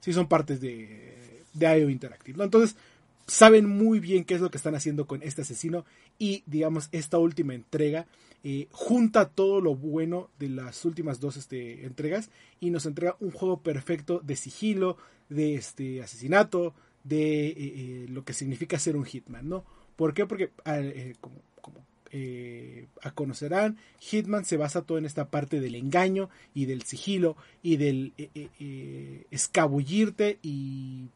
sí 0.00 0.12
son 0.12 0.28
partes 0.28 0.60
de, 0.60 1.42
de 1.54 1.80
IO 1.80 1.90
Interactive. 1.90 2.42
Entonces, 2.42 2.76
saben 3.26 3.68
muy 3.68 4.00
bien 4.00 4.24
qué 4.24 4.34
es 4.34 4.40
lo 4.40 4.50
que 4.50 4.56
están 4.56 4.74
haciendo 4.74 5.06
con 5.06 5.22
este 5.22 5.42
asesino 5.42 5.84
y, 6.18 6.42
digamos, 6.46 6.88
esta 6.92 7.18
última 7.18 7.54
entrega 7.54 8.06
eh, 8.44 8.68
junta 8.70 9.28
todo 9.28 9.60
lo 9.60 9.74
bueno 9.74 10.30
de 10.38 10.48
las 10.48 10.84
últimas 10.84 11.18
dos 11.18 11.36
este, 11.36 11.84
entregas 11.84 12.30
y 12.60 12.70
nos 12.70 12.86
entrega 12.86 13.16
un 13.18 13.32
juego 13.32 13.60
perfecto 13.60 14.20
de 14.20 14.36
sigilo, 14.36 14.96
de 15.28 15.54
este 15.54 16.02
asesinato, 16.02 16.74
de 17.04 17.48
eh, 17.48 17.54
eh, 17.58 18.06
lo 18.08 18.24
que 18.24 18.32
significa 18.32 18.78
ser 18.78 18.96
un 18.96 19.04
hitman, 19.04 19.48
¿no? 19.48 19.64
¿Por 19.96 20.14
qué? 20.14 20.26
Porque 20.26 20.50
ah, 20.64 20.80
como, 21.20 21.36
como 21.60 21.78
a 23.02 23.10
conocerán, 23.10 23.76
Hitman 23.98 24.46
se 24.46 24.56
basa 24.56 24.80
todo 24.80 24.96
en 24.96 25.04
esta 25.04 25.28
parte 25.28 25.60
del 25.60 25.74
engaño 25.74 26.30
y 26.54 26.64
del 26.64 26.82
sigilo 26.82 27.36
y 27.62 27.76
del 27.76 28.14
escabullirte 29.30 30.38
y 30.42 31.08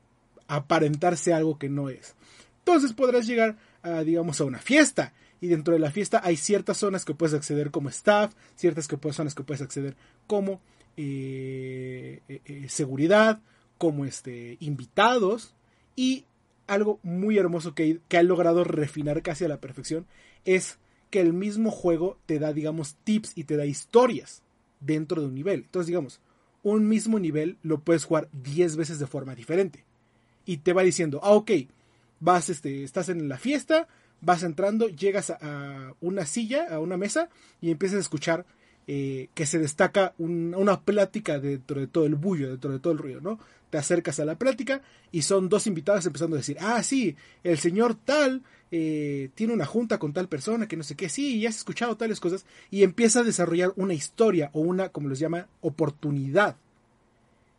aparentarse 0.48 1.32
algo 1.32 1.58
que 1.58 1.70
no 1.70 1.88
es. 1.88 2.14
Entonces 2.58 2.92
podrás 2.92 3.26
llegar 3.26 3.56
a, 3.82 4.02
digamos, 4.02 4.40
a 4.40 4.44
una 4.44 4.58
fiesta 4.58 5.14
y 5.42 5.48
dentro 5.48 5.74
de 5.74 5.80
la 5.80 5.90
fiesta 5.90 6.20
hay 6.22 6.36
ciertas 6.36 6.76
zonas 6.76 7.04
que 7.04 7.14
puedes 7.14 7.34
acceder 7.34 7.72
como 7.72 7.88
staff, 7.88 8.32
ciertas 8.54 8.86
que 8.86 8.96
zonas 9.12 9.34
que 9.34 9.42
puedes 9.42 9.60
acceder 9.60 9.96
como 10.28 10.60
eh, 10.96 12.20
eh, 12.28 12.40
eh, 12.44 12.66
seguridad, 12.68 13.40
como 13.82 14.04
este, 14.04 14.58
invitados 14.60 15.56
y 15.96 16.24
algo 16.68 17.00
muy 17.02 17.36
hermoso 17.36 17.74
que, 17.74 17.98
que 18.06 18.16
ha 18.16 18.22
logrado 18.22 18.62
refinar 18.62 19.22
casi 19.22 19.44
a 19.44 19.48
la 19.48 19.60
perfección 19.60 20.06
es 20.44 20.78
que 21.10 21.20
el 21.20 21.32
mismo 21.32 21.72
juego 21.72 22.16
te 22.26 22.38
da, 22.38 22.52
digamos, 22.52 22.94
tips 23.02 23.32
y 23.34 23.42
te 23.42 23.56
da 23.56 23.66
historias 23.66 24.42
dentro 24.78 25.20
de 25.20 25.26
un 25.26 25.34
nivel. 25.34 25.62
Entonces, 25.62 25.88
digamos, 25.88 26.20
un 26.62 26.86
mismo 26.86 27.18
nivel 27.18 27.56
lo 27.64 27.80
puedes 27.80 28.04
jugar 28.04 28.28
10 28.44 28.76
veces 28.76 29.00
de 29.00 29.08
forma 29.08 29.34
diferente. 29.34 29.82
Y 30.46 30.58
te 30.58 30.72
va 30.72 30.82
diciendo, 30.82 31.18
ah, 31.24 31.32
ok, 31.32 31.50
vas, 32.20 32.50
este, 32.50 32.84
estás 32.84 33.08
en 33.08 33.28
la 33.28 33.36
fiesta, 33.36 33.88
vas 34.20 34.44
entrando, 34.44 34.86
llegas 34.90 35.30
a, 35.30 35.94
una 36.00 36.24
silla, 36.24 36.68
a 36.72 36.78
una 36.78 36.96
mesa, 36.96 37.30
y 37.60 37.72
empiezas 37.72 37.96
a 37.96 38.02
escuchar 38.02 38.46
eh, 38.88 39.28
que 39.34 39.46
se 39.46 39.60
destaca 39.60 40.12
una 40.18 40.80
plática 40.80 41.38
dentro 41.38 41.80
de 41.80 41.86
todo 41.86 42.04
el 42.04 42.16
bullo, 42.16 42.50
dentro 42.50 42.72
de 42.72 42.80
todo 42.80 42.92
el 42.92 42.98
ruido, 42.98 43.20
¿no? 43.20 43.38
Te 43.70 43.78
acercas 43.78 44.18
a 44.18 44.24
la 44.24 44.34
plática 44.34 44.82
y 45.12 45.22
son 45.22 45.48
dos 45.48 45.68
invitados 45.68 46.04
empezando 46.04 46.34
a 46.34 46.40
decir, 46.40 46.56
ah, 46.60 46.82
sí, 46.82 47.14
el 47.44 47.58
señor 47.58 47.94
tal 47.94 48.42
eh, 48.72 49.30
tiene 49.36 49.54
una 49.54 49.66
junta 49.66 49.98
con 49.98 50.12
tal 50.12 50.26
persona, 50.26 50.66
que 50.66 50.76
no 50.76 50.82
sé 50.82 50.96
qué, 50.96 51.08
sí, 51.08 51.40
ya 51.40 51.48
has 51.48 51.58
escuchado 51.58 51.96
tales 51.96 52.18
cosas, 52.18 52.44
y 52.72 52.82
empieza 52.82 53.20
a 53.20 53.22
desarrollar 53.22 53.72
una 53.76 53.94
historia 53.94 54.50
o 54.52 54.60
una, 54.60 54.88
como 54.88 55.08
los 55.08 55.20
llama, 55.20 55.46
oportunidad. 55.60 56.56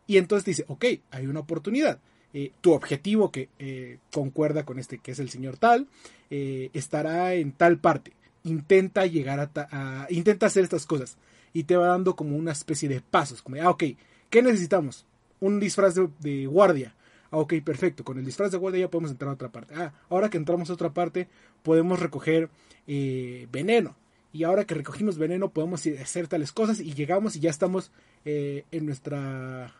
Y 0.06 0.18
entonces 0.18 0.44
dice, 0.44 0.64
ok, 0.68 0.84
hay 1.10 1.26
una 1.26 1.40
oportunidad. 1.40 2.00
Eh, 2.34 2.52
tu 2.60 2.72
objetivo 2.72 3.32
que 3.32 3.48
eh, 3.58 3.98
concuerda 4.12 4.66
con 4.66 4.78
este 4.78 4.98
que 4.98 5.12
es 5.12 5.20
el 5.20 5.30
señor 5.30 5.56
tal, 5.56 5.88
estará 6.28 7.34
en 7.34 7.52
tal 7.52 7.78
parte. 7.78 8.12
Intenta 8.44 9.06
llegar 9.06 9.40
a, 9.40 9.50
a, 9.70 10.06
intenta 10.10 10.46
hacer 10.46 10.64
estas 10.64 10.86
cosas. 10.86 11.16
Y 11.52 11.64
te 11.64 11.76
va 11.76 11.88
dando 11.88 12.16
como 12.16 12.36
una 12.36 12.52
especie 12.52 12.88
de 12.88 13.00
pasos. 13.00 13.42
Como, 13.42 13.60
ah, 13.60 13.70
ok, 13.70 13.84
¿qué 14.30 14.42
necesitamos? 14.42 15.06
Un 15.40 15.60
disfraz 15.60 15.94
de 15.94 16.46
guardia 16.46 16.94
Ah, 17.34 17.38
ok, 17.38 17.54
perfecto. 17.64 18.04
Con 18.04 18.16
el 18.16 18.24
disfraz 18.24 18.52
de 18.52 18.58
guardia 18.58 18.82
ya 18.82 18.90
podemos 18.90 19.10
entrar 19.10 19.28
a 19.28 19.34
otra 19.34 19.50
parte. 19.50 19.74
Ah, 19.74 19.92
ahora 20.08 20.30
que 20.30 20.36
entramos 20.36 20.70
a 20.70 20.74
otra 20.74 20.94
parte, 20.94 21.26
podemos 21.64 21.98
recoger 21.98 22.48
eh, 22.86 23.48
veneno. 23.50 23.96
Y 24.32 24.44
ahora 24.44 24.64
que 24.64 24.76
recogimos 24.76 25.18
veneno, 25.18 25.48
podemos 25.48 25.84
hacer 26.00 26.28
tales 26.28 26.52
cosas 26.52 26.78
y 26.78 26.94
llegamos 26.94 27.34
y 27.34 27.40
ya 27.40 27.50
estamos 27.50 27.90
eh, 28.24 28.64
en 28.70 28.86
nuestra. 28.86 29.74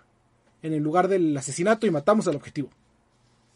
en 0.62 0.72
el 0.72 0.82
lugar 0.82 1.06
del 1.06 1.36
asesinato 1.36 1.86
y 1.86 1.92
matamos 1.92 2.26
al 2.26 2.34
objetivo. 2.34 2.70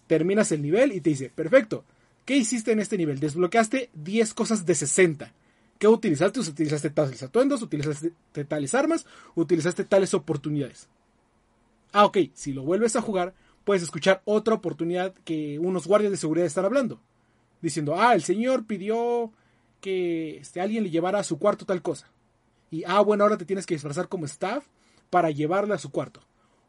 Terminas 0.07 0.53
el 0.53 0.63
nivel 0.63 0.93
y 0.93 1.01
te 1.01 1.11
dice, 1.11 1.31
perfecto. 1.35 1.85
¿Qué 2.29 2.37
hiciste 2.37 2.73
en 2.73 2.79
este 2.79 2.99
nivel? 2.99 3.21
Desbloqueaste 3.21 3.89
10 3.95 4.35
cosas 4.35 4.67
de 4.67 4.75
60. 4.75 5.33
¿Qué 5.79 5.89
utilizaste? 5.89 6.41
Utilizaste 6.41 6.91
tales 6.91 7.23
atuendos, 7.23 7.63
utilizaste 7.63 8.13
tales 8.47 8.75
armas, 8.75 9.07
utilizaste 9.35 9.83
tales 9.85 10.13
oportunidades. 10.13 10.91
Ah, 11.91 12.05
ok, 12.05 12.19
si 12.35 12.53
lo 12.53 12.65
vuelves 12.65 12.97
a 12.97 13.01
jugar, 13.01 13.33
puedes 13.65 13.83
escuchar 13.83 14.21
otra 14.27 14.53
oportunidad 14.53 15.15
que 15.25 15.59
unos 15.59 15.87
guardias 15.87 16.11
de 16.11 16.19
seguridad 16.19 16.47
están 16.47 16.67
hablando. 16.67 17.01
Diciendo, 17.63 17.99
ah, 17.99 18.15
el 18.15 18.23
señor 18.23 18.67
pidió 18.67 19.33
que 19.81 20.37
este, 20.37 20.61
alguien 20.61 20.85
le 20.85 20.91
llevara 20.91 21.21
a 21.21 21.25
su 21.25 21.39
cuarto 21.39 21.65
tal 21.65 21.81
cosa. 21.81 22.11
Y, 22.71 22.85
ah, 22.85 23.01
bueno, 23.01 23.25
ahora 23.25 23.39
te 23.39 23.47
tienes 23.47 23.65
que 23.65 23.75
disfrazar 23.75 24.07
como 24.11 24.27
staff 24.27 24.67
para 25.09 25.31
llevarle 25.31 25.73
a 25.73 25.79
su 25.79 25.91
cuarto. 25.91 26.21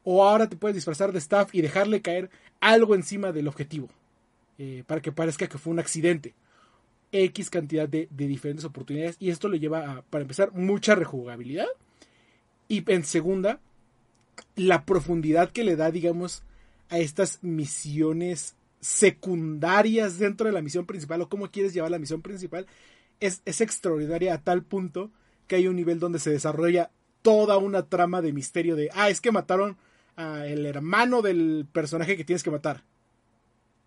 O 0.05 0.23
ahora 0.23 0.47
te 0.47 0.55
puedes 0.55 0.75
disfrazar 0.75 1.11
de 1.11 1.19
staff 1.19 1.53
y 1.53 1.61
dejarle 1.61 2.01
caer 2.01 2.29
algo 2.61 2.95
encima 2.95 3.33
del 3.33 3.49
objetivo. 3.49 3.89
Eh, 4.61 4.83
para 4.85 5.01
que 5.01 5.13
parezca 5.13 5.47
que 5.47 5.57
fue 5.57 5.71
un 5.71 5.79
accidente. 5.79 6.35
X 7.11 7.49
cantidad 7.49 7.89
de, 7.89 8.07
diferentes 8.11 8.65
oportunidades. 8.65 9.15
Y 9.19 9.29
esto 9.29 9.47
le 9.47 9.59
lleva 9.59 9.91
a, 9.91 10.01
para 10.03 10.21
empezar, 10.21 10.51
mucha 10.51 10.95
rejugabilidad. 10.95 11.67
Y 12.67 12.83
en 12.91 13.05
segunda, 13.05 13.59
la 14.55 14.85
profundidad 14.85 15.51
que 15.51 15.63
le 15.63 15.77
da, 15.77 15.91
digamos, 15.91 16.43
a 16.89 16.99
estas 16.99 17.39
misiones 17.41 18.55
secundarias 18.81 20.19
dentro 20.19 20.47
de 20.47 20.53
la 20.53 20.61
misión 20.61 20.85
principal 20.85 21.21
o 21.21 21.29
cómo 21.29 21.49
quieres 21.49 21.73
llevar 21.73 21.91
la 21.91 21.99
misión 21.99 22.21
principal 22.21 22.67
es, 23.19 23.41
extraordinaria 23.45 24.33
a 24.33 24.41
tal 24.41 24.63
punto 24.63 25.09
que 25.47 25.55
hay 25.55 25.67
un 25.67 25.75
nivel 25.75 25.99
donde 25.99 26.19
se 26.19 26.31
desarrolla 26.31 26.91
toda 27.21 27.57
una 27.57 27.83
trama 27.83 28.21
de 28.21 28.33
misterio 28.33 28.75
de, 28.75 28.89
ah, 28.93 29.09
es 29.09 29.19
que 29.21 29.31
mataron 29.31 29.77
al 30.15 30.65
hermano 30.65 31.21
del 31.21 31.65
personaje 31.71 32.17
que 32.17 32.23
tienes 32.23 32.43
que 32.43 32.51
matar. 32.51 32.83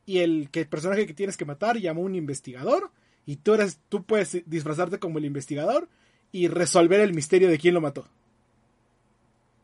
Y 0.05 0.18
el, 0.18 0.48
personaje 0.68 1.07
que 1.07 1.14
tienes 1.14 1.36
que 1.36 1.44
matar 1.44 1.78
llamó 1.78 2.03
a 2.03 2.07
un 2.07 2.14
investigador 2.14 2.90
y 3.24 3.36
tú, 3.36 3.55
eres, 3.55 3.78
tú 3.88 4.03
puedes 4.05 4.42
disfrazarte 4.46 4.98
como 4.98 5.18
el 5.18 5.24
investigador 5.24 5.88
y 6.32 6.48
resolver 6.48 7.00
el 7.00 7.14
misterio 7.14 7.48
de 7.48 7.59
quién 7.59 7.74
lo 7.74 7.80
mató. 7.80 8.09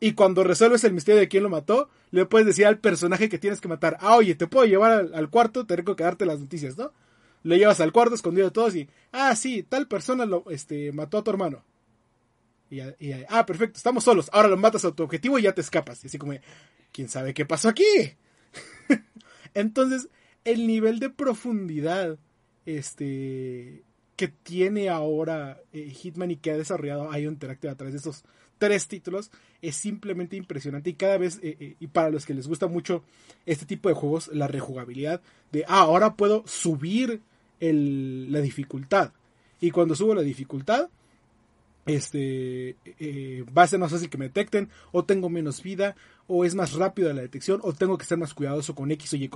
Y 0.00 0.12
cuando 0.12 0.44
resuelves 0.44 0.84
el 0.84 0.92
misterio 0.92 1.20
de 1.20 1.28
quién 1.28 1.42
lo 1.42 1.48
mató, 1.48 1.88
le 2.12 2.24
puedes 2.24 2.46
decir 2.46 2.66
al 2.66 2.78
personaje 2.78 3.28
que 3.28 3.38
tienes 3.38 3.60
que 3.60 3.68
matar, 3.68 3.96
ah, 4.00 4.16
oye, 4.16 4.34
te 4.36 4.46
puedo 4.46 4.64
llevar 4.64 5.10
al, 5.12 5.30
cuarto, 5.30 5.66
tengo 5.66 5.96
que 5.96 6.04
darte 6.04 6.24
las 6.24 6.38
noticias, 6.38 6.78
¿no? 6.78 6.92
Lo 7.42 7.56
llevas 7.56 7.80
al 7.80 7.92
cuarto 7.92 8.14
escondido 8.14 8.46
de 8.46 8.52
todos 8.52 8.76
y, 8.76 8.88
ah, 9.10 9.34
sí, 9.34 9.64
tal 9.68 9.88
persona 9.88 10.24
lo, 10.24 10.44
este, 10.50 10.92
mató 10.92 11.18
a 11.18 11.24
tu 11.24 11.30
hermano. 11.30 11.64
Y, 12.70 12.80
ah, 13.28 13.46
perfecto, 13.46 13.78
estamos 13.78 14.04
solos, 14.04 14.28
ahora 14.32 14.48
lo 14.48 14.56
matas 14.56 14.84
a 14.84 14.92
tu 14.92 15.02
objetivo 15.02 15.38
y 15.38 15.42
ya 15.42 15.52
te 15.52 15.62
escapas. 15.62 16.04
Y 16.04 16.06
así 16.06 16.18
como, 16.18 16.34
¿quién 16.92 17.08
sabe 17.08 17.34
qué 17.34 17.44
pasó 17.44 17.68
aquí? 17.68 17.84
Entonces, 19.54 20.08
el 20.48 20.66
nivel 20.66 20.98
de 20.98 21.10
profundidad, 21.10 22.18
este, 22.64 23.82
que 24.16 24.28
tiene 24.28 24.88
ahora 24.88 25.60
eh, 25.72 25.90
Hitman 25.90 26.30
y 26.30 26.36
que 26.36 26.50
ha 26.50 26.56
desarrollado 26.56 27.16
IO 27.16 27.30
Interactive 27.30 27.70
a 27.70 27.76
través 27.76 27.92
de 27.92 28.00
esos 28.00 28.24
tres 28.56 28.88
títulos 28.88 29.30
es 29.62 29.76
simplemente 29.76 30.36
impresionante 30.36 30.90
y 30.90 30.94
cada 30.94 31.18
vez, 31.18 31.38
eh, 31.42 31.56
eh, 31.60 31.76
y 31.78 31.86
para 31.88 32.10
los 32.10 32.24
que 32.24 32.34
les 32.34 32.48
gusta 32.48 32.66
mucho 32.66 33.04
este 33.46 33.66
tipo 33.66 33.88
de 33.88 33.94
juegos, 33.94 34.28
la 34.32 34.48
rejugabilidad 34.48 35.20
de, 35.52 35.64
ah, 35.68 35.80
ahora 35.80 36.14
puedo 36.14 36.44
subir 36.46 37.20
el, 37.60 38.32
la 38.32 38.40
dificultad. 38.40 39.12
Y 39.60 39.70
cuando 39.70 39.94
subo 39.94 40.14
la 40.14 40.22
dificultad, 40.22 40.88
este, 41.84 42.76
va 43.56 43.62
a 43.62 43.66
ser 43.66 43.78
más 43.78 43.90
fácil 43.90 44.08
que 44.08 44.18
me 44.18 44.26
detecten, 44.26 44.70
o 44.92 45.04
tengo 45.04 45.28
menos 45.28 45.62
vida, 45.62 45.94
o 46.26 46.44
es 46.44 46.54
más 46.54 46.72
rápido 46.72 47.12
la 47.12 47.22
detección, 47.22 47.60
o 47.62 47.72
tengo 47.72 47.98
que 47.98 48.04
ser 48.04 48.18
más 48.18 48.34
cuidadoso 48.34 48.74
con 48.74 48.90
X 48.90 49.12
o 49.12 49.16
Y. 49.16 49.30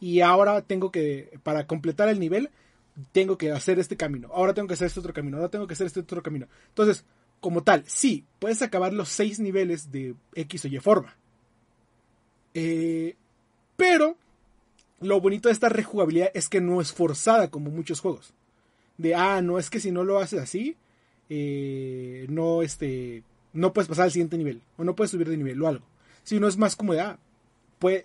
Y 0.00 0.20
ahora 0.20 0.62
tengo 0.62 0.90
que, 0.90 1.38
para 1.42 1.66
completar 1.66 2.08
el 2.08 2.18
nivel, 2.18 2.50
tengo 3.12 3.38
que 3.38 3.52
hacer 3.52 3.78
este 3.78 3.96
camino, 3.96 4.28
ahora 4.32 4.54
tengo 4.54 4.66
que 4.68 4.74
hacer 4.74 4.86
este 4.86 5.00
otro 5.00 5.12
camino, 5.12 5.36
ahora 5.36 5.50
tengo 5.50 5.66
que 5.66 5.74
hacer 5.74 5.86
este 5.86 6.00
otro 6.00 6.22
camino. 6.22 6.48
Entonces, 6.68 7.04
como 7.40 7.62
tal, 7.62 7.84
sí, 7.86 8.24
puedes 8.38 8.62
acabar 8.62 8.92
los 8.92 9.08
seis 9.08 9.38
niveles 9.40 9.92
de 9.92 10.14
X 10.34 10.64
o 10.64 10.68
Y 10.68 10.78
forma. 10.78 11.16
Eh, 12.54 13.16
pero 13.76 14.16
lo 15.00 15.20
bonito 15.20 15.48
de 15.48 15.52
esta 15.54 15.68
rejugabilidad 15.68 16.30
es 16.34 16.48
que 16.48 16.60
no 16.60 16.80
es 16.80 16.92
forzada 16.92 17.50
como 17.50 17.70
muchos 17.70 18.00
juegos. 18.00 18.34
De, 18.98 19.14
ah, 19.14 19.40
no 19.40 19.58
es 19.58 19.70
que 19.70 19.80
si 19.80 19.90
no 19.90 20.04
lo 20.04 20.18
haces 20.18 20.40
así, 20.40 20.76
eh, 21.30 22.26
no, 22.28 22.62
este, 22.62 23.22
no 23.52 23.72
puedes 23.72 23.88
pasar 23.88 24.04
al 24.04 24.12
siguiente 24.12 24.36
nivel, 24.36 24.60
o 24.76 24.84
no 24.84 24.94
puedes 24.94 25.10
subir 25.10 25.28
de 25.28 25.36
nivel 25.36 25.62
o 25.62 25.68
algo. 25.68 25.86
Sino 26.22 26.46
es 26.46 26.58
más 26.58 26.76
como 26.76 26.92
de, 26.92 27.00
ah, 27.00 27.18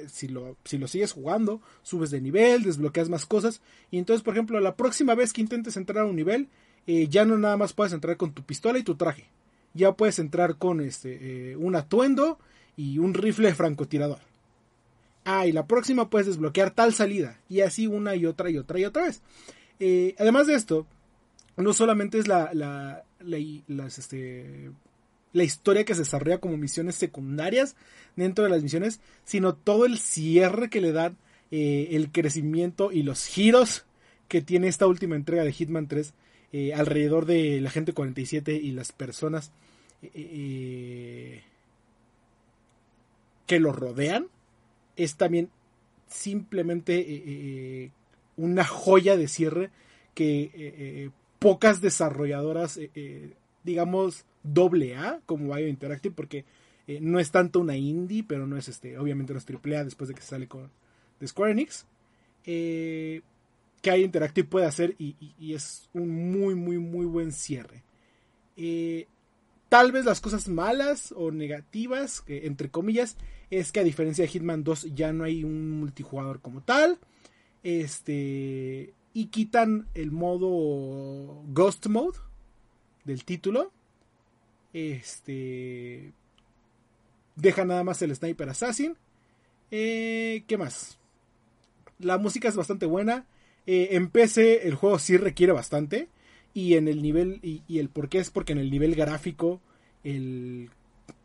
si, 0.08 0.28
lo, 0.28 0.58
si 0.64 0.78
lo 0.78 0.88
sigues 0.88 1.12
jugando, 1.12 1.62
subes 1.84 2.12
de 2.12 2.22
nivel, 2.22 2.64
desbloqueas 2.64 3.10
más 3.10 3.26
cosas. 3.26 3.62
Y 3.92 3.98
entonces, 3.98 4.24
por 4.24 4.34
ejemplo, 4.34 4.60
la 4.60 4.76
próxima 4.76 5.16
vez 5.16 5.34
que 5.34 5.42
intentes 5.42 5.78
entrar 5.78 6.04
a 6.04 6.08
un 6.08 6.16
nivel, 6.16 6.50
eh, 6.88 7.08
ya 7.10 7.26
no 7.26 7.38
nada 7.38 7.58
más 7.58 7.74
puedes 7.74 7.94
entrar 7.94 8.18
con 8.18 8.34
tu 8.34 8.44
pistola 8.44 8.80
y 8.80 8.84
tu 8.84 8.96
traje. 8.96 9.26
Ya 9.74 9.94
puedes 9.94 10.20
entrar 10.20 10.58
con 10.58 10.82
este, 10.82 11.52
eh, 11.52 11.56
un 11.56 11.76
atuendo 11.76 12.40
y 12.78 13.00
un 13.00 13.14
rifle 13.14 13.54
francotirador. 13.54 14.20
Ah, 15.26 15.48
y 15.48 15.52
la 15.52 15.66
próxima 15.66 16.10
puedes 16.10 16.28
desbloquear 16.28 16.72
tal 16.72 16.94
salida. 16.94 17.40
Y 17.50 17.62
así 17.62 17.88
una 17.88 18.16
y 18.16 18.26
otra 18.26 18.50
y 18.50 18.58
otra 18.58 18.80
y 18.80 18.86
otra 18.86 19.06
vez. 19.06 19.22
Eh, 19.80 20.16
además 20.20 20.48
de 20.48 20.54
esto, 20.54 20.86
no 21.58 21.74
solamente 21.74 22.20
es 22.20 22.28
la, 22.28 22.52
la, 22.54 23.04
las, 23.68 23.98
este, 23.98 24.72
la 25.36 25.44
historia 25.44 25.84
que 25.84 25.94
se 25.94 26.02
desarrolla 26.02 26.40
como 26.40 26.56
misiones 26.56 26.96
secundarias 26.96 27.76
dentro 28.16 28.46
de 28.46 28.50
las 28.50 28.64
misiones, 28.64 29.02
sino 29.26 29.54
todo 29.54 29.86
el 29.86 30.00
cierre 30.00 30.70
que 30.70 30.80
le 30.80 30.94
dan, 30.94 31.18
el 31.52 32.12
crecimiento 32.12 32.92
y 32.92 33.04
los 33.04 33.26
giros 33.26 33.86
que 34.28 34.42
tiene 34.42 34.68
esta 34.68 34.88
última 34.88 35.16
entrega 35.16 35.44
de 35.44 35.54
Hitman 35.54 35.88
3 35.88 36.14
eh, 36.52 36.74
alrededor 36.74 37.26
de 37.26 37.62
la 37.62 37.70
gente 37.70 37.94
47 37.94 38.54
y 38.54 38.72
las 38.72 38.92
personas 38.92 39.52
eh, 40.02 40.10
eh, 40.14 41.44
que 43.46 43.60
lo 43.60 43.72
rodean 43.72 44.28
es 44.96 45.16
también 45.16 45.50
simplemente 46.08 47.92
una 48.38 48.66
joya 48.66 49.16
de 49.18 49.28
cierre 49.28 49.70
que 50.14 51.12
pocas 51.40 51.82
desarrolladoras 51.82 52.80
digamos 53.64 54.26
doble 54.46 54.96
A 54.96 55.22
como 55.26 55.54
Bio 55.54 55.68
Interactive 55.68 56.14
porque 56.16 56.46
no 57.02 57.20
es 57.20 57.32
tanto 57.32 57.60
una 57.60 57.76
indie 57.76 58.24
pero 58.24 58.46
no 58.46 58.58
es 58.58 58.68
este 58.68 58.98
obviamente 58.98 59.34
no 59.34 59.40
es 59.40 59.46
triple 59.46 59.78
A 59.78 59.84
después 59.84 60.08
de 60.08 60.14
que 60.14 60.22
sale 60.22 60.48
con 60.48 60.70
de 61.20 61.28
Square 61.28 61.52
Enix 61.52 61.86
que 63.86 63.92
hay 63.92 64.04
Interactive 64.04 64.48
puede 64.48 64.66
hacer 64.66 64.96
y, 64.98 65.16
es 65.54 65.92
un 65.94 66.32
muy, 66.32 66.56
muy, 66.56 66.80
muy 66.80 67.06
buen 67.06 67.32
cierre. 67.32 67.84
Eh, 68.58 69.06
tal 69.70 69.92
vez 69.92 70.06
las 70.06 70.22
cosas 70.22 70.48
malas 70.48 71.14
o 71.16 71.30
negativas, 71.30 72.24
entre 72.26 72.72
comillas, 72.72 73.16
es 73.52 73.72
que 73.72 73.82
a 73.82 73.84
diferencia 73.84 74.24
de 74.24 74.30
Hitman 74.30 74.64
2 74.64 74.96
ya 74.96 75.14
no 75.14 75.24
hay 75.24 75.44
un 75.44 75.70
multijugador 75.80 76.42
como 76.42 76.62
tal. 76.62 76.98
Este. 77.62 78.96
Y 79.14 79.28
quitan 79.28 79.88
el 79.94 80.12
modo 80.12 81.44
Ghost 81.50 81.86
Mode 81.86 82.18
del 83.04 83.24
título. 83.24 83.72
Este. 84.76 86.12
deja 87.38 87.64
nada 87.64 87.86
más 87.86 88.02
el 88.02 88.14
Sniper 88.14 88.50
Assassin. 88.50 88.98
Eh, 89.72 90.44
¿Qué 90.48 90.58
más? 90.58 91.00
La 91.98 92.18
música 92.18 92.50
es 92.50 92.58
bastante 92.58 92.86
buena. 92.86 93.26
Eh, 93.68 93.90
en 93.92 94.10
PC 94.10 94.68
el 94.68 94.76
juego 94.76 95.00
sí 95.00 95.16
requiere 95.16 95.54
bastante. 95.54 96.10
Y 96.54 96.74
en 96.74 96.90
el 96.90 97.02
nivel, 97.02 97.40
y, 97.42 97.80
el 97.80 97.88
por 97.88 98.10
qué 98.10 98.20
es 98.20 98.32
porque 98.32 98.52
en 98.52 98.60
el 98.60 98.70
nivel 98.70 98.96
gráfico, 98.96 99.62
el, 100.04 100.70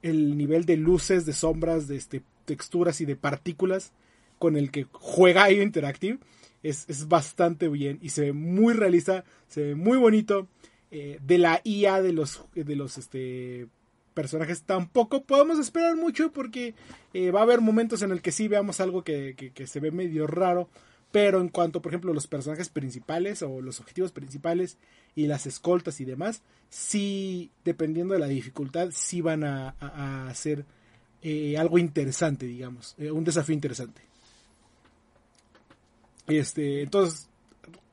el 0.02 0.36
nivel 0.36 0.64
de 0.64 0.76
luces, 0.76 1.26
de 1.26 1.32
sombras, 1.32 1.88
de 1.88 1.96
este, 1.96 2.22
texturas 2.44 3.00
y 3.00 3.04
de 3.04 3.16
partículas 3.16 3.92
con 4.38 4.56
el 4.56 4.70
que 4.70 4.86
juega 4.92 5.50
IO 5.50 5.62
Interactive 5.62 6.18
es, 6.62 6.84
es 6.88 7.08
bastante 7.08 7.68
bien 7.68 7.98
y 8.00 8.10
se 8.10 8.22
ve 8.22 8.32
muy 8.32 8.74
realista, 8.74 9.24
se 9.48 9.62
ve 9.62 9.74
muy 9.74 9.98
bonito. 9.98 10.46
Eh, 10.92 11.20
de 11.22 11.38
la 11.38 11.60
IA 11.62 12.02
de 12.02 12.12
los, 12.12 12.42
de 12.52 12.74
los 12.74 12.98
este, 12.98 13.68
personajes 14.12 14.62
tampoco 14.62 15.22
podemos 15.22 15.60
esperar 15.60 15.94
mucho 15.94 16.32
porque 16.32 16.74
eh, 17.14 17.30
va 17.30 17.40
a 17.40 17.42
haber 17.44 17.60
momentos 17.60 18.02
en 18.02 18.10
el 18.10 18.20
que 18.20 18.32
sí 18.32 18.48
veamos 18.48 18.80
algo 18.80 19.04
que, 19.04 19.52
que, 19.54 19.66
se 19.66 19.80
ve 19.80 19.92
medio 19.92 20.26
raro. 20.26 20.68
Pero 21.12 21.40
en 21.40 21.48
cuanto, 21.48 21.82
por 21.82 21.90
ejemplo, 21.90 22.12
los 22.12 22.28
personajes 22.28 22.68
principales 22.68 23.42
o 23.42 23.60
los 23.60 23.80
objetivos 23.80 24.12
principales 24.12 24.78
y 25.16 25.26
las 25.26 25.44
escoltas 25.46 26.00
y 26.00 26.04
demás, 26.04 26.42
sí, 26.68 27.50
dependiendo 27.64 28.14
de 28.14 28.20
la 28.20 28.28
dificultad, 28.28 28.90
sí 28.92 29.20
van 29.20 29.42
a, 29.42 29.74
a, 29.80 30.28
hacer 30.28 30.64
eh, 31.22 31.56
algo 31.58 31.78
interesante, 31.78 32.46
digamos, 32.46 32.94
un 32.98 33.24
desafío 33.24 33.54
interesante. 33.54 34.02
Este, 36.28 36.82
entonces, 36.82 37.29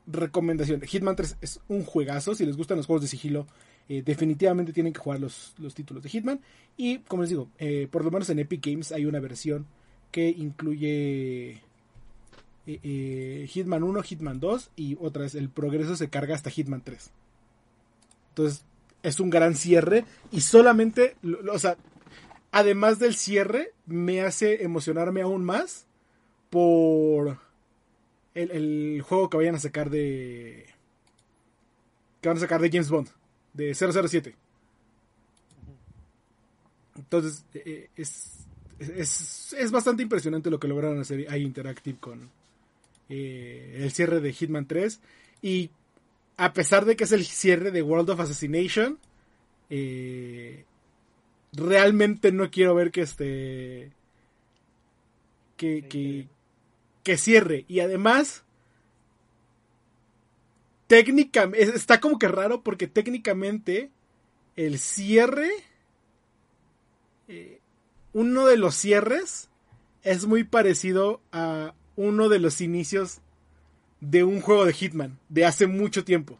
recomendación, 0.07 0.81
Hitman 0.81 1.15
3 1.15 1.37
es 1.41 1.59
un 1.67 1.83
juegazo, 1.83 2.33
si 2.33 2.45
les 2.45 2.57
gustan 2.57 2.77
los 2.77 2.85
juegos 2.85 3.03
de 3.03 3.07
sigilo, 3.07 3.45
eh, 3.89 4.01
definitivamente 4.05 4.73
tienen 4.73 4.93
que 4.93 4.99
jugar 4.99 5.19
los, 5.19 5.53
los, 5.59 5.75
títulos 5.75 6.03
de 6.03 6.09
Hitman. 6.09 6.39
Y 6.75 6.99
como 6.99 7.23
les 7.23 7.29
digo, 7.29 7.49
eh, 7.57 7.87
por 7.91 8.03
lo 8.03 8.11
menos 8.11 8.29
en 8.29 8.39
Epic 8.39 8.65
Games 8.65 8.91
hay 8.91 9.05
una 9.05 9.19
versión 9.19 9.65
que 10.11 10.29
incluye 10.29 11.61
eh, 12.65 13.47
Hitman 13.49 13.83
1, 13.83 14.03
Hitman 14.03 14.39
2 14.39 14.71
y 14.75 14.97
otra 14.99 15.23
vez 15.23 15.35
el 15.35 15.49
progreso 15.49 15.95
se 15.95 16.09
carga 16.09 16.35
hasta 16.35 16.49
Hitman 16.49 16.81
3. 16.81 17.11
Entonces 18.29 18.63
es 19.03 19.19
un 19.19 19.29
gran 19.29 19.55
cierre 19.55 20.05
y 20.31 20.41
solamente, 20.41 21.15
o 21.51 21.59
sea, 21.59 21.77
además 22.51 22.99
del 22.99 23.15
cierre, 23.15 23.71
me 23.85 24.21
hace 24.21 24.63
emocionarme 24.63 25.21
aún 25.21 25.45
más 25.45 25.85
por 26.49 27.39
el, 28.37 28.51
el, 28.51 29.01
juego 29.01 29.29
que 29.29 29.37
vayan 29.37 29.55
a 29.55 29.59
sacar 29.59 29.89
de. 29.89 30.65
que 32.21 32.29
van 32.29 32.37
a 32.37 32.41
sacar 32.41 32.61
de 32.61 32.69
James 32.69 32.89
Bond, 32.89 33.09
de 33.53 33.73
007. 33.73 34.35
Entonces, 36.97 37.45
eh, 37.53 37.89
es, 37.95 38.33
es, 38.79 39.53
es, 39.53 39.71
bastante 39.71 40.03
impresionante 40.03 40.49
lo 40.49 40.59
que 40.59 40.67
lograron 40.67 40.99
hacer 40.99 41.27
ahí 41.29 41.43
Interactive 41.43 41.97
con 41.99 42.29
eh, 43.09 43.79
el 43.81 43.91
cierre 43.91 44.19
de 44.19 44.33
Hitman 44.33 44.65
3. 44.65 44.99
Y 45.41 45.69
a 46.37 46.53
pesar 46.53 46.85
de 46.85 46.95
que 46.95 47.03
es 47.03 47.11
el 47.11 47.25
cierre 47.25 47.71
de 47.71 47.81
World 47.81 48.09
of 48.09 48.19
Assassination, 48.19 48.97
eh, 49.69 50.65
realmente 51.53 52.31
no 52.31 52.49
quiero 52.49 52.75
ver 52.75 52.91
que 52.91 53.01
este 53.01 53.91
que, 55.57 55.87
que, 55.87 56.27
que 57.07 57.15
cierre 57.15 57.63
y 57.69 57.79
además 57.79 58.43
técnicamente 60.87 61.73
está 61.73 62.01
como 62.01 62.19
que 62.19 62.27
raro 62.27 62.63
porque 62.63 62.87
técnicamente 62.87 63.91
el 64.57 64.77
cierre 64.77 65.49
eh, 67.29 67.61
uno 68.11 68.45
de 68.45 68.57
los 68.57 68.75
cierres 68.75 69.49
es 70.03 70.25
muy 70.25 70.43
parecido 70.43 71.21
a 71.31 71.73
uno 71.95 72.27
de 72.27 72.39
los 72.39 72.59
inicios 72.59 73.21
de 74.01 74.25
un 74.25 74.41
juego 74.41 74.65
de 74.65 74.73
Hitman 74.73 75.17
de 75.29 75.45
hace 75.45 75.65
mucho 75.65 76.03
tiempo 76.03 76.37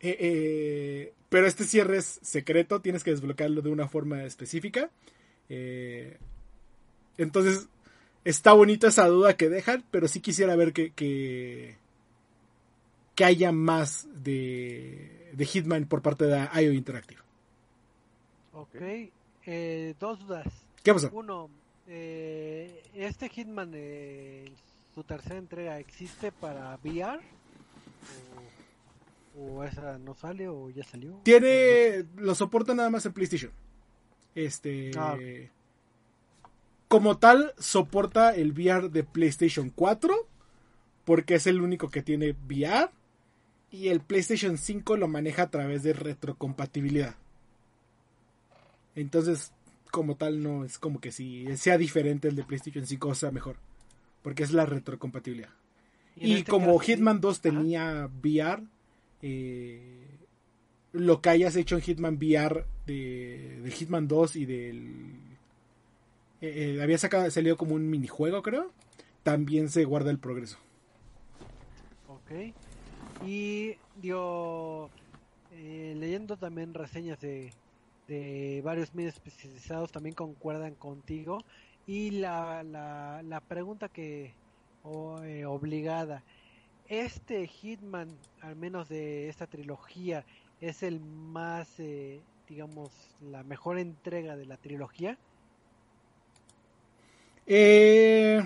eh, 0.00 0.16
eh, 0.18 1.12
pero 1.28 1.46
este 1.46 1.64
cierre 1.64 1.98
es 1.98 2.20
secreto, 2.22 2.80
tienes 2.80 3.04
que 3.04 3.10
desbloquearlo 3.10 3.60
de 3.60 3.68
una 3.68 3.86
forma 3.86 4.24
específica. 4.24 4.90
Entonces, 7.18 7.68
está 8.24 8.52
bonita 8.52 8.88
esa 8.88 9.06
duda 9.06 9.36
que 9.36 9.48
dejan, 9.48 9.84
pero 9.90 10.08
sí 10.08 10.20
quisiera 10.20 10.56
ver 10.56 10.72
que, 10.72 10.92
que, 10.92 11.76
que 13.14 13.24
haya 13.24 13.52
más 13.52 14.08
de, 14.14 15.30
de, 15.32 15.46
Hitman 15.46 15.86
por 15.86 16.02
parte 16.02 16.26
de 16.26 16.48
IO 16.62 16.72
Interactive. 16.72 17.20
Ok, 18.52 18.76
eh, 19.46 19.94
dos 19.98 20.20
dudas. 20.20 20.46
¿Qué 20.82 20.92
pasó? 20.92 21.10
Uno, 21.12 21.50
eh, 21.86 22.82
¿este 22.94 23.28
Hitman, 23.28 23.72
su 24.94 25.04
tercera 25.04 25.36
entrega, 25.36 25.78
existe 25.78 26.32
para 26.32 26.78
VR? 26.82 27.20
¿O 29.38 29.64
esa 29.64 29.98
no 29.98 30.14
sale 30.14 30.48
o 30.48 30.70
ya 30.70 30.84
salió? 30.84 31.20
Tiene. 31.22 32.04
Lo 32.16 32.34
soporta 32.34 32.74
nada 32.74 32.90
más 32.90 33.06
en 33.06 33.12
PlayStation. 33.12 33.52
Este. 34.34 34.90
Ah. 34.96 35.16
Como 36.90 37.18
tal, 37.18 37.54
soporta 37.56 38.34
el 38.34 38.50
VR 38.50 38.88
de 38.88 39.04
PlayStation 39.04 39.70
4. 39.70 40.12
Porque 41.04 41.36
es 41.36 41.46
el 41.46 41.60
único 41.60 41.88
que 41.88 42.02
tiene 42.02 42.32
VR. 42.32 42.90
Y 43.70 43.90
el 43.90 44.00
PlayStation 44.00 44.58
5 44.58 44.96
lo 44.96 45.06
maneja 45.06 45.44
a 45.44 45.50
través 45.50 45.84
de 45.84 45.92
retrocompatibilidad. 45.92 47.14
Entonces, 48.96 49.52
como 49.92 50.16
tal, 50.16 50.42
no 50.42 50.64
es 50.64 50.80
como 50.80 51.00
que 51.00 51.12
si 51.12 51.56
sea 51.56 51.78
diferente 51.78 52.26
el 52.26 52.34
de 52.34 52.42
PlayStation 52.42 52.84
5 52.84 53.08
o 53.08 53.14
sea 53.14 53.30
mejor. 53.30 53.58
Porque 54.22 54.42
es 54.42 54.50
la 54.50 54.66
retrocompatibilidad. 54.66 55.50
Y, 56.16 56.32
y 56.32 56.34
este 56.38 56.50
como 56.50 56.76
caso, 56.76 56.80
Hitman 56.80 57.20
2 57.20 57.40
tenía 57.40 58.02
¿Ah? 58.02 58.10
VR 58.20 58.64
eh, 59.22 60.18
lo 60.92 61.20
que 61.20 61.30
hayas 61.30 61.54
hecho 61.54 61.76
en 61.76 61.82
Hitman 61.82 62.16
VR 62.16 62.64
de, 62.84 63.60
de 63.62 63.70
Hitman 63.70 64.08
2 64.08 64.34
y 64.34 64.44
del... 64.46 65.29
Eh, 66.40 66.76
eh, 66.76 66.82
había 66.82 66.98
sacado, 66.98 67.30
salido 67.30 67.56
como 67.56 67.74
un 67.74 67.88
minijuego, 67.88 68.42
creo. 68.42 68.70
También 69.22 69.68
se 69.68 69.84
guarda 69.84 70.10
el 70.10 70.18
progreso. 70.18 70.58
Ok. 72.08 72.54
Y 73.26 73.76
dio 74.00 74.88
eh, 75.52 75.94
leyendo 75.96 76.36
también 76.36 76.72
reseñas 76.72 77.20
de, 77.20 77.52
de 78.08 78.62
varios 78.64 78.94
medios 78.94 79.14
especializados 79.14 79.92
también 79.92 80.14
concuerdan 80.14 80.74
contigo. 80.74 81.44
Y 81.86 82.12
la, 82.12 82.62
la, 82.62 83.22
la 83.22 83.40
pregunta 83.40 83.88
que 83.88 84.32
o, 84.82 85.22
eh, 85.22 85.44
obligada, 85.44 86.22
este 86.88 87.46
Hitman, 87.46 88.08
al 88.40 88.56
menos 88.56 88.88
de 88.88 89.28
esta 89.28 89.46
trilogía, 89.46 90.24
es 90.60 90.82
el 90.82 91.00
más, 91.00 91.68
eh, 91.78 92.20
digamos, 92.48 92.90
la 93.20 93.42
mejor 93.42 93.78
entrega 93.78 94.36
de 94.36 94.46
la 94.46 94.56
trilogía? 94.56 95.18
Eh, 97.46 98.40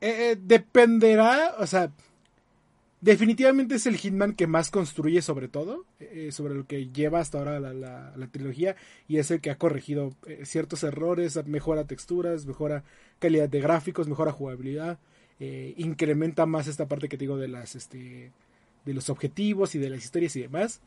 eh, 0.00 0.36
dependerá, 0.40 1.54
o 1.58 1.66
sea, 1.66 1.90
definitivamente 3.00 3.76
es 3.76 3.86
el 3.86 3.96
Hitman 3.96 4.34
que 4.34 4.46
más 4.46 4.70
construye 4.70 5.22
sobre 5.22 5.48
todo, 5.48 5.84
eh, 6.00 6.30
sobre 6.32 6.54
lo 6.54 6.66
que 6.66 6.88
lleva 6.88 7.20
hasta 7.20 7.38
ahora 7.38 7.60
la, 7.60 7.72
la, 7.72 8.26
trilogía 8.28 8.74
y 9.06 9.18
es 9.18 9.30
el 9.30 9.40
que 9.40 9.50
ha 9.50 9.58
corregido 9.58 10.14
eh, 10.26 10.42
ciertos 10.44 10.82
errores, 10.82 11.38
mejora 11.46 11.84
texturas, 11.84 12.46
mejora 12.46 12.82
calidad 13.18 13.48
de 13.48 13.60
gráficos, 13.60 14.08
mejora 14.08 14.32
jugabilidad, 14.32 14.98
eh, 15.38 15.74
incrementa 15.76 16.46
más 16.46 16.66
esta 16.66 16.86
parte 16.86 17.08
que 17.08 17.16
te 17.16 17.24
digo 17.24 17.36
de 17.36 17.48
las 17.48 17.76
este 17.76 18.32
de 18.84 18.94
los 18.94 19.08
objetivos 19.10 19.74
y 19.74 19.78
de 19.78 19.90
las 19.90 20.04
historias 20.04 20.34
y 20.36 20.42
demás. 20.42 20.80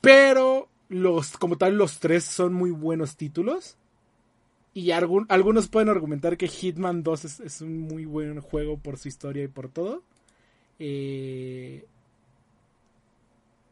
Pero 0.00 0.68
los 0.88 1.36
como 1.36 1.56
tal 1.56 1.76
los 1.76 2.00
tres 2.00 2.24
son 2.24 2.54
muy 2.54 2.70
buenos 2.70 3.16
títulos. 3.16 3.76
Y 4.74 4.90
algún, 4.90 5.26
algunos 5.28 5.68
pueden 5.68 5.88
argumentar 5.88 6.36
que 6.36 6.48
Hitman 6.48 7.04
2 7.04 7.24
es, 7.24 7.40
es, 7.40 7.60
un 7.60 7.78
muy 7.78 8.06
buen 8.06 8.40
juego 8.40 8.76
por 8.76 8.98
su 8.98 9.06
historia 9.06 9.44
y 9.44 9.48
por 9.48 9.68
todo. 9.68 10.02
Eh, 10.78 11.84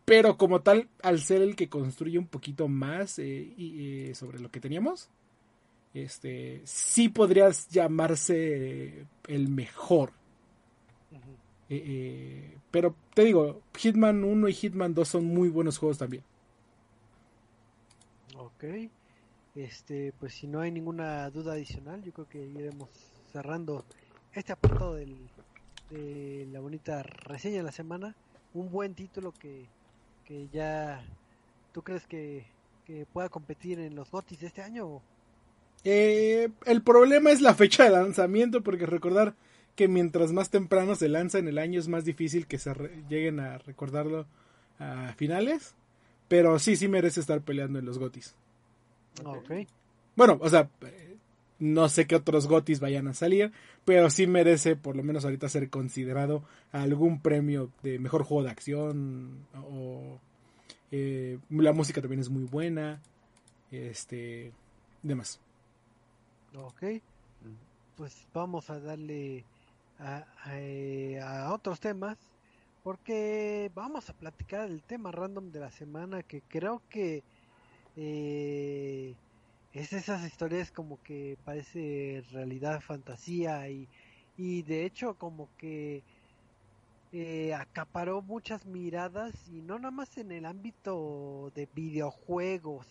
pero 0.05 0.37
como 0.37 0.61
tal, 0.61 0.89
al 1.03 1.21
ser 1.21 1.43
el 1.43 1.57
que 1.57 1.69
construye 1.69 2.19
un 2.19 2.27
poquito 2.27 2.69
más 2.69 3.19
eh, 3.19 3.53
y, 3.57 4.11
eh, 4.11 4.15
sobre 4.15 4.39
lo 4.39 4.51
que 4.51 4.61
teníamos, 4.61 5.09
este 5.95 6.63
sí 6.65 7.09
podrías 7.09 7.69
llamarse 7.69 9.07
el 9.29 9.49
mejor. 9.49 10.13
Uh 11.11 11.17
-huh. 11.17 12.55
pero 12.71 12.95
te 13.15 13.25
digo, 13.25 13.61
Hitman 13.77 14.25
1 14.25 14.49
y 14.49 14.55
Hitman 14.55 14.95
2 14.95 15.09
son 15.09 15.25
muy 15.27 15.49
buenos 15.49 15.79
juegos 15.79 15.99
también. 15.99 16.23
Ok. 18.37 18.65
Este, 19.55 20.13
pues 20.19 20.35
si 20.35 20.47
no 20.47 20.61
hay 20.61 20.71
ninguna 20.71 21.29
duda 21.31 21.53
adicional, 21.53 22.03
yo 22.03 22.13
creo 22.13 22.29
que 22.29 22.45
iremos 22.45 22.89
cerrando 23.33 23.85
este 24.33 24.53
apartado 24.53 24.95
del, 24.95 25.17
de 25.91 26.49
la 26.51 26.61
bonita 26.61 27.03
reseña 27.03 27.59
de 27.59 27.63
la 27.65 27.73
semana. 27.73 28.15
Un 28.55 28.71
buen 28.71 28.95
título 28.95 29.33
que, 29.33 29.67
que 30.25 30.49
ya 30.49 31.05
tú 31.73 31.83
crees 31.83 32.07
que 32.07 32.47
que 32.85 33.07
pueda 33.07 33.29
competir 33.29 33.79
en 33.79 33.95
los 33.95 34.11
GOTYs 34.11 34.41
de 34.41 34.47
este 34.47 34.63
año? 34.63 35.03
Eh, 35.85 36.51
el 36.67 36.83
problema 36.83 37.31
es 37.31 37.41
la 37.41 37.55
fecha 37.55 37.85
de 37.85 37.91
lanzamiento, 37.91 38.63
porque 38.63 38.87
recordar 38.87 39.35
que 39.75 39.89
mientras 39.89 40.33
más 40.33 40.51
temprano 40.51 40.95
se 40.95 41.09
lanza 41.09 41.39
en 41.39 41.49
el 41.49 41.59
año 41.59 41.81
es 41.81 41.89
más 41.89 42.05
difícil 42.05 42.47
que 42.47 42.59
se 42.59 42.73
lleguen 43.09 43.41
a 43.41 43.59
recordarlo 43.59 44.27
a 44.79 45.15
finales. 45.17 45.75
Pero 46.29 46.59
sí, 46.59 46.77
sí 46.77 46.89
merece 46.89 47.21
estar 47.21 47.41
peleando 47.43 47.79
en 47.79 47.85
los 47.85 47.99
GOTYs. 47.99 48.35
Ok. 49.25 49.51
Bueno, 50.17 50.39
o 50.41 50.49
sea, 50.49 50.69
no 51.59 51.89
sé 51.89 52.07
qué 52.07 52.17
otros 52.17 52.49
GOTYs 52.49 52.81
vayan 52.81 53.07
a 53.09 53.15
salir, 53.15 53.53
pero 53.85 54.11
sí 54.11 54.27
merece 54.27 54.77
por 54.77 54.97
lo 54.97 55.03
menos 55.03 55.25
ahorita 55.25 55.49
ser 55.49 55.71
considerado 55.71 56.43
algún 56.73 57.21
premio 57.21 57.71
de 57.83 57.99
mejor 57.99 58.25
juego 58.25 58.43
de 58.43 58.51
acción 58.51 59.47
o 59.55 60.19
eh, 60.91 61.39
la 61.51 61.73
música 61.73 62.01
también 62.01 62.21
es 62.21 62.29
muy 62.29 62.45
buena, 62.45 63.01
este, 63.71 64.53
demás. 65.03 65.41
Ok, 66.55 66.83
pues 67.97 68.27
vamos 68.35 68.69
a 68.69 68.79
darle 68.79 69.45
a, 69.99 70.27
eh, 70.49 71.21
otros 71.49 71.81
temas 71.81 72.19
porque 72.83 73.71
vamos 73.75 74.11
a 74.11 74.13
platicar 74.13 74.69
el 74.69 74.83
tema 74.83 75.13
random 75.13 75.51
de 75.53 75.61
la 75.61 75.71
semana 75.71 76.23
que 76.23 76.43
creo 76.43 76.83
que 76.89 77.23
eh, 77.97 79.15
es 79.73 79.93
esas 79.93 80.25
historias 80.25 80.73
como 80.73 81.01
que 81.03 81.39
parece 81.45 82.25
realidad 82.33 82.81
fantasía 82.81 83.69
y, 83.69 83.89
y 84.37 84.63
de 84.63 84.85
hecho 84.85 85.15
como 85.15 85.49
que 85.57 86.03
eh, 87.13 87.55
acaparó 87.55 88.23
muchas 88.23 88.67
miradas 88.67 89.35
y 89.49 89.61
no 89.63 89.79
nada 89.79 89.91
más 89.93 90.17
en 90.17 90.33
el 90.33 90.47
ámbito 90.47 91.53
de 91.55 91.69
videojuegos 91.75 92.87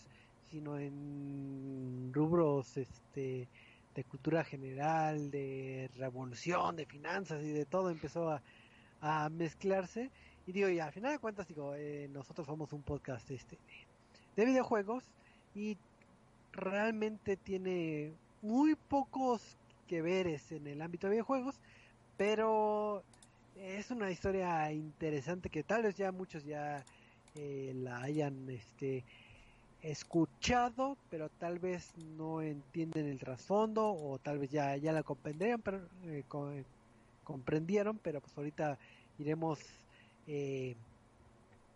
sino 0.50 0.78
en 0.78 2.12
rubros 2.14 2.78
este 2.78 3.50
de 3.94 4.04
cultura 4.06 4.46
general 4.46 5.32
de 5.32 5.90
revolución 5.98 6.78
de 6.78 6.86
finanzas 6.86 7.44
y 7.44 7.52
de 7.52 7.66
todo 7.66 7.90
empezó 7.90 8.30
a, 8.30 8.42
a 9.02 9.30
mezclarse. 9.30 10.10
Y 10.48 10.54
digo 10.54 10.70
y 10.70 10.80
al 10.80 10.92
final 10.92 11.12
de 11.12 11.20
cuentas 11.20 11.48
digo 11.48 11.76
eh, 11.76 12.10
nosotros 12.12 12.48
somos 12.48 12.74
un 12.74 12.82
podcast 12.82 13.30
este 13.30 13.58
de 14.36 14.46
videojuegos 14.46 15.04
y 15.54 15.78
realmente 16.54 17.38
tiene 17.38 18.14
muy 18.42 18.76
pocos 18.76 19.58
que 19.88 20.02
veres 20.02 20.52
en 20.52 20.68
el 20.68 20.82
ámbito 20.82 21.08
de 21.08 21.12
videojuegos, 21.12 21.60
pero 22.18 23.04
es 23.58 23.92
una 23.92 24.10
historia 24.10 24.72
interesante 24.72 25.50
que 25.50 25.64
tal 25.64 25.84
vez 25.84 25.96
ya 25.96 26.12
muchos 26.12 26.46
ya 26.46 26.84
eh, 27.36 27.74
la 27.76 28.02
hayan 28.02 28.50
este 28.50 29.04
escuchado, 29.82 30.98
pero 31.10 31.30
tal 31.30 31.60
vez 31.60 31.94
no 32.18 32.42
entienden 32.42 33.08
el 33.08 33.20
trasfondo 33.20 33.92
o 33.92 34.20
tal 34.20 34.40
vez 34.40 34.52
ya 34.52 34.78
ya 34.78 34.92
la 34.94 35.04
comprendieron, 35.04 35.62
pero 35.62 35.82
eh, 36.06 36.24
comprendieron, 37.32 37.98
pero 37.98 38.20
pues 38.20 38.38
ahorita 38.38 38.78
iremos 39.18 39.60
eh, 40.28 40.76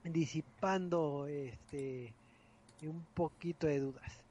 disipando 0.03 1.28
este 1.28 2.14
un 2.84 3.03
poquito 3.16 3.66
de 3.66 3.80
dudas. 3.80 4.24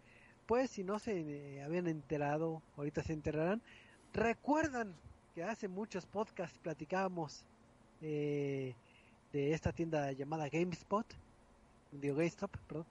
Pues 0.47 0.71
si 0.71 0.85
no 0.85 0.99
se 0.99 1.21
eh, 1.21 1.63
habían 1.63 1.89
enterado, 1.89 2.63
ahorita 2.77 3.03
se 3.03 3.15
enterarán, 3.15 3.63
recuerdan 4.13 4.95
que 5.35 5.43
hace 5.43 5.67
muchos 5.67 6.07
podcasts 6.07 6.59
platicábamos 6.59 7.45
eh, 8.03 8.75
de 9.33 9.53
esta 9.55 9.73
tienda 9.73 10.13
llamada 10.13 10.49
GameSpot, 10.49 11.07
digo 11.91 12.15
GameStop, 12.15 12.57
perdón, 12.69 12.87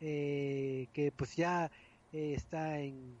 que 0.00 1.12
pues 1.16 1.36
ya 1.36 1.70
está 2.12 2.80
en, 2.80 3.16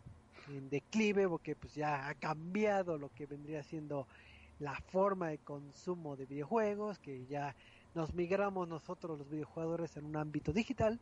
en, 0.48 0.68
declive 0.68 1.26
porque 1.26 1.56
pues 1.56 1.74
ya 1.74 2.08
ha 2.08 2.14
cambiado 2.14 2.98
lo 2.98 3.08
que 3.14 3.24
vendría 3.26 3.62
siendo 3.62 4.06
la 4.60 4.74
forma 4.90 5.28
de 5.28 5.38
consumo 5.38 6.16
de 6.16 6.26
videojuegos, 6.26 6.98
que 6.98 7.26
ya 7.26 7.54
nos 7.94 8.14
migramos 8.14 8.68
nosotros 8.68 9.18
los 9.18 9.30
videojuegos 9.30 9.96
en 9.96 10.04
un 10.04 10.16
ámbito 10.16 10.52
digital 10.52 10.98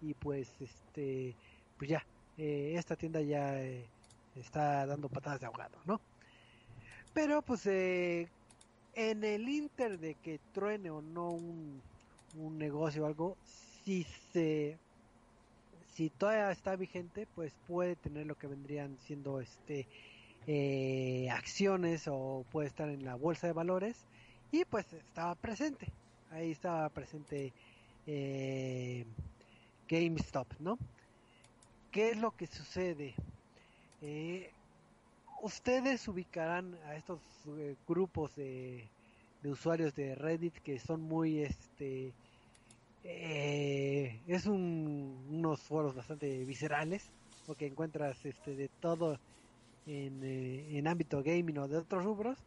y 0.00 0.14
pues 0.14 0.48
este 0.60 1.34
pues 1.78 1.90
ya 1.90 2.04
eh, 2.36 2.74
esta 2.76 2.96
tienda 2.96 3.20
ya 3.20 3.60
eh, 3.62 3.88
está 4.34 4.86
dando 4.86 5.08
patadas 5.08 5.40
de 5.40 5.46
ahogado, 5.46 5.78
¿no? 5.86 6.00
Pero 7.14 7.42
pues 7.42 7.66
eh, 7.66 8.28
en 8.94 9.24
el 9.24 9.48
inter 9.48 9.98
de 9.98 10.14
que 10.16 10.38
truene 10.52 10.90
o 10.90 11.00
no 11.00 11.30
un, 11.30 11.80
un 12.36 12.58
negocio 12.58 13.04
o 13.04 13.06
algo, 13.06 13.36
si 13.84 14.04
se 14.32 14.78
si 15.94 16.10
todavía 16.10 16.50
está 16.50 16.76
vigente, 16.76 17.26
pues 17.34 17.54
puede 17.66 17.96
tener 17.96 18.26
lo 18.26 18.34
que 18.36 18.46
vendrían 18.46 18.98
siendo 18.98 19.40
este 19.40 19.88
acciones 21.32 22.08
o 22.08 22.44
puede 22.52 22.68
estar 22.68 22.88
en 22.88 23.04
la 23.04 23.14
bolsa 23.16 23.46
de 23.46 23.52
valores 23.52 23.96
y 24.52 24.64
pues 24.64 24.92
estaba 24.92 25.34
presente, 25.34 25.88
ahí 26.30 26.52
estaba 26.52 26.88
presente 26.88 27.52
GameStop, 29.88 30.46
¿no? 30.60 30.78
¿Qué 31.90 32.10
es 32.10 32.18
lo 32.18 32.30
que 32.36 32.46
sucede? 32.46 33.14
Eh, 34.02 34.50
ustedes 35.40 36.06
ubicarán 36.08 36.76
a 36.86 36.96
estos 36.96 37.20
eh, 37.56 37.74
grupos 37.88 38.36
de, 38.36 38.86
usuarios 39.44 39.94
de 39.94 40.14
Reddit 40.14 40.54
que 40.58 40.78
son 40.78 41.02
muy 41.02 41.40
este 41.40 42.12
eh, 43.04 44.20
es 44.26 44.46
unos 44.46 45.60
foros 45.60 45.94
bastante 45.94 46.44
viscerales 46.44 47.08
porque 47.46 47.66
encuentras 47.66 48.26
este 48.26 48.56
de 48.56 48.68
todo 48.80 49.18
en, 49.86 50.22
en 50.22 50.88
ámbito 50.88 51.22
gaming 51.22 51.58
o 51.58 51.68
de 51.68 51.78
otros 51.78 52.04
rubros 52.04 52.38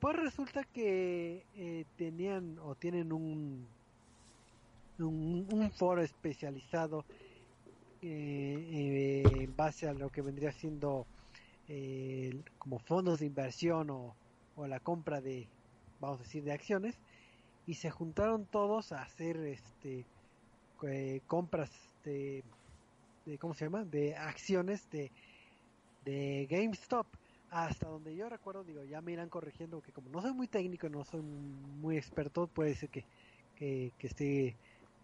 pues 0.00 0.16
resulta 0.16 0.64
que 0.64 1.86
tenían 1.96 2.58
o 2.58 2.74
tienen 2.74 3.12
un, 3.12 3.66
un 4.98 5.70
foro 5.72 6.02
especializado 6.02 7.04
eh, 8.02 9.22
en 9.24 9.56
base 9.56 9.88
a 9.88 9.94
lo 9.94 10.10
que 10.10 10.22
vendría 10.22 10.52
siendo 10.52 11.06
eh, 11.66 12.40
como 12.58 12.78
fondos 12.78 13.20
de 13.20 13.26
inversión 13.26 13.90
o, 13.90 14.14
la 14.68 14.80
compra 14.80 15.20
de, 15.20 15.48
vamos 16.00 16.20
a 16.20 16.22
decir, 16.22 16.44
de 16.44 16.52
acciones 16.52 16.98
y 17.66 17.74
se 17.74 17.90
juntaron 17.90 18.46
todos 18.46 18.92
a 18.92 19.02
hacer 19.02 19.36
este 19.38 20.06
eh, 20.82 21.20
compras 21.26 21.70
de, 22.04 22.42
de, 23.26 23.38
¿cómo 23.38 23.54
se 23.54 23.64
llama? 23.64 23.84
de 23.84 24.14
acciones 24.14 24.88
de, 24.90 25.10
de 26.06 26.46
GameStop 26.50 27.06
hasta 27.50 27.86
donde 27.86 28.16
yo 28.16 28.30
recuerdo 28.30 28.64
digo 28.64 28.82
ya 28.84 29.02
me 29.02 29.12
irán 29.12 29.28
corrigiendo 29.28 29.82
que 29.82 29.92
como 29.92 30.08
no 30.08 30.22
soy 30.22 30.32
muy 30.32 30.48
técnico 30.48 30.88
no 30.88 31.04
soy 31.04 31.20
muy 31.20 31.98
experto 31.98 32.46
puede 32.46 32.74
ser 32.74 32.88
que, 32.88 33.04
que, 33.56 33.92
esté 34.00 34.56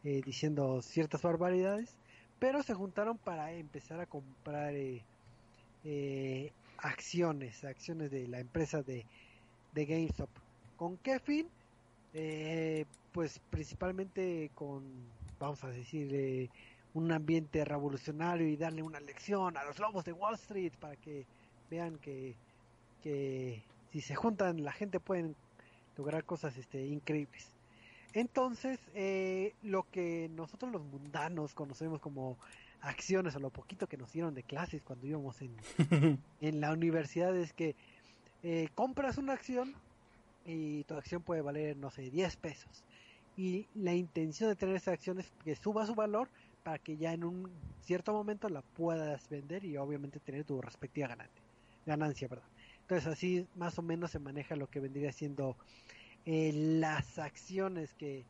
diciendo 0.03 0.80
ciertas 0.80 1.22
barbaridades 1.22 1.98
pero 2.42 2.61
se 2.64 2.74
juntaron 2.74 3.18
para 3.18 3.53
empezar 3.53 4.00
a 4.00 4.07
comprar 4.07 4.74
eh, 4.74 5.05
eh, 5.84 6.50
acciones, 6.78 7.62
acciones 7.62 8.11
de 8.11 8.26
la 8.26 8.40
empresa 8.40 8.82
de, 8.82 9.07
de 9.72 9.86
GameStop. 9.86 10.28
¿Con 10.76 10.96
qué 10.96 11.20
fin? 11.20 11.46
Eh, 12.14 12.84
pues 13.12 13.40
principalmente 13.48 14.50
con, 14.57 14.82
vamos 15.38 15.62
a 15.62 15.68
decir, 15.68 16.50
un 16.95 17.11
ambiente 17.12 17.64
revolucionario 17.64 18.49
y 18.49 18.57
darle 18.57 18.82
una 18.82 19.01
lección 19.01 19.57
a 19.57 19.64
los 19.64 19.78
lobos 19.78 20.05
de 20.05 20.12
Wall 20.12 20.34
Street 20.34 20.72
para 20.78 20.97
que 20.97 21.26
vean 21.70 21.99
que, 21.99 22.36
que 23.03 23.62
si 23.90 24.01
se 24.01 24.14
juntan 24.14 24.62
la 24.62 24.72
gente 24.72 25.01
pueden 25.01 25.34
lograr 25.97 26.24
cosas 26.24 26.57
este, 26.57 26.86
increíbles. 26.86 27.49
Entonces, 28.14 28.78
eh, 28.95 29.55
lo 29.62 29.84
que 29.90 30.30
nosotros 30.34 30.70
los 30.70 30.84
mundanos 30.84 31.55
conocemos 31.55 32.01
como 32.01 32.36
acciones 32.82 33.34
o 33.36 33.38
lo 33.38 33.51
poquito 33.51 33.86
que 33.86 33.97
nos 33.97 34.12
dieron 34.12 34.34
de 34.34 34.43
clases 34.43 34.82
cuando 34.82 35.07
íbamos 35.07 35.40
en, 35.40 35.57
en 36.40 36.61
la 36.61 36.72
universidad 36.72 37.34
es 37.36 37.53
que 37.53 37.74
eh, 38.43 38.68
compras 38.74 39.18
una 39.18 39.32
acción 39.32 39.74
y 40.45 40.84
tu 40.84 40.95
acción 40.95 41.22
puede 41.22 41.40
valer, 41.40 41.76
no 41.76 41.90
sé, 41.90 42.11
10 42.11 42.36
pesos. 42.36 42.84
Y 43.36 43.66
la 43.74 43.95
intención 43.95 44.51
de 44.51 44.57
tener 44.57 44.76
esa 44.76 44.93
acción 44.93 45.20
es 45.20 45.32
que 45.45 45.55
suba 45.57 45.86
su 45.86 45.95
valor 45.95 46.28
para 46.62 46.78
que 46.78 46.96
ya 46.96 47.12
en 47.12 47.24
un 47.24 47.50
cierto 47.80 48.12
momento 48.12 48.48
la 48.48 48.62
puedas 48.62 49.28
vender 49.28 49.64
y 49.64 49.76
obviamente 49.76 50.20
tener 50.20 50.44
tu 50.44 50.60
respectiva 50.60 51.08
ganancia. 51.08 51.42
ganancia 51.86 52.28
perdón. 52.28 52.46
Entonces 52.82 53.06
así 53.06 53.46
más 53.56 53.78
o 53.78 53.82
menos 53.82 54.10
se 54.10 54.18
maneja 54.18 54.56
lo 54.56 54.68
que 54.68 54.80
vendría 54.80 55.12
siendo 55.12 55.56
eh, 56.24 56.52
las 56.54 57.18
acciones 57.18 57.94
que, 57.94 58.24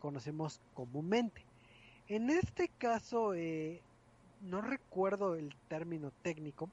conocemos 0.00 0.60
comúnmente. 0.74 1.44
En 2.08 2.30
este 2.30 2.68
caso, 2.68 3.32
eh, 3.32 3.80
no 4.40 4.60
recuerdo 4.60 5.36
el 5.36 5.54
término 5.68 6.10
técnico, 6.22 6.68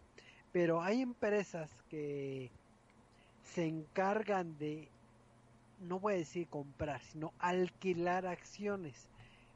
pero 0.52 0.82
hay 0.82 1.02
empresas 1.02 1.70
que 1.92 2.50
se 3.44 3.68
encargan 3.68 4.58
de, 4.58 4.88
no 5.82 6.00
voy 6.00 6.14
a 6.14 6.18
decir 6.18 6.48
comprar, 6.48 7.00
sino 7.04 7.32
alquilar 7.38 8.26
acciones. 8.26 9.08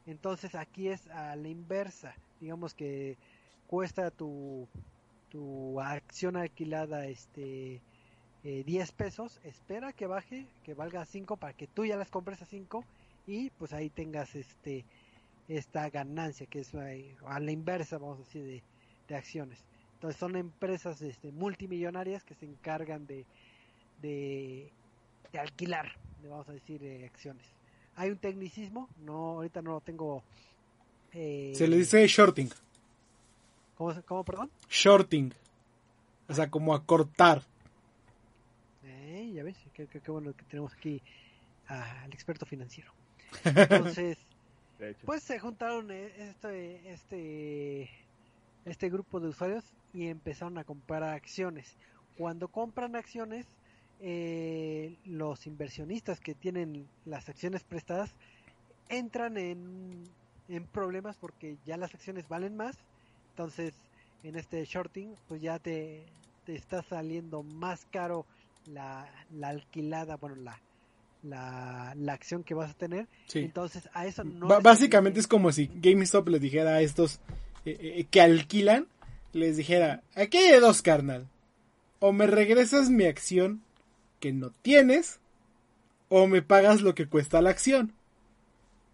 Entonces 0.08 0.56
aquí 0.56 0.88
es 0.88 1.06
a 1.08 1.36
la 1.36 1.50
inversa. 1.50 2.16
Digamos 2.40 2.74
que 2.74 3.18
cuesta 3.68 4.10
tu, 4.10 4.68
tu 5.30 5.80
acción 5.82 6.38
alquilada 6.38 7.06
este 7.06 7.82
eh, 8.44 8.64
10 8.66 8.92
pesos. 8.94 9.40
Espera 9.44 9.94
que 9.94 10.08
baje, 10.08 10.48
que 10.64 10.74
valga 10.74 11.06
5 11.06 11.38
para 11.38 11.54
que 11.54 11.68
tú 11.68 11.86
ya 11.86 11.98
las 11.98 12.10
compres 12.10 12.42
a 12.42 12.46
5 12.46 12.84
y 13.28 13.50
pues 13.52 13.74
ahí 13.74 13.90
tengas 13.90 14.36
este 14.36 14.86
esta 15.50 15.90
ganancia 15.90 16.46
que 16.46 16.60
es 16.60 16.74
eh, 16.74 17.16
a 17.26 17.40
la 17.40 17.52
inversa, 17.52 17.98
vamos 17.98 18.20
a 18.20 18.24
decir, 18.24 18.44
de, 18.44 18.64
de 19.08 19.16
acciones. 19.16 19.64
Entonces 19.94 20.20
son 20.20 20.36
empresas 20.36 21.02
este, 21.02 21.32
multimillonarias 21.32 22.24
que 22.24 22.36
se 22.36 22.46
encargan 22.46 23.08
de, 23.08 23.26
de, 24.02 24.72
de 25.32 25.40
alquilar, 25.40 25.94
vamos 26.22 26.48
a 26.50 26.52
decir, 26.52 26.84
eh, 26.84 27.06
acciones. 27.06 27.57
Hay 27.98 28.12
un 28.12 28.18
tecnicismo, 28.18 28.88
no 29.00 29.14
ahorita 29.32 29.62
no 29.62 29.72
lo 29.74 29.82
tengo. 29.82 30.24
eh, 31.14 31.52
Se 31.56 31.68
le 31.68 31.78
dice 31.78 32.08
shorting. 32.08 32.50
¿cómo, 34.06 34.24
perdón? 34.24 34.50
Shorting. 34.70 35.34
O 36.30 36.34
sea, 36.34 36.50
como 36.50 36.74
acortar. 36.74 37.44
Eh, 38.84 39.32
ya 39.34 39.44
ves, 39.44 39.58
qué, 39.74 39.88
qué- 39.88 40.00
qué 40.00 40.12
bueno 40.12 40.34
que 40.36 40.44
tenemos 40.46 40.74
aquí 40.74 41.02
al 41.68 42.12
experto 42.14 42.46
financiero. 42.46 42.92
Entonces, 43.44 44.18
pues 45.06 45.24
se 45.24 45.40
juntaron 45.40 45.90
eh, 45.92 46.14
este, 46.30 46.92
este, 46.94 47.90
este 48.66 48.90
grupo 48.90 49.20
de 49.20 49.30
usuarios 49.30 49.64
y 49.94 50.08
empezaron 50.08 50.58
a 50.58 50.64
comprar 50.64 51.04
acciones. 51.04 51.76
Cuando 52.18 52.48
compran 52.48 52.96
acciones, 52.96 53.46
eh, 54.02 54.96
los 55.06 55.48
inversionistas 55.48 56.20
que 56.20 56.36
tienen 56.36 56.88
las 57.06 57.30
acciones 57.30 57.64
prestadas 57.64 58.16
entran 58.90 59.38
en, 59.38 60.04
en 60.50 60.66
problemas 60.66 61.18
porque 61.18 61.58
ya 61.66 61.78
las 61.78 61.94
acciones 61.94 62.28
valen 62.28 62.56
más. 62.56 62.78
Entonces, 63.32 63.74
en 64.24 64.36
este 64.36 64.64
shorting, 64.66 65.16
pues 65.28 65.42
ya 65.42 65.60
te, 65.60 66.06
te 66.46 66.56
está 66.56 66.84
saliendo 66.84 67.44
más 67.44 67.86
caro 67.92 68.26
la, 68.66 69.10
la 69.32 69.50
alquilada, 69.50 70.18
bueno, 70.18 70.36
la, 70.38 70.60
la, 71.24 71.94
la 71.96 72.14
acción 72.14 72.44
que 72.44 72.54
vas 72.54 72.72
a 72.72 72.74
tener. 72.74 73.08
Sí. 73.28 73.40
Entonces, 73.40 73.90
a 73.94 74.06
eso 74.06 74.24
no. 74.24 74.48
Básicamente 74.62 75.20
es 75.20 75.28
como 75.28 75.52
si 75.52 75.70
GameStop 75.74 76.28
les 76.30 76.42
dijera 76.42 76.76
a 76.76 76.82
estos 76.82 77.20
eh, 77.66 77.78
eh, 77.80 78.06
que 78.10 78.22
alquilan, 78.22 78.88
les 79.34 79.58
dijera, 79.58 80.04
aquí 80.16 80.38
hay 80.38 80.60
dos, 80.60 80.82
carnal. 80.82 81.28
O 82.00 82.12
me 82.12 82.28
regresas 82.28 82.90
mi 82.90 83.06
acción 83.06 83.64
que 84.20 84.34
no 84.34 84.52
tienes, 84.52 85.20
o 86.10 86.28
me 86.28 86.42
pagas 86.42 86.82
lo 86.82 86.96
que 86.96 87.08
cuesta 87.08 87.42
la 87.42 87.50
acción. 87.50 87.94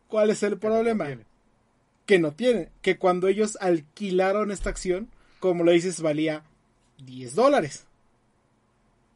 ¿Cuál 0.08 0.30
es 0.30 0.44
el 0.44 0.58
problema? 0.58 1.06
Tiene. 1.06 1.26
Que 2.06 2.20
no 2.20 2.34
tienen. 2.34 2.70
Que 2.82 2.98
cuando 2.98 3.28
ellos 3.28 3.58
alquilaron 3.62 4.52
esta 4.52 4.70
acción, 4.70 5.10
como 5.40 5.64
lo 5.64 5.72
dices, 5.72 6.02
valía 6.02 6.44
10 7.06 7.36
dólares. 7.36 7.86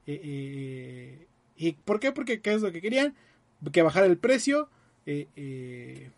Eh, 0.05 0.21
eh, 0.23 1.27
¿Y 1.57 1.73
por 1.73 1.99
qué? 1.99 2.11
Porque 2.11 2.41
¿qué 2.41 2.53
es 2.53 2.61
lo 2.61 2.71
que 2.71 2.81
querían? 2.81 3.15
Que 3.71 3.81
bajara 3.81 4.05
el 4.05 4.17
precio. 4.17 4.69
eh, 5.05 5.27
eh, 5.35 6.11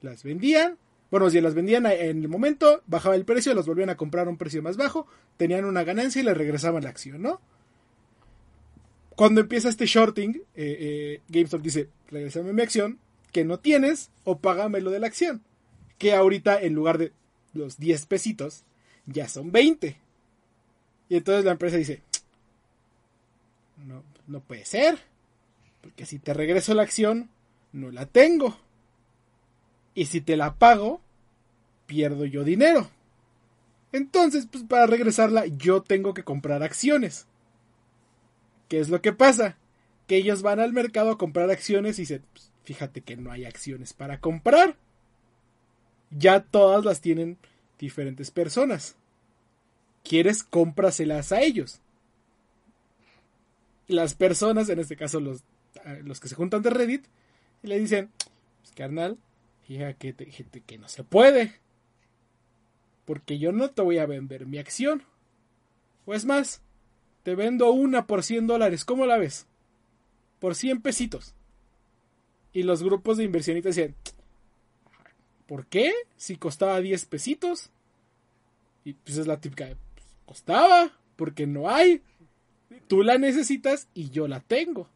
las 0.00 0.22
vendían. 0.22 0.78
Bueno, 1.10 1.28
si 1.28 1.40
las 1.40 1.54
vendían 1.54 1.86
en 1.86 2.22
el 2.22 2.28
momento, 2.28 2.82
bajaba 2.86 3.16
el 3.16 3.24
precio, 3.24 3.52
las 3.54 3.66
volvían 3.66 3.90
a 3.90 3.96
comprar 3.96 4.26
a 4.26 4.30
un 4.30 4.36
precio 4.36 4.62
más 4.62 4.76
bajo, 4.76 5.06
tenían 5.36 5.64
una 5.64 5.82
ganancia 5.82 6.22
y 6.22 6.24
le 6.24 6.34
regresaban 6.34 6.84
la 6.84 6.90
acción, 6.90 7.20
¿no? 7.20 7.40
Cuando 9.16 9.40
empieza 9.40 9.68
este 9.68 9.86
shorting, 9.86 10.36
eh, 10.36 10.42
eh, 10.54 11.20
GameStop 11.28 11.62
dice, 11.62 11.88
regresame 12.08 12.52
mi 12.52 12.62
acción, 12.62 12.98
que 13.32 13.44
no 13.44 13.58
tienes, 13.58 14.10
o 14.24 14.38
págame 14.38 14.80
lo 14.80 14.90
de 14.90 15.00
la 15.00 15.06
acción. 15.06 15.42
Que 15.98 16.14
ahorita, 16.14 16.60
en 16.60 16.74
lugar 16.74 16.98
de 16.98 17.12
los 17.52 17.78
10 17.78 18.06
pesitos, 18.06 18.64
ya 19.06 19.28
son 19.28 19.52
20. 19.52 19.96
Y 21.08 21.16
entonces 21.16 21.44
la 21.44 21.52
empresa 21.52 21.76
dice, 21.76 22.02
no, 23.76 24.02
no 24.26 24.40
puede 24.40 24.64
ser, 24.64 24.98
porque 25.80 26.06
si 26.06 26.18
te 26.18 26.34
regreso 26.34 26.74
la 26.74 26.82
acción, 26.82 27.30
no 27.72 27.90
la 27.90 28.06
tengo. 28.06 28.56
Y 29.94 30.06
si 30.06 30.20
te 30.20 30.36
la 30.36 30.54
pago, 30.54 31.00
pierdo 31.86 32.24
yo 32.24 32.44
dinero. 32.44 32.88
Entonces, 33.92 34.46
pues 34.50 34.64
para 34.64 34.86
regresarla, 34.86 35.46
yo 35.46 35.82
tengo 35.82 36.14
que 36.14 36.22
comprar 36.22 36.62
acciones. 36.62 37.26
¿Qué 38.70 38.78
es 38.78 38.88
lo 38.88 39.02
que 39.02 39.12
pasa? 39.12 39.56
Que 40.06 40.16
ellos 40.16 40.42
van 40.42 40.60
al 40.60 40.72
mercado 40.72 41.10
a 41.10 41.18
comprar 41.18 41.50
acciones 41.50 41.98
y 41.98 42.02
dicen, 42.02 42.24
"Pues, 42.32 42.52
fíjate 42.62 43.00
que 43.00 43.16
no 43.16 43.32
hay 43.32 43.44
acciones 43.44 43.92
para 43.92 44.20
comprar. 44.20 44.76
Ya 46.10 46.44
todas 46.44 46.84
las 46.84 47.00
tienen 47.00 47.36
diferentes 47.80 48.30
personas. 48.30 48.94
¿Quieres? 50.04 50.44
Cómpraselas 50.44 51.32
a 51.32 51.40
ellos. 51.40 51.80
Las 53.88 54.14
personas, 54.14 54.68
en 54.68 54.78
este 54.78 54.94
caso 54.94 55.18
los, 55.18 55.42
eh, 55.84 56.02
los 56.04 56.20
que 56.20 56.28
se 56.28 56.36
juntan 56.36 56.62
de 56.62 56.70
Reddit, 56.70 57.06
le 57.62 57.76
dicen, 57.76 58.12
pues, 58.60 58.72
carnal, 58.76 59.18
fíjate 59.66 60.14
que, 60.14 60.62
que 60.62 60.78
no 60.78 60.86
se 60.86 61.02
puede. 61.02 61.54
Porque 63.04 63.40
yo 63.40 63.50
no 63.50 63.70
te 63.70 63.82
voy 63.82 63.98
a 63.98 64.06
vender 64.06 64.46
mi 64.46 64.58
acción. 64.58 65.02
O 66.06 66.14
es 66.14 66.24
más, 66.24 66.62
te 67.22 67.34
vendo 67.34 67.70
una 67.70 68.06
por 68.06 68.22
100 68.22 68.46
dólares. 68.46 68.84
¿Cómo 68.84 69.06
la 69.06 69.18
ves? 69.18 69.46
Por 70.38 70.54
100 70.54 70.80
pesitos. 70.80 71.34
Y 72.52 72.62
los 72.62 72.82
grupos 72.82 73.16
de 73.16 73.24
inversionistas 73.24 73.76
decían, 73.76 73.94
¿por 75.46 75.66
qué? 75.66 75.92
Si 76.16 76.36
costaba 76.36 76.80
10 76.80 77.04
pesitos. 77.06 77.70
Y 78.84 78.94
pues 78.94 79.18
es 79.18 79.26
la 79.26 79.40
típica, 79.40 79.66
pues, 79.66 80.06
costaba, 80.24 80.92
porque 81.16 81.46
no 81.46 81.68
hay. 81.68 82.02
Tú 82.88 83.02
la 83.02 83.18
necesitas 83.18 83.88
y 83.94 84.10
yo 84.10 84.26
la 84.26 84.40
tengo. 84.40 84.88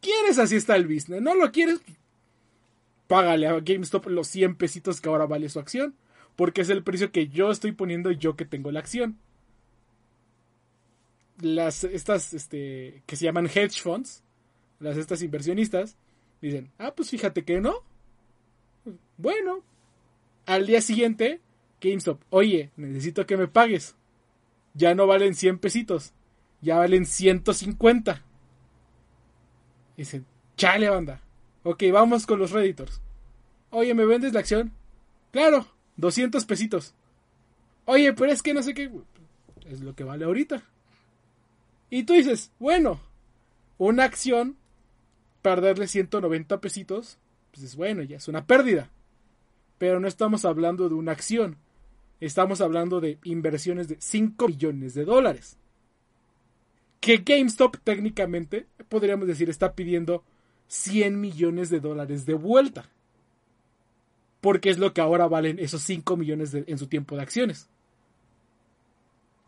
¿Quieres? 0.00 0.38
Así 0.38 0.56
está 0.56 0.76
el 0.76 0.86
business. 0.86 1.22
¿No 1.22 1.34
lo 1.34 1.52
quieres? 1.52 1.80
Págale 3.06 3.46
a 3.46 3.60
GameStop 3.60 4.06
los 4.08 4.28
100 4.28 4.56
pesitos 4.56 5.00
que 5.00 5.08
ahora 5.08 5.26
vale 5.26 5.48
su 5.48 5.58
acción. 5.60 5.94
Porque 6.36 6.62
es 6.62 6.68
el 6.68 6.82
precio 6.82 7.12
que 7.12 7.28
yo 7.28 7.50
estoy 7.50 7.72
poniendo 7.72 8.10
yo 8.10 8.36
que 8.36 8.44
tengo 8.44 8.72
la 8.72 8.80
acción. 8.80 9.18
Las, 11.44 11.84
estas, 11.84 12.32
este, 12.32 13.02
que 13.04 13.16
se 13.16 13.26
llaman 13.26 13.50
hedge 13.54 13.78
funds, 13.82 14.22
las, 14.80 14.96
estas 14.96 15.20
inversionistas, 15.20 15.98
dicen, 16.40 16.70
ah, 16.78 16.94
pues 16.94 17.10
fíjate 17.10 17.44
que 17.44 17.60
no. 17.60 17.82
Bueno, 19.18 19.62
al 20.46 20.66
día 20.66 20.80
siguiente, 20.80 21.42
GameStop, 21.82 22.22
oye, 22.30 22.70
necesito 22.76 23.26
que 23.26 23.36
me 23.36 23.46
pagues. 23.46 23.94
Ya 24.72 24.94
no 24.94 25.06
valen 25.06 25.34
100 25.34 25.58
pesitos, 25.58 26.14
ya 26.62 26.78
valen 26.78 27.04
150. 27.04 28.22
Dicen, 29.98 30.24
chale, 30.56 30.88
banda. 30.88 31.20
Ok, 31.62 31.82
vamos 31.92 32.24
con 32.24 32.38
los 32.38 32.52
Redditors. 32.52 33.02
Oye, 33.68 33.92
¿me 33.92 34.06
vendes 34.06 34.32
la 34.32 34.40
acción? 34.40 34.72
Claro, 35.30 35.66
200 35.98 36.42
pesitos. 36.46 36.94
Oye, 37.84 38.14
pero 38.14 38.32
es 38.32 38.42
que 38.42 38.54
no 38.54 38.62
sé 38.62 38.72
qué. 38.72 38.90
Es 39.66 39.82
lo 39.82 39.94
que 39.94 40.04
vale 40.04 40.24
ahorita. 40.24 40.62
Y 41.90 42.04
tú 42.04 42.14
dices, 42.14 42.50
bueno, 42.58 43.00
una 43.78 44.04
acción, 44.04 44.56
perderle 45.42 45.86
190 45.86 46.60
pesitos, 46.60 47.18
pues 47.50 47.64
es 47.64 47.76
bueno, 47.76 48.02
ya 48.02 48.16
es 48.16 48.28
una 48.28 48.46
pérdida. 48.46 48.90
Pero 49.78 50.00
no 50.00 50.08
estamos 50.08 50.44
hablando 50.44 50.88
de 50.88 50.94
una 50.94 51.12
acción. 51.12 51.56
Estamos 52.20 52.60
hablando 52.60 53.00
de 53.00 53.18
inversiones 53.24 53.88
de 53.88 53.96
5 54.00 54.48
millones 54.48 54.94
de 54.94 55.04
dólares. 55.04 55.58
Que 57.00 57.18
GameStop 57.18 57.76
técnicamente, 57.84 58.66
podríamos 58.88 59.28
decir, 59.28 59.50
está 59.50 59.74
pidiendo 59.74 60.24
100 60.68 61.20
millones 61.20 61.70
de 61.70 61.80
dólares 61.80 62.24
de 62.24 62.34
vuelta. 62.34 62.88
Porque 64.40 64.70
es 64.70 64.78
lo 64.78 64.94
que 64.94 65.00
ahora 65.00 65.26
valen 65.26 65.58
esos 65.58 65.82
5 65.82 66.16
millones 66.16 66.54
en 66.54 66.78
su 66.78 66.86
tiempo 66.86 67.16
de 67.16 67.22
acciones. 67.22 67.68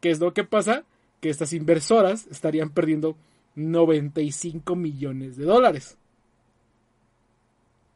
¿Qué 0.00 0.10
es 0.10 0.20
lo 0.20 0.34
que 0.34 0.44
pasa? 0.44 0.84
Que 1.20 1.30
estas 1.30 1.52
inversoras 1.52 2.26
estarían 2.30 2.70
perdiendo 2.70 3.16
95 3.56 4.76
millones 4.76 5.36
de 5.36 5.44
dólares. 5.44 5.96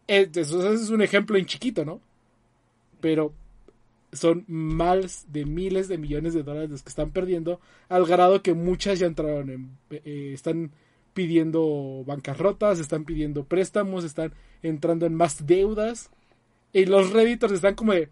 Eso 0.06 0.72
es 0.72 0.90
un 0.90 1.02
ejemplo 1.02 1.36
en 1.36 1.46
chiquito, 1.46 1.84
¿no? 1.84 2.00
Pero 3.00 3.32
son 4.12 4.44
más 4.48 5.26
de 5.32 5.44
miles 5.44 5.88
de 5.88 5.98
millones 5.98 6.34
de 6.34 6.42
dólares 6.42 6.70
los 6.70 6.82
que 6.82 6.88
están 6.88 7.10
perdiendo, 7.10 7.60
al 7.88 8.06
grado 8.06 8.42
que 8.42 8.54
muchas 8.54 8.98
ya 8.98 9.06
entraron 9.06 9.50
en... 9.50 9.70
eh, 9.90 10.32
están 10.34 10.72
pidiendo 11.14 12.02
bancarrotas, 12.06 12.78
están 12.78 13.04
pidiendo 13.04 13.44
préstamos, 13.44 14.04
están 14.04 14.32
entrando 14.62 15.06
en 15.06 15.14
más 15.14 15.46
deudas. 15.46 16.10
Y 16.72 16.86
los 16.86 17.12
redditors 17.12 17.52
están 17.52 17.74
como 17.74 17.92
de... 17.92 18.08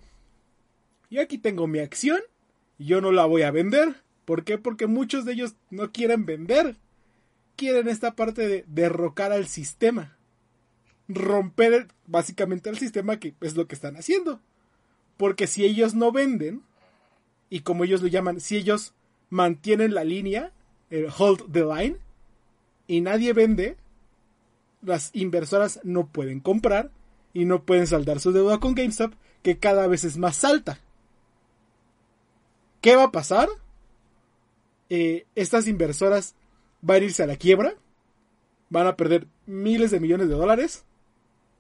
Yo 1.11 1.23
aquí 1.23 1.39
tengo 1.39 1.67
mi 1.67 1.79
acción, 1.79 2.21
yo 2.79 3.01
no 3.01 3.13
la 3.13 3.25
voy 3.25 3.43
a 3.43 3.51
vender. 3.51 3.97
¿Por 4.29 4.45
qué? 4.45 4.59
Porque 4.59 4.87
muchos 4.87 5.25
de 5.25 5.33
ellos 5.33 5.55
no 5.71 5.91
quieren 5.91 6.27
vender. 6.27 6.77
Quieren 7.57 7.89
esta 7.89 8.15
parte 8.15 8.47
de 8.47 8.63
derrocar 8.69 9.33
al 9.33 9.47
sistema. 9.47 10.19
romper 11.09 11.89
básicamente 12.07 12.69
el 12.69 12.77
sistema 12.77 13.19
que 13.19 13.33
es 13.41 13.57
lo 13.57 13.67
que 13.67 13.75
están 13.75 13.97
haciendo. 13.97 14.43
Porque 15.17 15.47
si 15.47 15.65
ellos 15.65 15.95
no 15.95 16.13
venden, 16.13 16.63
y 17.49 17.61
como 17.61 17.85
ellos 17.85 18.03
lo 18.03 18.09
llaman, 18.09 18.39
si 18.39 18.59
ellos 18.59 18.93
mantienen 19.31 19.95
la 19.95 20.05
línea, 20.05 20.53
el 20.91 21.09
hold 21.09 21.51
the 21.51 21.65
line, 21.65 21.97
y 22.87 23.01
nadie 23.01 23.33
vende, 23.33 23.79
las 24.83 25.09
inversoras 25.15 25.81
no 25.85 26.07
pueden 26.09 26.41
comprar 26.41 26.91
y 27.33 27.47
no 27.47 27.63
pueden 27.63 27.87
saldar 27.87 28.21
su 28.21 28.33
deuda 28.33 28.61
con 28.61 28.75
GameStop, 28.75 29.15
que 29.43 29.59
cada 29.59 29.87
vez 29.87 30.05
es 30.05 30.19
más 30.19 30.45
alta. 30.45 30.81
¿Qué 32.83 32.95
va 32.95 33.05
a 33.05 33.13
pasar? 33.13 33.49
Eh, 34.91 35.27
estas 35.35 35.69
inversoras 35.69 36.35
van 36.81 37.03
a 37.03 37.05
irse 37.05 37.23
a 37.23 37.27
la 37.27 37.37
quiebra, 37.37 37.75
van 38.71 38.87
a 38.87 38.97
perder 38.97 39.27
miles 39.47 39.91
de 39.91 40.01
millones 40.01 40.29
de 40.29 40.35
dólares, 40.35 40.85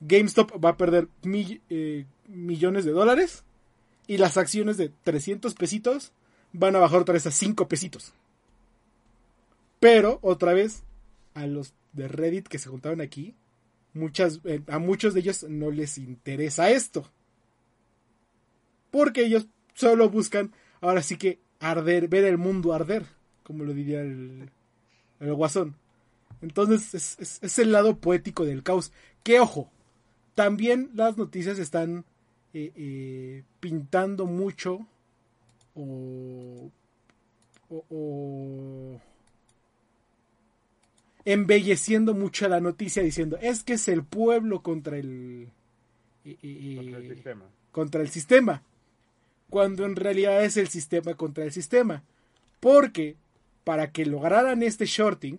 GameStop 0.00 0.64
va 0.64 0.70
a 0.70 0.76
perder 0.76 1.08
eh, 1.68 2.06
millones 2.28 2.84
de 2.84 2.92
dólares 2.92 3.44
y 4.06 4.18
las 4.18 4.36
acciones 4.36 4.76
de 4.76 4.90
300 5.04 5.54
pesitos 5.54 6.12
van 6.52 6.76
a 6.76 6.78
bajar 6.78 7.00
otra 7.00 7.14
vez 7.14 7.26
a 7.26 7.30
5 7.30 7.68
pesitos. 7.68 8.12
Pero, 9.80 10.18
otra 10.22 10.54
vez, 10.54 10.82
a 11.34 11.46
los 11.46 11.74
de 11.92 12.08
Reddit 12.08 12.48
que 12.48 12.58
se 12.58 12.68
juntaron 12.68 13.00
aquí, 13.00 13.34
muchas, 13.92 14.40
eh, 14.44 14.62
a 14.68 14.78
muchos 14.78 15.14
de 15.14 15.20
ellos 15.20 15.44
no 15.48 15.70
les 15.70 15.98
interesa 15.98 16.70
esto. 16.70 17.10
Porque 18.90 19.24
ellos 19.24 19.46
solo 19.74 20.08
buscan, 20.08 20.52
ahora 20.80 21.02
sí 21.02 21.16
que, 21.16 21.38
arder, 21.60 22.08
ver 22.08 22.24
el 22.24 22.38
mundo 22.38 22.72
arder, 22.72 23.06
como 23.48 23.64
lo 23.64 23.72
diría 23.72 24.02
el, 24.02 24.50
el 25.20 25.34
guasón. 25.34 25.74
Entonces 26.42 27.18
es, 27.18 27.38
es, 27.42 27.58
el 27.58 27.72
lado 27.72 27.96
poético 27.96 28.44
del 28.44 28.62
caos. 28.62 28.92
Que 29.24 29.40
ojo, 29.40 29.70
también 30.34 30.90
las 30.94 31.16
noticias 31.16 31.58
están 31.58 32.04
eh, 32.52 32.72
eh, 32.76 33.42
pintando 33.58 34.26
mucho 34.26 34.86
o, 35.74 36.70
o, 37.70 39.00
embelleciendo 41.24 42.12
mucho 42.12 42.48
la 42.48 42.60
noticia 42.60 43.02
diciendo 43.02 43.38
es 43.40 43.62
que 43.64 43.74
es 43.74 43.88
el 43.88 44.04
pueblo 44.04 44.62
contra 44.62 44.98
el, 44.98 45.48
eh, 46.26 46.76
contra 46.76 46.98
el 46.98 47.14
sistema. 47.14 47.44
Contra 47.72 48.02
el 48.02 48.08
sistema. 48.10 48.62
Cuando 49.48 49.86
en 49.86 49.96
realidad 49.96 50.44
es 50.44 50.58
el 50.58 50.68
sistema 50.68 51.14
contra 51.14 51.44
el 51.44 51.52
sistema. 51.52 52.04
Porque 52.60 53.16
para 53.68 53.92
que 53.92 54.06
lograran 54.06 54.62
este 54.62 54.86
shorting, 54.86 55.36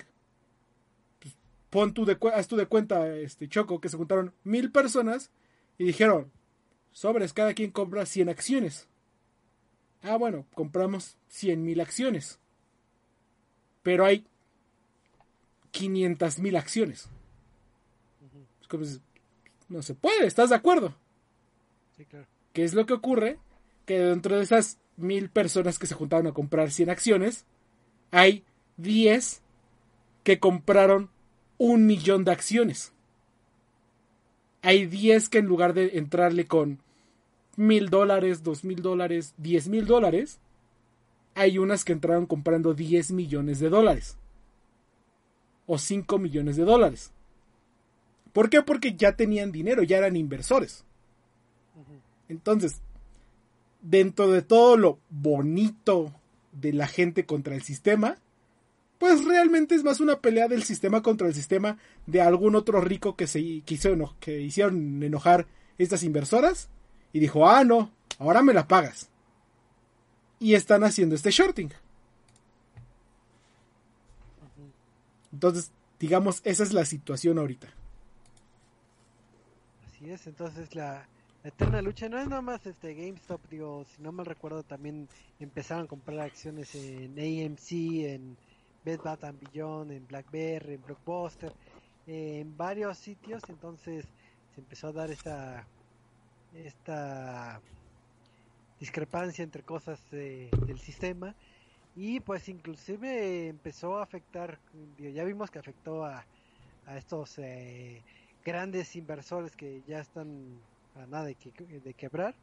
pues, 1.18 1.36
pon 1.72 1.96
tú 1.96 2.06
de, 2.06 2.16
haz 2.32 2.48
tú 2.48 2.58
de 2.58 2.68
cuenta, 2.68 3.18
este 3.18 3.50
Choco, 3.50 3.82
que 3.82 3.90
se 3.90 3.98
juntaron 3.98 4.36
mil 4.44 4.72
personas 4.72 5.32
y 5.80 5.86
dijeron, 5.86 6.32
sobres, 6.92 7.34
cada 7.34 7.56
quien 7.56 7.72
compra 7.72 8.06
100 8.06 8.30
acciones. 8.30 8.88
Ah, 10.04 10.16
bueno, 10.16 10.46
compramos 10.54 11.18
100 11.30 11.64
mil 11.64 11.82
acciones. 11.82 12.38
Pero 13.82 14.06
hay 14.06 14.28
500 15.72 16.38
mil 16.38 16.56
acciones. 16.56 17.10
no 19.70 19.82
se 19.82 19.96
puede, 19.96 20.28
¿estás 20.28 20.52
de 20.52 20.56
acuerdo? 20.56 20.94
Sí, 21.98 22.06
claro. 22.06 22.28
¿Qué 22.54 22.64
es 22.64 22.76
lo 22.76 22.86
que 22.86 22.94
ocurre? 22.94 23.40
Que 23.88 23.98
dentro 23.98 24.38
de 24.38 24.44
esas 24.44 24.78
mil 24.98 25.32
personas 25.32 25.80
que 25.80 25.88
se 25.88 25.96
juntaron 25.96 26.28
a 26.28 26.34
comprar 26.34 26.70
100 26.70 26.92
acciones, 26.92 27.48
hay 28.12 28.44
10 28.78 29.42
que 30.24 30.40
compraron 30.40 31.10
un 31.58 31.86
millón 31.86 32.24
de 32.24 32.32
acciones. 32.32 32.92
Hay 34.62 34.86
10 34.86 35.30
que 35.30 35.40
en 35.40 35.46
lugar 35.46 35.74
de 35.74 35.98
entrarle 35.98 36.46
con 36.48 36.80
mil 37.56 37.90
dólares, 37.90 38.44
dos 38.44 38.64
mil 38.64 38.82
dólares, 38.82 39.34
diez 39.38 39.68
mil 39.68 39.86
dólares, 39.86 40.40
hay 41.36 41.58
unas 41.58 41.86
que 41.86 41.94
entraron 41.94 42.26
comprando 42.26 42.74
10 42.74 43.12
millones 43.12 43.60
de 43.60 43.70
dólares. 43.70 44.18
O 45.68 45.78
5 45.78 46.18
millones 46.18 46.56
de 46.58 46.66
dólares. 46.66 47.12
¿Por 48.34 48.50
qué? 48.50 48.62
Porque 48.62 48.96
ya 48.96 49.16
tenían 49.16 49.52
dinero, 49.52 49.84
ya 49.84 49.98
eran 49.98 50.16
inversores. 50.16 50.84
Entonces, 52.28 52.82
dentro 53.82 54.30
de 54.30 54.42
todo 54.42 54.78
lo 54.78 55.00
bonito 55.10 56.14
de 56.52 56.74
la 56.74 56.88
gente 56.88 57.26
contra 57.26 57.56
el 57.56 57.62
sistema, 57.62 58.18
pues 58.98 59.24
realmente 59.24 59.76
es 59.76 59.84
más 59.84 60.02
una 60.02 60.20
pelea 60.20 60.48
del 60.48 60.64
sistema 60.64 61.02
contra 61.02 61.28
el 61.28 61.34
sistema 61.34 61.78
de 62.06 62.22
algún 62.22 62.56
otro 62.56 62.82
rico 62.82 63.16
que 63.16 63.28
se 63.28 63.62
que 63.64 64.42
hicieron 64.42 65.02
enojar 65.02 65.48
estas 65.78 66.04
inversoras 66.04 66.70
y 67.14 67.20
dijo, 67.20 67.50
ah, 67.50 67.64
no, 67.64 67.92
ahora 68.20 68.42
me 68.42 68.54
la 68.54 68.68
pagas. 68.68 69.10
Y 70.40 70.54
están 70.54 70.84
haciendo 70.84 71.16
este 71.16 71.32
shorting. 71.32 71.70
Entonces, 75.32 75.72
digamos, 76.00 76.42
esa 76.44 76.64
es 76.64 76.74
la 76.74 76.86
situación 76.86 77.38
ahorita. 77.40 77.68
Así 79.88 80.10
es, 80.12 80.28
entonces 80.28 80.76
la 80.76 81.08
eterna 81.44 81.82
lucha 81.82 82.10
no 82.10 82.20
es 82.20 82.28
nada 82.28 82.42
más 82.42 82.66
este 82.66 82.94
GameStop, 82.94 83.42
digo, 83.50 83.86
si 83.86 84.02
no 84.02 84.12
mal 84.12 84.26
recuerdo 84.26 84.64
también 84.64 85.08
empezaron 85.40 85.86
a 85.86 85.88
comprar 85.88 86.20
acciones 86.20 86.76
en 86.76 87.12
AMC, 87.18 87.72
en 88.06 88.38
Bed 88.84 89.00
Bath 89.04 89.24
and 89.24 89.40
Beyond, 89.40 89.92
en 89.92 90.08
BlackBerry, 90.08 90.74
en 90.74 90.82
Blockbuster, 90.84 91.54
en 92.08 92.58
varios 92.58 92.98
sitios, 92.98 93.44
entonces 93.50 94.06
se 94.54 94.62
empezó 94.62 94.88
a 94.88 94.94
dar 94.94 95.12
esta 95.12 95.66
esta 96.56 97.62
discrepancia 98.80 99.44
entre 99.44 99.64
cosas 99.64 100.00
del 100.10 100.80
sistema 100.80 101.36
y 101.96 102.20
pues 102.20 102.50
inclusive 102.50 103.48
empezó 103.48 103.98
a 103.98 104.04
afectar, 104.04 104.60
ya 104.98 105.24
vimos 105.24 105.52
que 105.52 105.60
afectó 105.60 106.06
a, 106.06 106.26
a 106.86 106.98
estos 106.98 107.38
eh, 107.40 108.02
grandes 108.44 108.96
inversores 108.96 109.56
que 109.56 109.84
ya 109.88 110.00
están 110.00 110.60
a 110.96 111.06
nada 111.06 111.26
de, 111.26 111.36
que, 111.36 111.52
de 111.52 111.94
quebrar. 111.94 112.36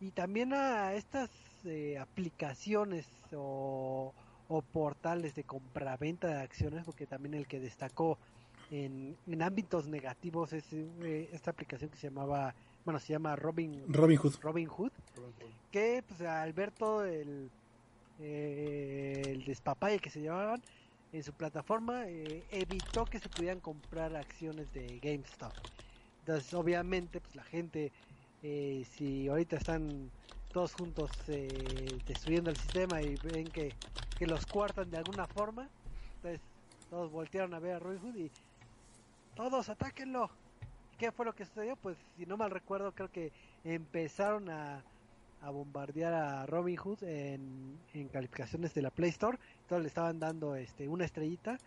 Y 0.00 0.10
también 0.10 0.52
a 0.52 0.94
estas 0.94 1.30
eh, 1.64 1.98
aplicaciones 1.98 3.06
o, 3.34 4.12
portales 4.72 5.34
de 5.34 5.44
compraventa 5.44 6.28
de 6.28 6.40
acciones 6.40 6.84
porque 6.84 7.06
también 7.06 7.34
el 7.34 7.46
que 7.46 7.58
destacó 7.58 8.18
en, 8.70 9.16
en 9.26 9.42
ámbitos 9.42 9.88
negativos 9.88 10.52
es 10.52 10.64
eh, 10.72 11.28
esta 11.32 11.50
aplicación 11.50 11.90
que 11.90 11.96
se 11.96 12.08
llamaba 12.08 12.54
bueno 12.84 13.00
se 13.00 13.14
llama 13.14 13.34
Robin 13.34 13.82
Robin 13.88 14.18
Hood. 14.18 14.34
Robin 14.40 14.68
Hood, 14.68 14.92
que 15.72 16.04
pues 16.06 16.20
al 16.20 16.52
ver 16.52 16.70
todo 16.70 17.04
el 17.04 17.50
eh, 18.20 19.22
el 19.26 19.44
despapalle 19.44 19.98
que 19.98 20.10
se 20.10 20.20
llevaban 20.20 20.62
en 21.12 21.22
su 21.22 21.32
plataforma 21.32 22.04
evitó 22.06 23.06
que 23.06 23.18
se 23.18 23.28
pudieran 23.28 23.58
comprar 23.58 24.14
acciones 24.14 24.72
de 24.72 25.00
GameStop 25.00 25.52
entonces, 26.26 26.54
obviamente, 26.54 27.20
pues 27.20 27.36
la 27.36 27.42
gente, 27.42 27.92
eh, 28.42 28.86
si 28.92 29.28
ahorita 29.28 29.56
están 29.56 30.10
todos 30.54 30.72
juntos 30.72 31.10
eh, 31.28 31.98
destruyendo 32.06 32.48
el 32.48 32.56
sistema 32.56 33.02
y 33.02 33.14
ven 33.16 33.46
que, 33.48 33.74
que 34.18 34.26
los 34.26 34.46
cuartan 34.46 34.90
de 34.90 34.96
alguna 34.96 35.26
forma, 35.26 35.68
entonces 36.16 36.40
todos 36.88 37.12
voltearon 37.12 37.52
a 37.52 37.58
ver 37.58 37.74
a 37.74 37.78
Robin 37.78 37.98
Hood 37.98 38.16
y 38.16 38.30
todos 39.34 39.68
atáquenlo. 39.68 40.30
¿Qué 40.96 41.12
fue 41.12 41.26
lo 41.26 41.34
que 41.34 41.44
sucedió? 41.44 41.76
Pues 41.76 41.98
si 42.16 42.24
no 42.24 42.38
mal 42.38 42.50
recuerdo, 42.50 42.92
creo 42.92 43.12
que 43.12 43.30
empezaron 43.62 44.48
a, 44.48 44.82
a 45.42 45.50
bombardear 45.50 46.14
a 46.14 46.46
Robin 46.46 46.76
Hood 46.76 47.02
en, 47.02 47.78
en, 47.92 48.08
calificaciones 48.08 48.72
de 48.72 48.80
la 48.80 48.90
Play 48.90 49.10
Store. 49.10 49.36
Entonces 49.60 49.82
le 49.82 49.88
estaban 49.88 50.18
dando 50.18 50.56
este 50.56 50.88
una 50.88 51.04
estrellita. 51.04 51.58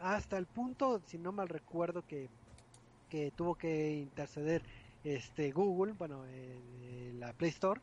Hasta 0.00 0.38
el 0.38 0.46
punto, 0.46 1.02
si 1.06 1.18
no 1.18 1.32
mal 1.32 1.50
recuerdo, 1.50 2.02
que 2.06 2.30
que 3.08 3.30
tuvo 3.30 3.54
que 3.54 3.92
interceder 3.92 4.62
este 5.04 5.50
Google, 5.52 5.92
bueno, 5.92 6.24
la 7.18 7.32
Play 7.32 7.50
Store, 7.50 7.80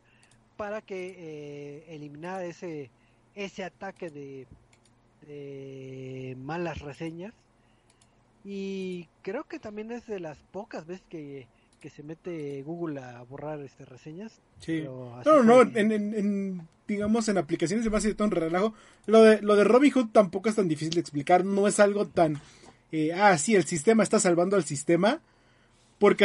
para 0.56 0.82
que 0.82 1.14
eh, 1.16 1.94
eliminara 1.94 2.44
ese 2.44 2.90
ese 3.34 3.64
ataque 3.64 4.10
de, 4.10 4.46
malas 6.36 6.80
reseñas. 6.80 7.32
Y 8.44 9.08
creo 9.22 9.44
que 9.44 9.58
también 9.58 9.92
es 9.92 10.06
de 10.06 10.20
las 10.20 10.38
pocas 10.50 10.86
veces 10.86 11.04
que, 11.08 11.46
se 11.88 12.02
mete 12.02 12.62
Google 12.62 13.00
a 13.00 13.22
borrar 13.22 13.60
este 13.60 13.84
reseñas. 13.84 14.40
Sí. 14.60 14.82
No, 14.82 15.42
no, 15.42 15.62
en, 15.62 16.68
digamos 16.86 17.28
en 17.28 17.38
aplicaciones 17.38 17.84
de 17.84 17.90
base 17.90 18.08
de 18.08 18.14
todo 18.14 18.28
un 18.28 18.32
relajo. 18.32 18.74
Lo 19.06 19.22
de, 19.22 19.40
lo 19.42 19.56
de 19.56 19.64
Robinhood 19.64 20.08
tampoco 20.10 20.48
es 20.48 20.56
tan 20.56 20.68
difícil 20.68 20.94
de 20.94 21.00
explicar, 21.00 21.44
no 21.44 21.66
es 21.66 21.80
algo 21.80 22.06
tan 22.06 22.40
ah, 23.14 23.36
sí, 23.38 23.54
el 23.54 23.64
sistema 23.64 24.02
está 24.02 24.20
salvando 24.20 24.56
al 24.56 24.64
sistema. 24.64 25.20
Porque 25.98 26.24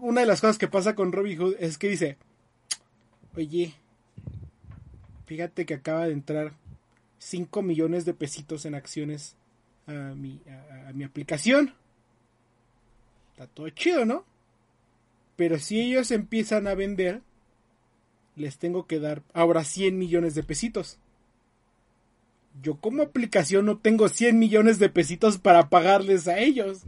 una 0.00 0.20
de 0.20 0.26
las 0.26 0.42
cosas 0.42 0.58
que 0.58 0.68
pasa 0.68 0.94
con 0.94 1.12
Robinhood 1.12 1.54
es 1.60 1.78
que 1.78 1.88
dice, 1.88 2.18
oye, 3.34 3.72
fíjate 5.24 5.64
que 5.64 5.72
acaba 5.72 6.06
de 6.06 6.12
entrar 6.12 6.52
5 7.18 7.62
millones 7.62 8.04
de 8.04 8.12
pesitos 8.12 8.66
en 8.66 8.74
acciones 8.74 9.34
a 9.86 10.14
mi, 10.14 10.42
a, 10.86 10.92
mi 10.92 11.04
aplicación. 11.04 11.74
está 13.32 13.46
todo 13.46 13.70
chido, 13.70 14.04
¿no? 14.04 14.26
Pero 15.36 15.58
si 15.58 15.80
ellos 15.80 16.10
empiezan 16.10 16.66
a 16.66 16.74
vender, 16.74 17.22
les 18.36 18.58
tengo 18.58 18.86
que 18.86 19.00
dar 19.00 19.22
ahora 19.32 19.64
100 19.64 19.98
millones 19.98 20.34
de 20.34 20.42
pesitos. 20.42 20.98
Yo 22.62 22.76
como 22.76 23.02
aplicación 23.02 23.66
no 23.66 23.78
tengo 23.78 24.08
100 24.08 24.38
millones 24.38 24.78
de 24.78 24.88
pesitos 24.88 25.38
para 25.38 25.68
pagarles 25.68 26.26
a 26.28 26.38
ellos. 26.38 26.82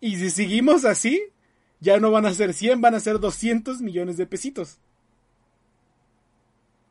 Y 0.00 0.16
si 0.16 0.30
seguimos 0.30 0.84
así, 0.84 1.22
ya 1.80 1.98
no 1.98 2.10
van 2.10 2.26
a 2.26 2.34
ser 2.34 2.52
100, 2.52 2.80
van 2.80 2.94
a 2.94 3.00
ser 3.00 3.18
200 3.18 3.80
millones 3.80 4.16
de 4.16 4.26
pesitos. 4.26 4.78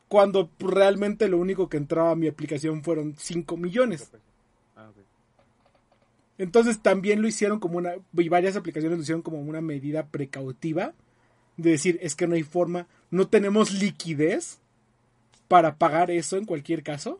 Cuando 0.07 0.49
realmente 0.59 1.27
lo 1.27 1.37
único 1.37 1.69
que 1.69 1.77
entraba 1.77 2.11
a 2.11 2.15
mi 2.15 2.27
aplicación 2.27 2.83
fueron 2.83 3.15
5 3.17 3.57
millones. 3.57 4.09
Ah. 4.75 4.89
Entonces 6.39 6.81
también 6.81 7.21
lo 7.21 7.27
hicieron 7.27 7.59
como 7.59 7.77
una, 7.77 7.93
y 8.13 8.29
varias 8.29 8.55
aplicaciones 8.55 8.97
lo 8.97 9.03
hicieron 9.03 9.21
como 9.21 9.39
una 9.39 9.61
medida 9.61 10.07
precautiva 10.07 10.93
de 11.57 11.71
decir, 11.71 11.99
es 12.01 12.15
que 12.15 12.27
no 12.27 12.35
hay 12.35 12.43
forma, 12.43 12.87
no 13.11 13.27
tenemos 13.27 13.73
liquidez 13.73 14.59
para 15.49 15.77
pagar 15.77 16.11
eso 16.11 16.37
en 16.37 16.45
cualquier 16.45 16.83
caso. 16.83 17.19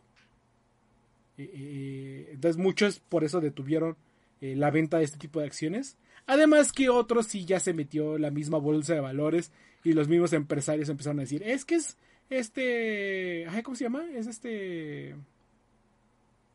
Eh, 1.36 2.30
entonces 2.32 2.56
muchos 2.56 3.00
por 3.00 3.24
eso 3.24 3.40
detuvieron 3.40 3.96
eh, 4.40 4.54
la 4.56 4.70
venta 4.70 4.96
de 4.96 5.04
este 5.04 5.18
tipo 5.18 5.40
de 5.40 5.46
acciones. 5.46 5.98
Además 6.26 6.72
que 6.72 6.88
otros 6.88 7.26
sí 7.26 7.44
ya 7.44 7.60
se 7.60 7.74
metió 7.74 8.16
la 8.16 8.30
misma 8.30 8.56
bolsa 8.56 8.94
de 8.94 9.00
valores 9.00 9.52
y 9.84 9.92
los 9.92 10.08
mismos 10.08 10.32
empresarios 10.32 10.88
empezaron 10.88 11.18
a 11.18 11.22
decir, 11.22 11.42
es 11.42 11.66
que 11.66 11.74
es 11.74 11.98
este, 12.30 13.46
ay, 13.48 13.62
¿cómo 13.62 13.76
se 13.76 13.84
llama? 13.84 14.04
Es 14.14 14.28
este 14.28 15.16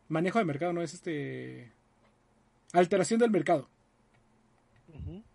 manejo 0.07 0.39
de 0.39 0.45
mercado, 0.45 0.71
no 0.71 0.81
es 0.81 0.93
este 0.93 1.71
alteración 2.71 3.19
del 3.19 3.31
mercado. 3.31 3.69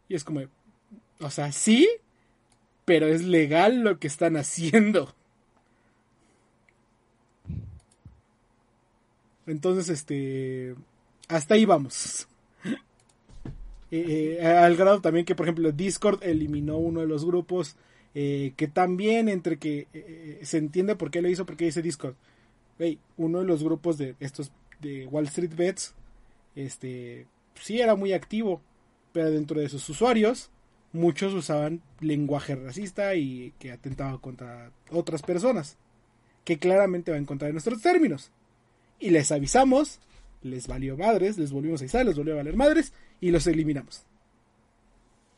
Y 0.08 0.14
es 0.14 0.24
como, 0.24 0.40
o 1.20 1.30
sea, 1.30 1.52
sí, 1.52 1.88
pero 2.84 3.06
es 3.06 3.22
legal 3.22 3.82
lo 3.82 3.98
que 3.98 4.08
están 4.08 4.36
haciendo. 4.36 5.14
Entonces, 9.50 9.88
este, 9.88 10.76
hasta 11.28 11.54
ahí 11.54 11.64
vamos. 11.64 12.28
Eh, 13.92 14.38
eh, 14.40 14.46
al 14.46 14.76
grado 14.76 15.00
también 15.00 15.26
que, 15.26 15.34
por 15.34 15.46
ejemplo, 15.46 15.72
Discord 15.72 16.22
eliminó 16.22 16.78
uno 16.78 17.00
de 17.00 17.08
los 17.08 17.24
grupos 17.24 17.74
eh, 18.14 18.52
que 18.56 18.68
también 18.68 19.28
entre 19.28 19.58
que 19.58 20.38
se 20.42 20.58
entiende 20.58 20.94
por 20.94 21.10
qué 21.10 21.20
lo 21.20 21.28
hizo, 21.28 21.44
porque 21.44 21.64
dice 21.64 21.82
Discord. 21.82 22.14
Hey, 22.78 23.00
uno 23.16 23.40
de 23.40 23.46
los 23.46 23.64
grupos 23.64 23.98
de 23.98 24.14
estos 24.20 24.52
de 24.80 25.06
Wall 25.06 25.26
Street 25.26 25.56
Bets, 25.56 25.96
este, 26.54 27.26
sí 27.54 27.80
era 27.80 27.96
muy 27.96 28.12
activo, 28.12 28.62
pero 29.12 29.32
dentro 29.32 29.60
de 29.60 29.68
sus 29.68 29.88
usuarios, 29.88 30.52
muchos 30.92 31.34
usaban 31.34 31.82
lenguaje 31.98 32.54
racista 32.54 33.16
y 33.16 33.52
que 33.58 33.72
atentaba 33.72 34.20
contra 34.20 34.70
otras 34.92 35.22
personas, 35.22 35.76
que 36.44 36.60
claramente 36.60 37.10
va 37.10 37.16
en 37.16 37.26
contra 37.26 37.48
de 37.48 37.54
nuestros 37.54 37.82
términos. 37.82 38.30
Y 39.00 39.10
les 39.10 39.32
avisamos, 39.32 39.98
les 40.42 40.68
valió 40.68 40.96
madres, 40.96 41.38
les 41.38 41.52
volvimos 41.52 41.80
a 41.80 41.84
avisar, 41.84 42.06
les 42.06 42.16
volvió 42.16 42.34
a 42.34 42.38
valer 42.38 42.56
madres 42.56 42.92
y 43.20 43.30
los 43.30 43.46
eliminamos. 43.46 44.04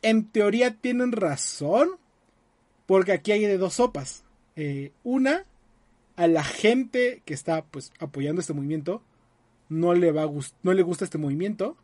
En 0.01 0.27
teoría 0.27 0.75
tienen 0.75 1.13
razón, 1.13 1.91
porque 2.85 3.13
aquí 3.13 3.31
hay 3.31 3.45
de 3.45 3.57
dos 3.57 3.75
sopas. 3.75 4.25
Eh, 4.55 4.91
una, 5.03 5.45
a 6.15 6.27
la 6.27 6.43
gente 6.43 7.21
que 7.25 7.33
está 7.33 7.63
pues 7.65 7.91
apoyando 7.99 8.41
este 8.41 8.53
movimiento 8.53 9.01
no 9.69 9.93
le 9.93 10.11
va 10.11 10.23
a 10.23 10.31
no 10.61 10.73
le 10.73 10.83
gusta 10.83 11.05
este 11.05 11.17
movimiento 11.17 11.77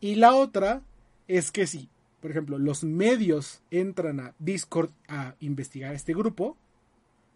y 0.00 0.14
la 0.14 0.34
otra 0.34 0.82
es 1.26 1.50
que 1.50 1.66
si 1.66 1.88
por 2.20 2.30
ejemplo 2.30 2.58
los 2.58 2.84
medios 2.84 3.62
entran 3.70 4.20
a 4.20 4.34
Discord 4.38 4.90
a 5.08 5.34
investigar 5.40 5.94
este 5.94 6.14
grupo 6.14 6.56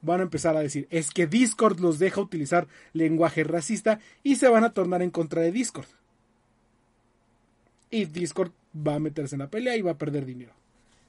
van 0.05 0.21
a 0.21 0.25
empezar 0.25 0.57
a 0.57 0.61
decir 0.61 0.87
es 0.91 1.11
que 1.11 1.27
Discord 1.27 1.81
los 1.81 1.99
deja 1.99 2.21
utilizar 2.21 2.69
lenguaje 2.93 3.45
racista 3.45 4.01
y 4.23 4.37
se 4.37 4.49
van 4.49 4.65
a 4.65 4.73
tornar 4.73 5.03
en 5.03 5.11
contra 5.11 5.43
de 5.43 5.53
Discord 5.53 5.87
y 7.95 8.07
Discord 8.07 8.51
va 8.75 8.97
a 8.97 8.99
meterse 8.99 9.37
en 9.37 9.41
la 9.41 9.51
pelea 9.51 9.77
y 9.77 9.83
va 9.83 9.93
a 9.93 9.99
perder 9.99 10.27
dinero. 10.27 10.53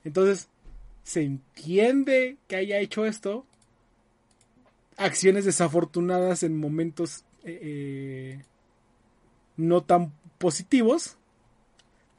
Entonces 0.04 0.50
se 1.04 1.24
entiende 1.24 2.38
que 2.48 2.58
haya 2.58 2.80
hecho 2.80 3.06
esto. 3.06 3.46
Acciones 4.96 5.46
desafortunadas 5.46 6.44
en 6.44 6.58
momentos 6.58 7.26
eh, 7.44 7.60
eh, 7.62 8.44
no 9.58 9.82
tan 9.82 10.14
positivos. 10.38 11.18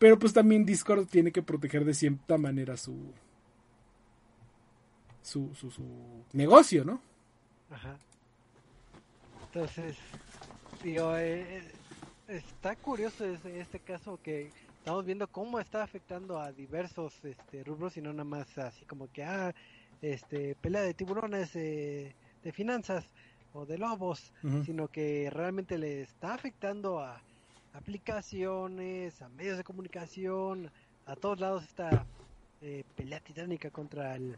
Pero 0.00 0.18
pues 0.18 0.32
también 0.32 0.66
Discord 0.66 1.06
tiene 1.06 1.30
que 1.30 1.42
proteger 1.42 1.84
de 1.84 1.94
cierta 1.94 2.36
manera 2.36 2.76
su 2.76 3.12
su, 5.26 5.54
su, 5.54 5.70
su 5.70 5.84
negocio, 6.32 6.84
¿no? 6.84 7.00
Ajá. 7.70 7.96
Entonces, 9.46 9.96
digo, 10.82 11.16
eh, 11.16 11.58
eh, 11.58 11.72
está 12.28 12.76
curioso 12.76 13.24
este, 13.24 13.60
este 13.60 13.80
caso 13.80 14.20
que 14.22 14.52
estamos 14.78 15.04
viendo 15.04 15.26
cómo 15.26 15.58
está 15.58 15.82
afectando 15.82 16.38
a 16.38 16.52
diversos 16.52 17.24
este, 17.24 17.64
rubros 17.64 17.96
y 17.96 18.02
no 18.02 18.12
nada 18.12 18.24
más 18.24 18.56
así 18.58 18.84
como 18.84 19.10
que, 19.10 19.24
ah, 19.24 19.52
este, 20.00 20.54
pelea 20.54 20.82
de 20.82 20.94
tiburones, 20.94 21.56
eh, 21.56 22.14
de 22.44 22.52
finanzas 22.52 23.04
o 23.52 23.66
de 23.66 23.78
lobos, 23.78 24.32
sino 24.64 24.88
que 24.88 25.30
realmente 25.32 25.78
le 25.78 26.02
está 26.02 26.34
afectando 26.34 27.00
a 27.00 27.20
aplicaciones, 27.72 29.22
a 29.22 29.28
medios 29.30 29.56
de 29.56 29.64
comunicación, 29.64 30.70
a 31.06 31.16
todos 31.16 31.40
lados 31.40 31.64
esta 31.64 32.06
eh, 32.60 32.84
pelea 32.94 33.20
titánica 33.20 33.70
contra 33.70 34.14
el 34.14 34.36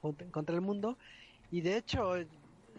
contra, 0.00 0.54
el 0.54 0.60
mundo. 0.60 0.96
Y 1.50 1.60
de 1.60 1.76
hecho 1.76 2.16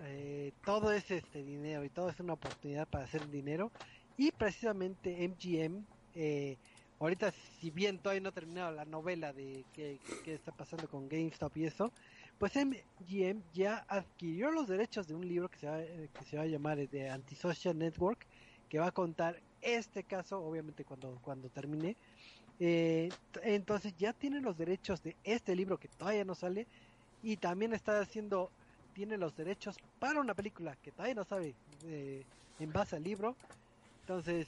eh, 0.03 0.53
todo 0.65 0.91
es 0.91 1.09
este 1.11 1.43
dinero 1.43 1.83
y 1.83 1.89
todo 1.89 2.09
es 2.09 2.19
una 2.19 2.33
oportunidad 2.33 2.87
para 2.87 3.05
hacer 3.05 3.29
dinero. 3.29 3.71
Y 4.17 4.31
precisamente 4.31 5.27
MGM 5.27 5.85
eh, 6.15 6.57
ahorita 7.01 7.31
si 7.59 7.71
bien 7.71 7.97
todavía 7.97 8.21
no 8.21 8.29
ha 8.29 8.33
terminado 8.33 8.71
la 8.71 8.85
novela 8.85 9.33
de 9.33 9.65
qué, 9.73 9.99
qué 10.23 10.35
está 10.35 10.51
pasando 10.51 10.87
con 10.87 11.09
GameStop 11.09 11.57
y 11.57 11.65
eso 11.65 11.91
pues 12.37 12.53
MGM 12.55 13.41
ya 13.53 13.85
adquirió 13.87 14.51
los 14.51 14.67
derechos 14.67 15.07
de 15.07 15.15
un 15.15 15.27
libro 15.27 15.49
que 15.49 15.57
se 15.57 15.67
va, 15.67 15.81
eh, 15.81 16.09
que 16.13 16.25
se 16.25 16.37
va 16.37 16.43
a 16.43 16.47
llamar 16.47 16.79
eh, 16.79 16.87
The 16.87 17.09
Antisocial 17.09 17.77
Network 17.77 18.27
que 18.69 18.79
va 18.79 18.87
a 18.87 18.91
contar 18.91 19.41
este 19.61 20.03
caso 20.03 20.39
obviamente 20.39 20.85
cuando 20.85 21.19
cuando 21.21 21.49
termine. 21.49 21.97
Eh, 22.59 23.09
entonces 23.41 23.95
ya 23.97 24.13
tiene 24.13 24.39
los 24.39 24.55
derechos 24.55 25.01
de 25.01 25.15
este 25.23 25.55
libro 25.55 25.79
que 25.79 25.87
todavía 25.87 26.23
no 26.23 26.35
sale 26.35 26.67
y 27.23 27.37
también 27.37 27.73
está 27.73 27.99
haciendo 27.99 28.51
tiene 28.93 29.17
los 29.17 29.35
derechos 29.35 29.77
para 29.99 30.19
una 30.19 30.33
película 30.33 30.75
que 30.77 30.91
todavía 30.91 31.15
no 31.15 31.23
sabe 31.23 31.55
eh, 31.85 32.23
en 32.59 32.73
base 32.73 32.97
al 32.97 33.03
libro 33.03 33.35
entonces 34.01 34.47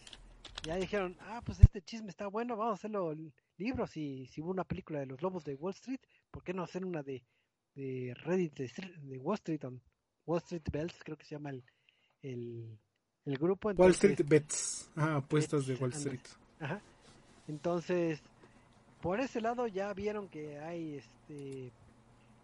ya 0.63 0.75
dijeron 0.75 1.17
ah 1.21 1.41
pues 1.45 1.59
este 1.59 1.81
chisme 1.81 2.09
está 2.09 2.27
bueno 2.27 2.55
vamos 2.55 2.73
a 2.73 2.75
hacerlo 2.75 3.15
libro 3.57 3.87
si 3.87 4.25
si 4.27 4.41
hubo 4.41 4.51
una 4.51 4.63
película 4.63 4.99
de 4.99 5.05
los 5.05 5.21
lobos 5.21 5.45
de 5.45 5.55
Wall 5.55 5.73
Street 5.73 6.01
por 6.31 6.43
qué 6.43 6.53
no 6.53 6.63
hacer 6.63 6.85
una 6.85 7.03
de 7.03 7.23
de 7.75 8.13
Reddit 8.23 8.55
de, 8.57 8.71
de 9.03 9.17
Wall 9.17 9.35
Street 9.35 9.63
on 9.63 9.81
Wall 10.25 10.39
Street 10.39 10.63
Bells 10.71 10.95
creo 11.03 11.17
que 11.17 11.25
se 11.25 11.35
llama 11.35 11.51
el 11.51 11.63
el, 12.23 12.79
el 13.25 13.37
grupo 13.37 13.69
Wall 13.71 13.91
Street 13.91 14.21
Bets. 14.25 14.89
Ah, 14.95 15.17
apuestas 15.17 15.67
de 15.67 15.75
Wall. 15.75 15.91
Street. 15.91 16.21
Ajá. 16.59 16.81
Entonces, 17.47 18.21
por 19.01 19.19
ese 19.19 19.41
lado 19.41 19.67
ya 19.67 19.93
vieron 19.93 20.29
que 20.29 20.59
hay 20.59 20.95
este 20.95 21.71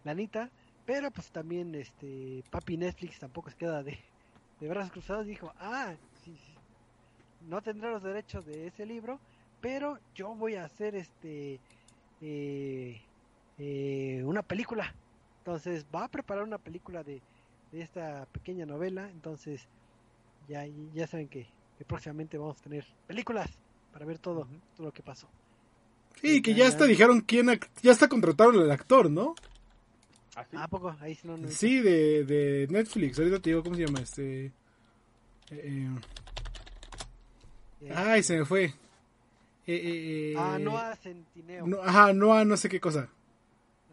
lanita, 0.04 0.50
pero 0.84 1.10
pues 1.10 1.30
también 1.30 1.74
este 1.74 2.42
Papi 2.50 2.76
Netflix 2.76 3.18
tampoco 3.18 3.50
se 3.50 3.56
queda 3.56 3.82
de, 3.82 3.98
de 4.60 4.68
brazos 4.68 4.92
cruzados, 4.92 5.26
dijo, 5.26 5.52
"Ah, 5.58 5.94
sí, 6.24 6.36
sí, 6.36 6.54
no 7.48 7.62
tendré 7.62 7.90
los 7.90 8.02
derechos 8.02 8.44
de 8.46 8.66
ese 8.66 8.86
libro, 8.86 9.20
pero 9.60 9.98
yo 10.14 10.34
voy 10.34 10.54
a 10.56 10.64
hacer 10.64 10.94
este 10.94 11.60
eh, 12.20 13.00
eh, 13.58 14.22
una 14.24 14.42
película." 14.42 14.94
Entonces, 15.38 15.86
va 15.94 16.04
a 16.04 16.08
preparar 16.08 16.44
una 16.44 16.58
película 16.58 17.02
de, 17.02 17.22
de 17.72 17.80
esta 17.82 18.26
pequeña 18.26 18.66
novela, 18.66 19.08
entonces 19.10 19.66
ya 20.48 20.66
ya 20.94 21.06
saben 21.06 21.28
que, 21.28 21.46
que 21.78 21.84
próximamente 21.84 22.36
vamos 22.38 22.58
a 22.58 22.62
tener 22.64 22.84
películas 23.06 23.48
para 23.92 24.04
ver 24.06 24.18
todo, 24.18 24.46
todo 24.76 24.86
lo 24.86 24.92
que 24.92 25.02
pasó. 25.02 25.28
Sí, 26.20 26.42
que 26.42 26.54
Ya, 26.54 26.68
hasta 26.68 26.84
dijeron 26.84 27.20
quién, 27.22 27.46
ya 27.82 27.92
está 27.92 28.08
contrataron 28.08 28.58
al 28.58 28.70
actor, 28.70 29.10
¿no? 29.10 29.34
¿Así? 30.36 30.56
¿A 30.56 30.68
poco? 30.68 30.94
Ahí 31.00 31.14
sí 31.14 31.26
no, 31.26 31.36
no 31.36 31.48
Sí, 31.48 31.80
de, 31.80 32.24
de 32.24 32.66
Netflix. 32.70 33.18
Ahorita 33.18 33.40
te 33.40 33.50
digo 33.50 33.62
cómo 33.62 33.74
se 33.76 33.86
llama 33.86 34.00
este. 34.00 34.44
eh, 34.46 34.52
eh, 35.50 35.88
Eh, 37.82 37.92
ay, 37.94 38.22
se 38.22 38.38
me 38.38 38.44
fue. 38.44 38.64
Eh, 38.64 38.72
eh, 39.66 40.32
eh, 40.32 40.34
ah, 40.38 40.58
Noah 40.60 40.96
Centineo. 40.96 41.66
no, 41.66 41.82
ajá, 41.82 42.12
Noah, 42.12 42.44
no 42.44 42.56
sé 42.56 42.68
qué 42.68 42.80
cosa. 42.80 43.08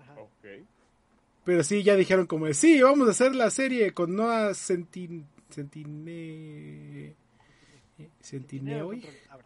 Ajá. 0.01 0.19
Ok. 0.19 0.45
Pero 1.43 1.64
sí, 1.64 1.84
ya 1.84 1.95
dijeron 1.95 2.26
como 2.27 2.45
de, 2.47 2.53
sí, 2.53 2.81
vamos 2.81 3.07
a 3.07 3.11
hacer 3.11 3.35
la 3.35 3.49
serie 3.49 3.93
con 3.93 4.15
Noah 4.15 4.53
Centin... 4.53 5.26
Centine... 5.49 7.15
Centineo. 8.22 8.91
Centineo 8.91 8.91
ah. 9.30 9.38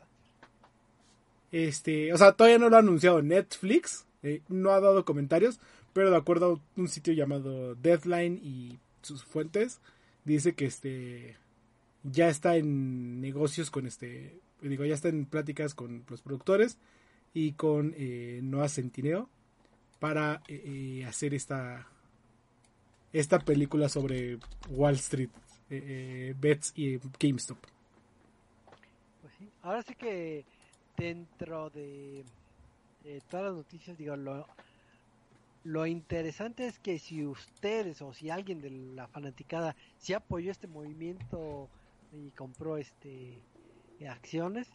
Este, 1.52 2.14
o 2.14 2.18
sea, 2.18 2.32
todavía 2.32 2.58
no 2.60 2.70
lo 2.70 2.78
ha 2.78 2.80
anunciado 2.80 3.22
Netflix, 3.22 4.06
eh, 4.24 4.42
no 4.48 4.72
ha 4.72 4.80
dado 4.80 5.04
comentarios, 5.06 5.60
pero 5.94 6.10
de 6.10 6.18
acuerdo 6.18 6.54
a 6.56 6.80
un 6.80 6.88
sitio 6.88 7.14
llamado 7.14 7.76
Deadline 7.76 8.40
y 8.42 8.80
sus 9.02 9.24
fuentes, 9.24 9.82
dice 10.26 10.54
que 10.54 10.66
este 10.66 11.38
ya 12.04 12.30
está 12.30 12.56
en 12.56 13.22
negocios 13.22 13.70
con 13.70 13.86
este, 13.86 14.40
digo, 14.62 14.86
ya 14.86 14.94
está 14.94 15.10
en 15.10 15.26
pláticas 15.26 15.74
con 15.74 16.04
los 16.10 16.22
productores 16.22 16.78
y 17.34 17.54
con 17.54 17.94
eh, 17.98 18.40
Noah 18.44 18.70
Centineo 18.70 19.30
para 20.02 20.42
eh, 20.48 21.00
eh, 21.02 21.06
hacer 21.06 21.36
esta 21.36 21.88
esta 23.14 23.40
película 23.40 23.88
sobre 23.90 24.40
Wall 24.70 24.96
Street, 24.96 25.30
eh, 25.70 26.34
Bets 26.40 26.74
y 26.76 26.98
GameStop. 27.20 27.58
Pues 29.22 29.34
sí. 29.38 29.50
Ahora 29.62 29.84
sí 29.84 29.96
que 29.96 30.46
dentro 30.98 31.70
de 31.70 32.24
todas 33.30 33.48
las 33.48 33.56
noticias, 33.56 33.98
digo, 33.98 34.16
lo, 34.16 34.48
lo 35.64 35.86
interesante 35.86 36.66
es 36.66 36.80
que 36.80 36.98
si 37.00 37.26
ustedes 37.26 38.02
o 38.02 38.14
si 38.14 38.30
alguien 38.30 38.62
de 38.62 38.72
la 38.72 39.08
fanaticada 39.08 39.76
se 39.98 40.16
apoyó 40.16 40.52
este 40.52 40.68
movimiento 40.68 41.70
y 42.12 42.32
compró 42.32 42.78
este 42.78 43.40
eh, 44.00 44.08
acciones, 44.08 44.68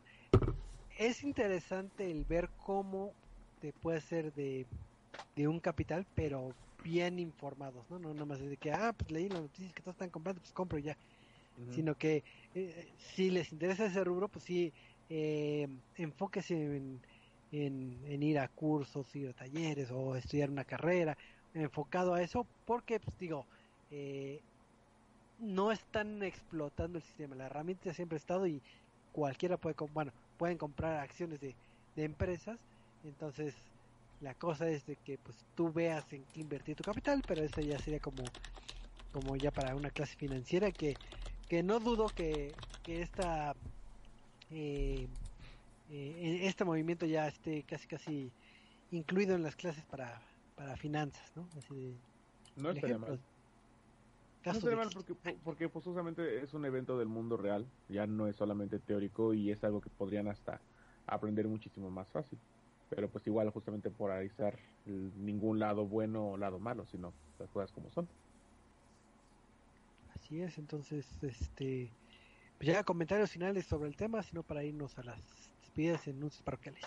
es 0.98 1.22
interesante 1.24 2.10
el 2.10 2.24
ver 2.24 2.50
cómo 2.64 3.12
te 3.60 3.72
puede 3.72 4.00
ser 4.00 4.32
de, 4.34 4.66
de 5.34 5.48
un 5.48 5.60
capital, 5.60 6.06
pero 6.14 6.54
bien 6.82 7.18
informados, 7.18 7.90
¿no? 7.90 7.98
No 7.98 8.14
nada 8.14 8.26
más 8.26 8.40
de 8.40 8.56
que, 8.56 8.70
ah, 8.72 8.94
pues 8.96 9.10
leí 9.10 9.28
las 9.28 9.42
noticias 9.42 9.74
que 9.74 9.82
todos 9.82 9.94
están 9.94 10.10
comprando, 10.10 10.40
pues 10.40 10.52
compro 10.52 10.78
ya. 10.78 10.96
Sino 11.70 11.96
que 11.96 12.22
eh, 12.54 12.92
si 12.98 13.30
les 13.30 13.50
interesa 13.50 13.86
ese 13.86 14.04
rubro, 14.04 14.28
pues 14.28 14.44
sí, 14.44 14.74
eh, 15.08 15.66
enfóquese 15.94 16.54
en, 16.76 17.02
en, 17.64 17.98
en 18.06 18.22
ir 18.22 18.38
a 18.38 18.48
cursos, 18.48 19.14
ir 19.14 19.28
a 19.28 19.32
talleres 19.32 19.90
o 19.90 20.16
estudiar 20.16 20.50
una 20.50 20.64
carrera 20.64 21.16
enfocado 21.54 22.14
a 22.14 22.22
eso, 22.22 22.46
porque, 22.66 23.00
pues 23.00 23.18
digo, 23.18 23.46
eh, 23.90 24.40
no 25.38 25.72
están 25.72 26.22
explotando 26.22 26.98
el 26.98 27.04
sistema. 27.04 27.34
La 27.34 27.46
herramienta 27.46 27.92
siempre 27.94 28.16
ha 28.16 28.18
estado 28.18 28.46
y 28.46 28.60
cualquiera 29.12 29.56
puede, 29.56 29.76
bueno, 29.92 30.12
pueden 30.36 30.58
comprar 30.58 31.00
acciones 31.00 31.40
de, 31.40 31.54
de 31.94 32.04
empresas. 32.04 32.58
Entonces, 33.04 33.54
la 34.20 34.34
cosa 34.34 34.68
es 34.68 34.86
de 34.86 34.96
que 34.96 35.18
pues 35.18 35.36
tú 35.54 35.72
veas 35.72 36.10
en 36.12 36.24
qué 36.32 36.40
invertir 36.40 36.76
tu 36.76 36.84
capital, 36.84 37.22
pero 37.26 37.42
eso 37.42 37.60
ya 37.60 37.78
sería 37.78 38.00
como, 38.00 38.24
como 39.12 39.36
ya 39.36 39.50
para 39.50 39.74
una 39.74 39.90
clase 39.90 40.16
financiera 40.16 40.70
que, 40.70 40.96
que 41.48 41.62
no 41.62 41.80
dudo 41.80 42.06
que, 42.08 42.54
que 42.82 43.02
esta 43.02 43.54
eh, 44.50 45.06
eh, 45.88 46.46
este 46.46 46.64
movimiento 46.64 47.06
ya 47.06 47.28
esté 47.28 47.64
casi 47.64 47.86
casi 47.86 48.32
incluido 48.90 49.34
en 49.34 49.42
las 49.42 49.56
clases 49.56 49.84
para, 49.86 50.22
para 50.54 50.76
finanzas, 50.76 51.34
¿no? 51.36 51.48
Así 51.56 51.74
de, 51.74 52.00
No 52.56 52.70
estaría 52.70 52.98
mal. 52.98 53.20
No 54.44 54.52
estaría 54.52 54.76
mal 54.76 54.90
porque, 54.94 55.14
por- 55.14 55.42
porque 55.42 55.68
pues 55.68 55.84
justamente 55.84 56.42
es 56.42 56.54
un 56.54 56.64
evento 56.64 56.98
del 56.98 57.08
mundo 57.08 57.36
real, 57.36 57.72
ya 57.88 58.06
no 58.06 58.28
es 58.28 58.36
solamente 58.36 58.78
teórico 58.78 59.34
y 59.34 59.50
es 59.50 59.64
algo 59.64 59.80
que 59.80 59.90
podrían 59.90 60.28
hasta 60.28 60.62
aprender 61.06 61.48
muchísimo 61.48 61.90
más 61.90 62.10
fácil. 62.12 62.40
Pero 62.88 63.10
pues 63.10 63.26
igual 63.26 63.50
justamente 63.50 63.90
polarizar 63.90 64.60
el- 64.84 65.12
ningún 65.24 65.58
lado 65.58 65.86
bueno 65.88 66.30
o 66.30 66.36
lado 66.36 66.60
malo, 66.60 66.86
sino 66.86 67.18
las 67.38 67.50
cosas 67.50 67.72
como 67.72 67.90
son. 67.90 68.08
Así 70.08 70.40
es, 70.40 70.58
entonces, 70.58 71.22
este, 71.22 71.98
pues 72.58 72.68
ya 72.68 72.84
comentarios 72.84 73.30
finales 73.32 73.66
sobre 73.66 73.88
el 73.88 73.96
tema, 73.96 74.22
sino 74.22 74.44
para 74.44 74.64
irnos 74.64 74.98
a 74.98 75.02
las 75.02 75.45
despedidas 75.76 76.06
en 76.08 76.16
anuncios 76.16 76.42
parroquiales. 76.42 76.82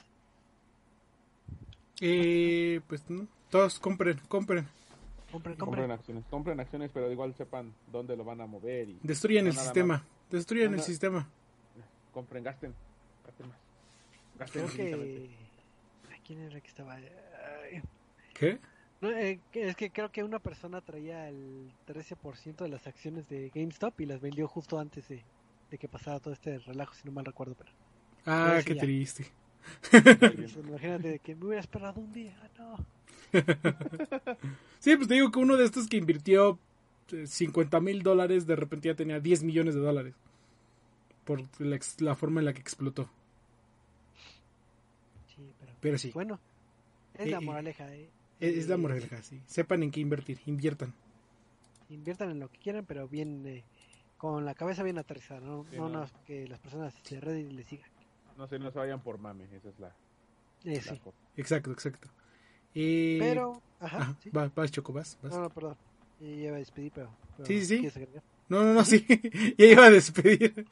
Eh, 2.01 2.81
pues 2.87 3.09
no, 3.09 3.27
todos 3.49 3.79
compren, 3.79 4.17
compren, 4.27 4.67
Compren, 5.31 5.57
Compren 5.57 5.57
compren. 5.57 5.91
acciones, 5.91 6.25
compren 6.29 6.59
acciones, 6.59 6.89
pero 6.91 7.11
igual 7.11 7.35
sepan 7.35 7.71
dónde 7.91 8.17
lo 8.17 8.23
van 8.23 8.41
a 8.41 8.47
mover 8.47 8.89
y 8.89 8.99
destruyan 9.03 9.45
No 9.45 9.51
el 9.51 9.57
sistema, 9.57 10.03
destruyan 10.31 10.71
No, 10.71 10.77
el 10.77 10.83
sistema. 10.83 11.29
compren, 12.11 12.43
gasten, 12.43 12.73
gasten 13.25 13.47
más. 13.49 13.57
Gasten 14.39 14.65
Creo 14.67 14.75
que... 14.75 15.29
¿A 16.11 16.23
quién 16.25 16.39
era 16.41 16.59
que 16.59 16.67
estaba? 16.67 16.95
Ay, 16.95 17.81
¿Qué? 18.33 18.59
no, 19.01 19.11
eh, 19.11 19.39
que- 19.51 19.67
es 19.69 19.75
que 19.75 19.91
creo 19.91 20.11
que 20.11 20.23
una 20.23 20.39
persona 20.39 20.81
traía 20.81 21.27
el 21.29 21.71
13% 21.85 22.63
de 22.63 22.69
las 22.69 22.87
acciones 22.87 23.27
de 23.29 23.51
GameStop 23.53 23.99
y 24.01 24.05
las 24.07 24.21
vendió 24.21 24.47
justo 24.47 24.79
antes 24.79 25.07
de, 25.09 25.23
de 25.69 25.77
que 25.77 25.87
pasara 25.87 26.19
todo 26.19 26.33
este 26.33 26.57
relajo, 26.57 26.95
si 26.95 27.05
no 27.05 27.11
mal 27.11 27.25
recuerdo. 27.25 27.53
Pero 27.55 27.71
Ah, 28.25 28.61
qué 28.65 28.75
ya. 28.75 28.81
triste. 28.81 29.25
Imagínate 30.63 31.07
de 31.09 31.19
que 31.19 31.35
me 31.35 31.45
hubiera 31.45 31.61
esperado 31.61 31.99
un 32.01 32.11
día, 32.13 32.35
no. 32.57 32.77
Sí, 34.79 34.95
pues 34.95 35.07
te 35.07 35.15
digo 35.15 35.31
que 35.31 35.39
uno 35.39 35.57
de 35.57 35.65
estos 35.65 35.87
que 35.87 35.97
invirtió 35.97 36.59
50 37.25 37.79
mil 37.79 38.01
dólares, 38.03 38.45
de 38.47 38.55
repente 38.55 38.87
ya 38.89 38.95
tenía 38.95 39.19
10 39.19 39.43
millones 39.43 39.75
de 39.75 39.81
dólares. 39.81 40.15
Por 41.23 41.39
la, 41.61 41.79
la 41.99 42.15
forma 42.15 42.41
en 42.41 42.45
la 42.45 42.53
que 42.53 42.59
explotó. 42.59 43.09
Sí, 45.27 45.53
pero 45.59 45.73
Pero 45.79 45.97
sí, 45.97 46.13
bueno, 46.13 46.39
es 47.13 47.27
Eh, 47.27 47.31
la 47.31 47.41
eh, 47.41 47.41
moraleja. 47.41 47.93
eh. 47.95 48.13
es, 48.39 48.57
es 48.57 48.67
la 48.69 48.77
Eh, 48.77 48.77
moraleja, 48.77 49.21
sí. 49.23 49.41
Sepan 49.47 49.83
en 49.83 49.91
qué 49.91 49.99
invertir, 50.01 50.39
inviertan. 50.45 50.93
inviertan 51.89 52.31
en 52.31 52.39
lo 52.39 52.49
que 52.49 52.59
quieran, 52.59 52.85
pero 52.85 53.07
bien 53.07 53.45
eh, 53.45 53.65
con 54.17 54.45
la 54.45 54.55
cabeza 54.55 54.83
bien 54.83 54.97
aterrizada, 54.97 55.41
no, 55.41 55.67
Sí, 55.69 55.77
no, 55.77 55.89
no. 55.89 55.89
no, 55.89 56.09
que 56.25 56.47
las 56.47 56.59
personas 56.59 56.93
de 57.09 57.19
Reddit 57.19 57.51
les 57.51 57.67
sigan. 57.67 57.89
No 58.39 58.47
sé, 58.47 58.57
no 58.57 58.71
se 58.71 58.79
vayan 58.79 59.01
por 59.01 59.17
mame, 59.19 59.43
esa 59.53 59.69
es 59.69 59.79
la, 59.79 59.89
Eh, 60.63 60.75
la 60.75 60.81
sí. 60.93 60.99
cosa. 60.99 61.17
Exacto, 61.35 61.71
exacto. 61.71 62.07
Eh, 62.73 63.17
Pero, 63.19 63.61
ajá, 63.79 63.97
ajá, 63.97 64.15
sí. 64.23 64.29
vas, 64.31 64.53
vas, 64.55 64.71
Choco, 64.71 64.93
vas, 64.93 65.17
vas. 65.21 65.31
No, 65.33 65.41
no, 65.41 65.49
perdón. 65.49 65.75
Ya 66.19 66.27
iba 66.27 66.55
a 66.55 66.59
despedir, 66.59 66.91
pero. 66.93 67.09
pero 67.37 67.45
Sí, 67.45 67.65
sí. 67.65 67.87
No, 68.47 68.63
no, 68.63 68.73
no, 68.73 68.83
sí. 68.85 69.05
ya 69.57 69.65
iba 69.65 69.85
a 69.85 69.91
despedir. 69.91 70.65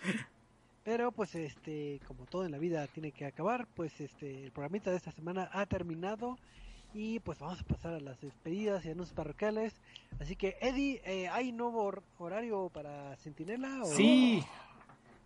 Pero, 0.84 1.12
pues, 1.12 1.36
este, 1.36 2.00
como 2.08 2.26
todo 2.26 2.46
en 2.46 2.52
la 2.52 2.58
vida 2.58 2.88
tiene 2.88 3.12
que 3.12 3.26
acabar, 3.26 3.68
pues, 3.76 4.00
este, 4.02 4.44
el 4.46 4.52
programita 4.52 4.90
de 4.92 4.98
esta 4.98 5.12
semana 5.12 5.50
ha 5.54 5.66
terminado. 5.66 6.38
Y 6.94 7.20
pues 7.20 7.38
vamos 7.38 7.60
a 7.60 7.64
pasar 7.66 7.94
a 7.94 8.00
las 8.00 8.20
despedidas 8.22 8.86
y 8.86 8.90
anuncios 8.90 9.14
parroquiales. 9.14 9.74
Así 10.22 10.36
que, 10.38 10.56
Eddie, 10.62 11.02
eh, 11.06 11.28
¿hay 11.28 11.52
nuevo 11.52 11.84
hor- 11.84 12.02
horario 12.18 12.70
para 12.74 13.16
Centinela? 13.18 13.82
O... 13.84 13.86
Sí. 13.86 14.42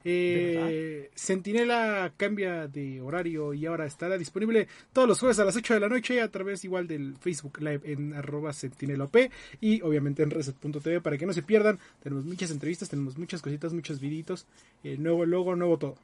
Eh, 0.03 1.11
Sentinela 1.13 2.11
cambia 2.17 2.67
de 2.67 3.01
horario 3.01 3.53
y 3.53 3.65
ahora 3.65 3.85
estará 3.85 4.17
disponible 4.17 4.67
todos 4.93 5.07
los 5.07 5.19
jueves 5.19 5.39
a 5.39 5.45
las 5.45 5.55
8 5.55 5.75
de 5.75 5.79
la 5.79 5.89
noche 5.89 6.21
a 6.21 6.29
través 6.29 6.63
igual 6.63 6.87
del 6.87 7.15
Facebook 7.17 7.59
Live 7.59 7.81
en 7.83 8.13
arroba 8.13 8.53
sentinelop 8.53 9.15
y 9.59 9.81
obviamente 9.81 10.23
en 10.23 10.31
reset.tv 10.31 11.01
para 11.01 11.17
que 11.17 11.25
no 11.25 11.33
se 11.33 11.43
pierdan. 11.43 11.79
Tenemos 12.01 12.25
muchas 12.25 12.51
entrevistas, 12.51 12.89
tenemos 12.89 13.17
muchas 13.17 13.41
cositas, 13.41 13.73
muchos 13.73 13.99
viditos, 13.99 14.47
eh, 14.83 14.97
nuevo 14.97 15.25
logo, 15.25 15.55
nuevo 15.55 15.77
todo. 15.77 15.95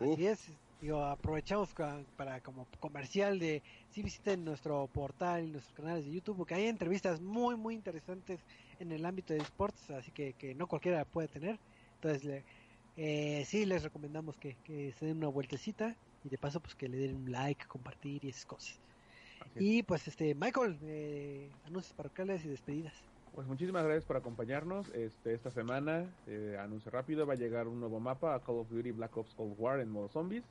Así 0.00 0.26
es, 0.26 0.40
digo, 0.80 1.04
aprovechamos 1.04 1.70
para 2.16 2.40
como 2.40 2.66
comercial 2.80 3.38
de 3.38 3.62
si 3.90 4.02
visiten 4.02 4.44
nuestro 4.44 4.88
portal 4.92 5.44
y 5.44 5.50
nuestros 5.52 5.74
canales 5.74 6.04
de 6.04 6.12
YouTube, 6.12 6.36
porque 6.36 6.54
hay 6.54 6.66
entrevistas 6.66 7.20
muy, 7.20 7.56
muy 7.56 7.74
interesantes 7.74 8.40
en 8.78 8.92
el 8.92 9.06
ámbito 9.06 9.32
de 9.32 9.40
sports, 9.40 9.90
así 9.90 10.10
que, 10.10 10.34
que 10.34 10.54
no 10.54 10.66
cualquiera 10.66 11.04
puede 11.04 11.28
tener. 11.28 11.58
Entonces, 11.96 12.24
le, 12.24 12.44
eh, 12.96 13.44
sí 13.44 13.66
les 13.66 13.82
recomendamos 13.82 14.36
que, 14.36 14.56
que 14.64 14.92
se 14.92 15.06
den 15.06 15.18
una 15.18 15.28
vueltecita 15.28 15.96
y 16.24 16.28
de 16.28 16.38
paso, 16.38 16.60
pues 16.60 16.74
que 16.74 16.88
le 16.88 16.96
den 16.98 17.16
un 17.16 17.32
like, 17.32 17.66
compartir 17.66 18.24
y 18.24 18.28
esas 18.28 18.46
cosas. 18.46 18.80
Y 19.54 19.82
pues, 19.82 20.06
este, 20.08 20.34
Michael, 20.34 20.78
eh, 20.82 21.50
anuncios 21.66 21.94
parroquiales 21.94 22.44
y 22.44 22.48
despedidas. 22.48 22.94
Pues 23.34 23.46
muchísimas 23.46 23.84
gracias 23.84 24.04
por 24.04 24.16
acompañarnos. 24.16 24.88
Este, 24.94 25.34
esta 25.34 25.50
semana, 25.50 26.06
eh, 26.26 26.56
anuncio 26.58 26.90
rápido, 26.90 27.26
va 27.26 27.34
a 27.34 27.36
llegar 27.36 27.68
un 27.68 27.80
nuevo 27.80 28.00
mapa 28.00 28.34
a 28.34 28.40
Call 28.40 28.56
of 28.56 28.70
Duty 28.70 28.92
Black 28.92 29.16
Ops 29.16 29.34
Cold 29.34 29.54
War 29.58 29.80
en 29.80 29.90
modo 29.90 30.08
zombies. 30.08 30.44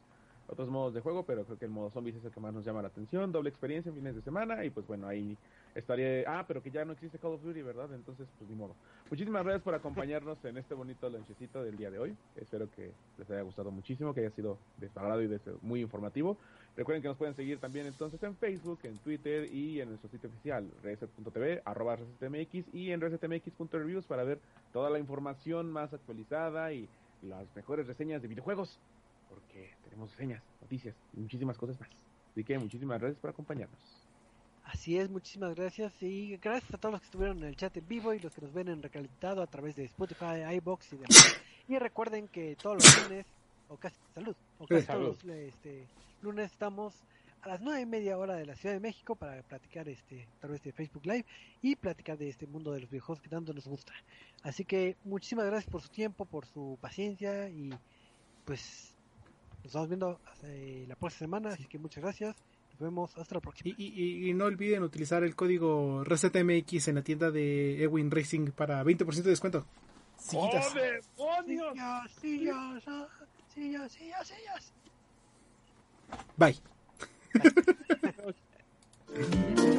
Otros 0.47 0.69
modos 0.69 0.93
de 0.93 1.01
juego, 1.01 1.23
pero 1.23 1.43
creo 1.45 1.57
que 1.57 1.65
el 1.65 1.71
modo 1.71 1.89
zombies 1.89 2.15
es 2.15 2.25
el 2.25 2.31
que 2.31 2.39
más 2.39 2.53
nos 2.53 2.63
llama 2.63 2.83
la 2.83 2.89
atención. 2.89 3.31
Doble 3.31 3.49
experiencia 3.49 3.89
en 3.89 3.95
fines 3.95 4.15
de 4.15 4.21
semana 4.21 4.63
y 4.63 4.69
pues 4.69 4.85
bueno, 4.85 5.07
ahí 5.07 5.35
estaré... 5.75 6.25
Ah, 6.25 6.45
pero 6.47 6.63
que 6.63 6.71
ya 6.71 6.85
no 6.85 6.93
existe 6.93 7.19
Call 7.19 7.33
of 7.33 7.43
Duty, 7.43 7.61
¿verdad? 7.61 7.93
Entonces, 7.93 8.27
pues 8.37 8.49
ni 8.49 8.55
modo. 8.55 8.75
Muchísimas 9.09 9.43
gracias 9.43 9.61
por 9.61 9.75
acompañarnos 9.75 10.43
en 10.45 10.57
este 10.57 10.73
bonito 10.73 11.09
lonchecito 11.09 11.63
del 11.63 11.77
día 11.77 11.91
de 11.91 11.99
hoy. 11.99 12.15
Espero 12.37 12.69
que 12.71 12.91
les 13.17 13.29
haya 13.29 13.41
gustado 13.41 13.69
muchísimo, 13.71 14.13
que 14.13 14.21
haya 14.21 14.31
sido 14.31 14.57
de 14.77 14.87
y 14.87 15.65
muy 15.65 15.81
informativo. 15.81 16.37
Recuerden 16.75 17.01
que 17.01 17.07
nos 17.07 17.17
pueden 17.17 17.35
seguir 17.35 17.59
también 17.59 17.85
entonces 17.85 18.21
en 18.23 18.35
Facebook, 18.35 18.79
en 18.83 18.97
Twitter 18.97 19.53
y 19.53 19.79
en 19.81 19.89
nuestro 19.89 20.09
sitio 20.09 20.29
oficial, 20.29 20.69
reset.tv, 20.83 21.61
arroba 21.63 21.97
resetmx 21.97 22.73
y 22.73 22.91
en 22.91 23.01
resetmx.reviews 23.01 24.05
para 24.05 24.23
ver 24.23 24.39
toda 24.73 24.89
la 24.89 24.99
información 24.99 25.71
más 25.71 25.93
actualizada 25.93 26.73
y 26.73 26.89
las 27.21 27.47
mejores 27.55 27.87
reseñas 27.87 28.21
de 28.21 28.27
videojuegos, 28.27 28.79
porque 29.29 29.71
tenemos 29.83 30.11
reseñas, 30.11 30.43
noticias 30.61 30.95
y 31.15 31.19
muchísimas 31.19 31.57
cosas 31.57 31.79
más. 31.79 31.89
Así 32.31 32.43
que 32.43 32.57
muchísimas 32.59 32.99
gracias 32.99 33.19
por 33.19 33.29
acompañarnos. 33.29 34.04
Así 34.65 34.97
es, 34.97 35.09
muchísimas 35.09 35.53
gracias 35.55 35.93
y 36.01 36.37
gracias 36.37 36.73
a 36.73 36.77
todos 36.77 36.93
los 36.93 37.01
que 37.01 37.05
estuvieron 37.05 37.37
en 37.37 37.45
el 37.45 37.55
chat 37.55 37.75
en 37.77 37.87
vivo 37.87 38.13
y 38.13 38.19
los 38.19 38.33
que 38.33 38.41
nos 38.41 38.51
ven 38.51 38.67
en 38.67 38.81
recalentado 38.81 39.41
a 39.41 39.47
través 39.47 39.75
de 39.75 39.85
Spotify, 39.85 40.43
iBox 40.55 40.93
y 40.93 40.97
demás. 40.97 41.41
Y 41.67 41.79
recuerden 41.79 42.27
que 42.27 42.55
todos 42.55 42.75
los 42.75 43.03
lunes 43.03 43.25
o 43.69 43.77
casi, 43.77 43.95
salud, 44.13 44.35
o 44.59 44.67
casi 44.67 44.85
Salud. 44.85 45.13
todos 45.13 45.23
los 45.23 45.35
este, 45.35 45.87
lunes 46.21 46.51
estamos 46.51 46.93
a 47.41 47.49
las 47.49 47.61
nueve 47.61 47.81
y 47.81 47.85
media 47.87 48.19
hora 48.19 48.35
de 48.35 48.45
la 48.45 48.55
Ciudad 48.55 48.75
de 48.75 48.79
México 48.79 49.15
para 49.15 49.41
platicar 49.41 49.89
este, 49.89 50.27
a 50.37 50.39
través 50.41 50.61
de 50.61 50.71
Facebook 50.71 51.05
Live 51.05 51.25
y 51.63 51.75
platicar 51.75 52.19
de 52.19 52.29
este 52.29 52.45
mundo 52.45 52.71
de 52.71 52.81
los 52.81 52.89
videojuegos 52.89 53.19
que 53.19 53.29
tanto 53.29 53.51
nos 53.51 53.67
gusta. 53.67 53.93
Así 54.43 54.63
que 54.63 54.95
muchísimas 55.03 55.45
gracias 55.47 55.71
por 55.71 55.81
su 55.81 55.89
tiempo, 55.89 56.25
por 56.25 56.45
su 56.45 56.77
paciencia 56.79 57.49
y 57.49 57.71
pues 58.45 58.93
nos 59.57 59.65
estamos 59.65 59.87
viendo 59.87 60.19
eh, 60.43 60.85
la 60.87 60.95
próxima 60.95 61.19
semana, 61.19 61.49
así 61.49 61.65
que 61.65 61.79
muchas 61.79 62.03
gracias. 62.03 62.35
Nos 62.75 62.79
vemos 62.81 63.17
hasta 63.17 63.35
la 63.35 63.41
próxima. 63.41 63.73
Y, 63.77 63.85
y- 63.85 64.29
y 64.29 64.33
no 64.33 64.43
olviden 64.45 64.83
utilizar 64.83 65.23
el 65.23 65.33
código 65.33 66.03
ResetMX 66.03 66.89
en 66.89 66.95
la 66.95 67.03
tienda 67.03 67.31
de 67.31 67.81
Ewin 67.81 68.11
Racing 68.11 68.51
para 68.51 68.83
20% 68.83 69.23
de 69.23 69.29
descuento. 69.29 69.65
Sillitas. 70.17 70.73
¡Oh, 71.15 71.41
demonios! 71.45 72.11
Sillas, 72.19 72.83
sillas, 72.83 72.83
ah, 72.87 73.07
sillas, 73.53 73.91
sillas, 73.93 74.27
sillas. 74.27 74.73
Bye. 76.35 76.55
Sillas. 79.13 79.65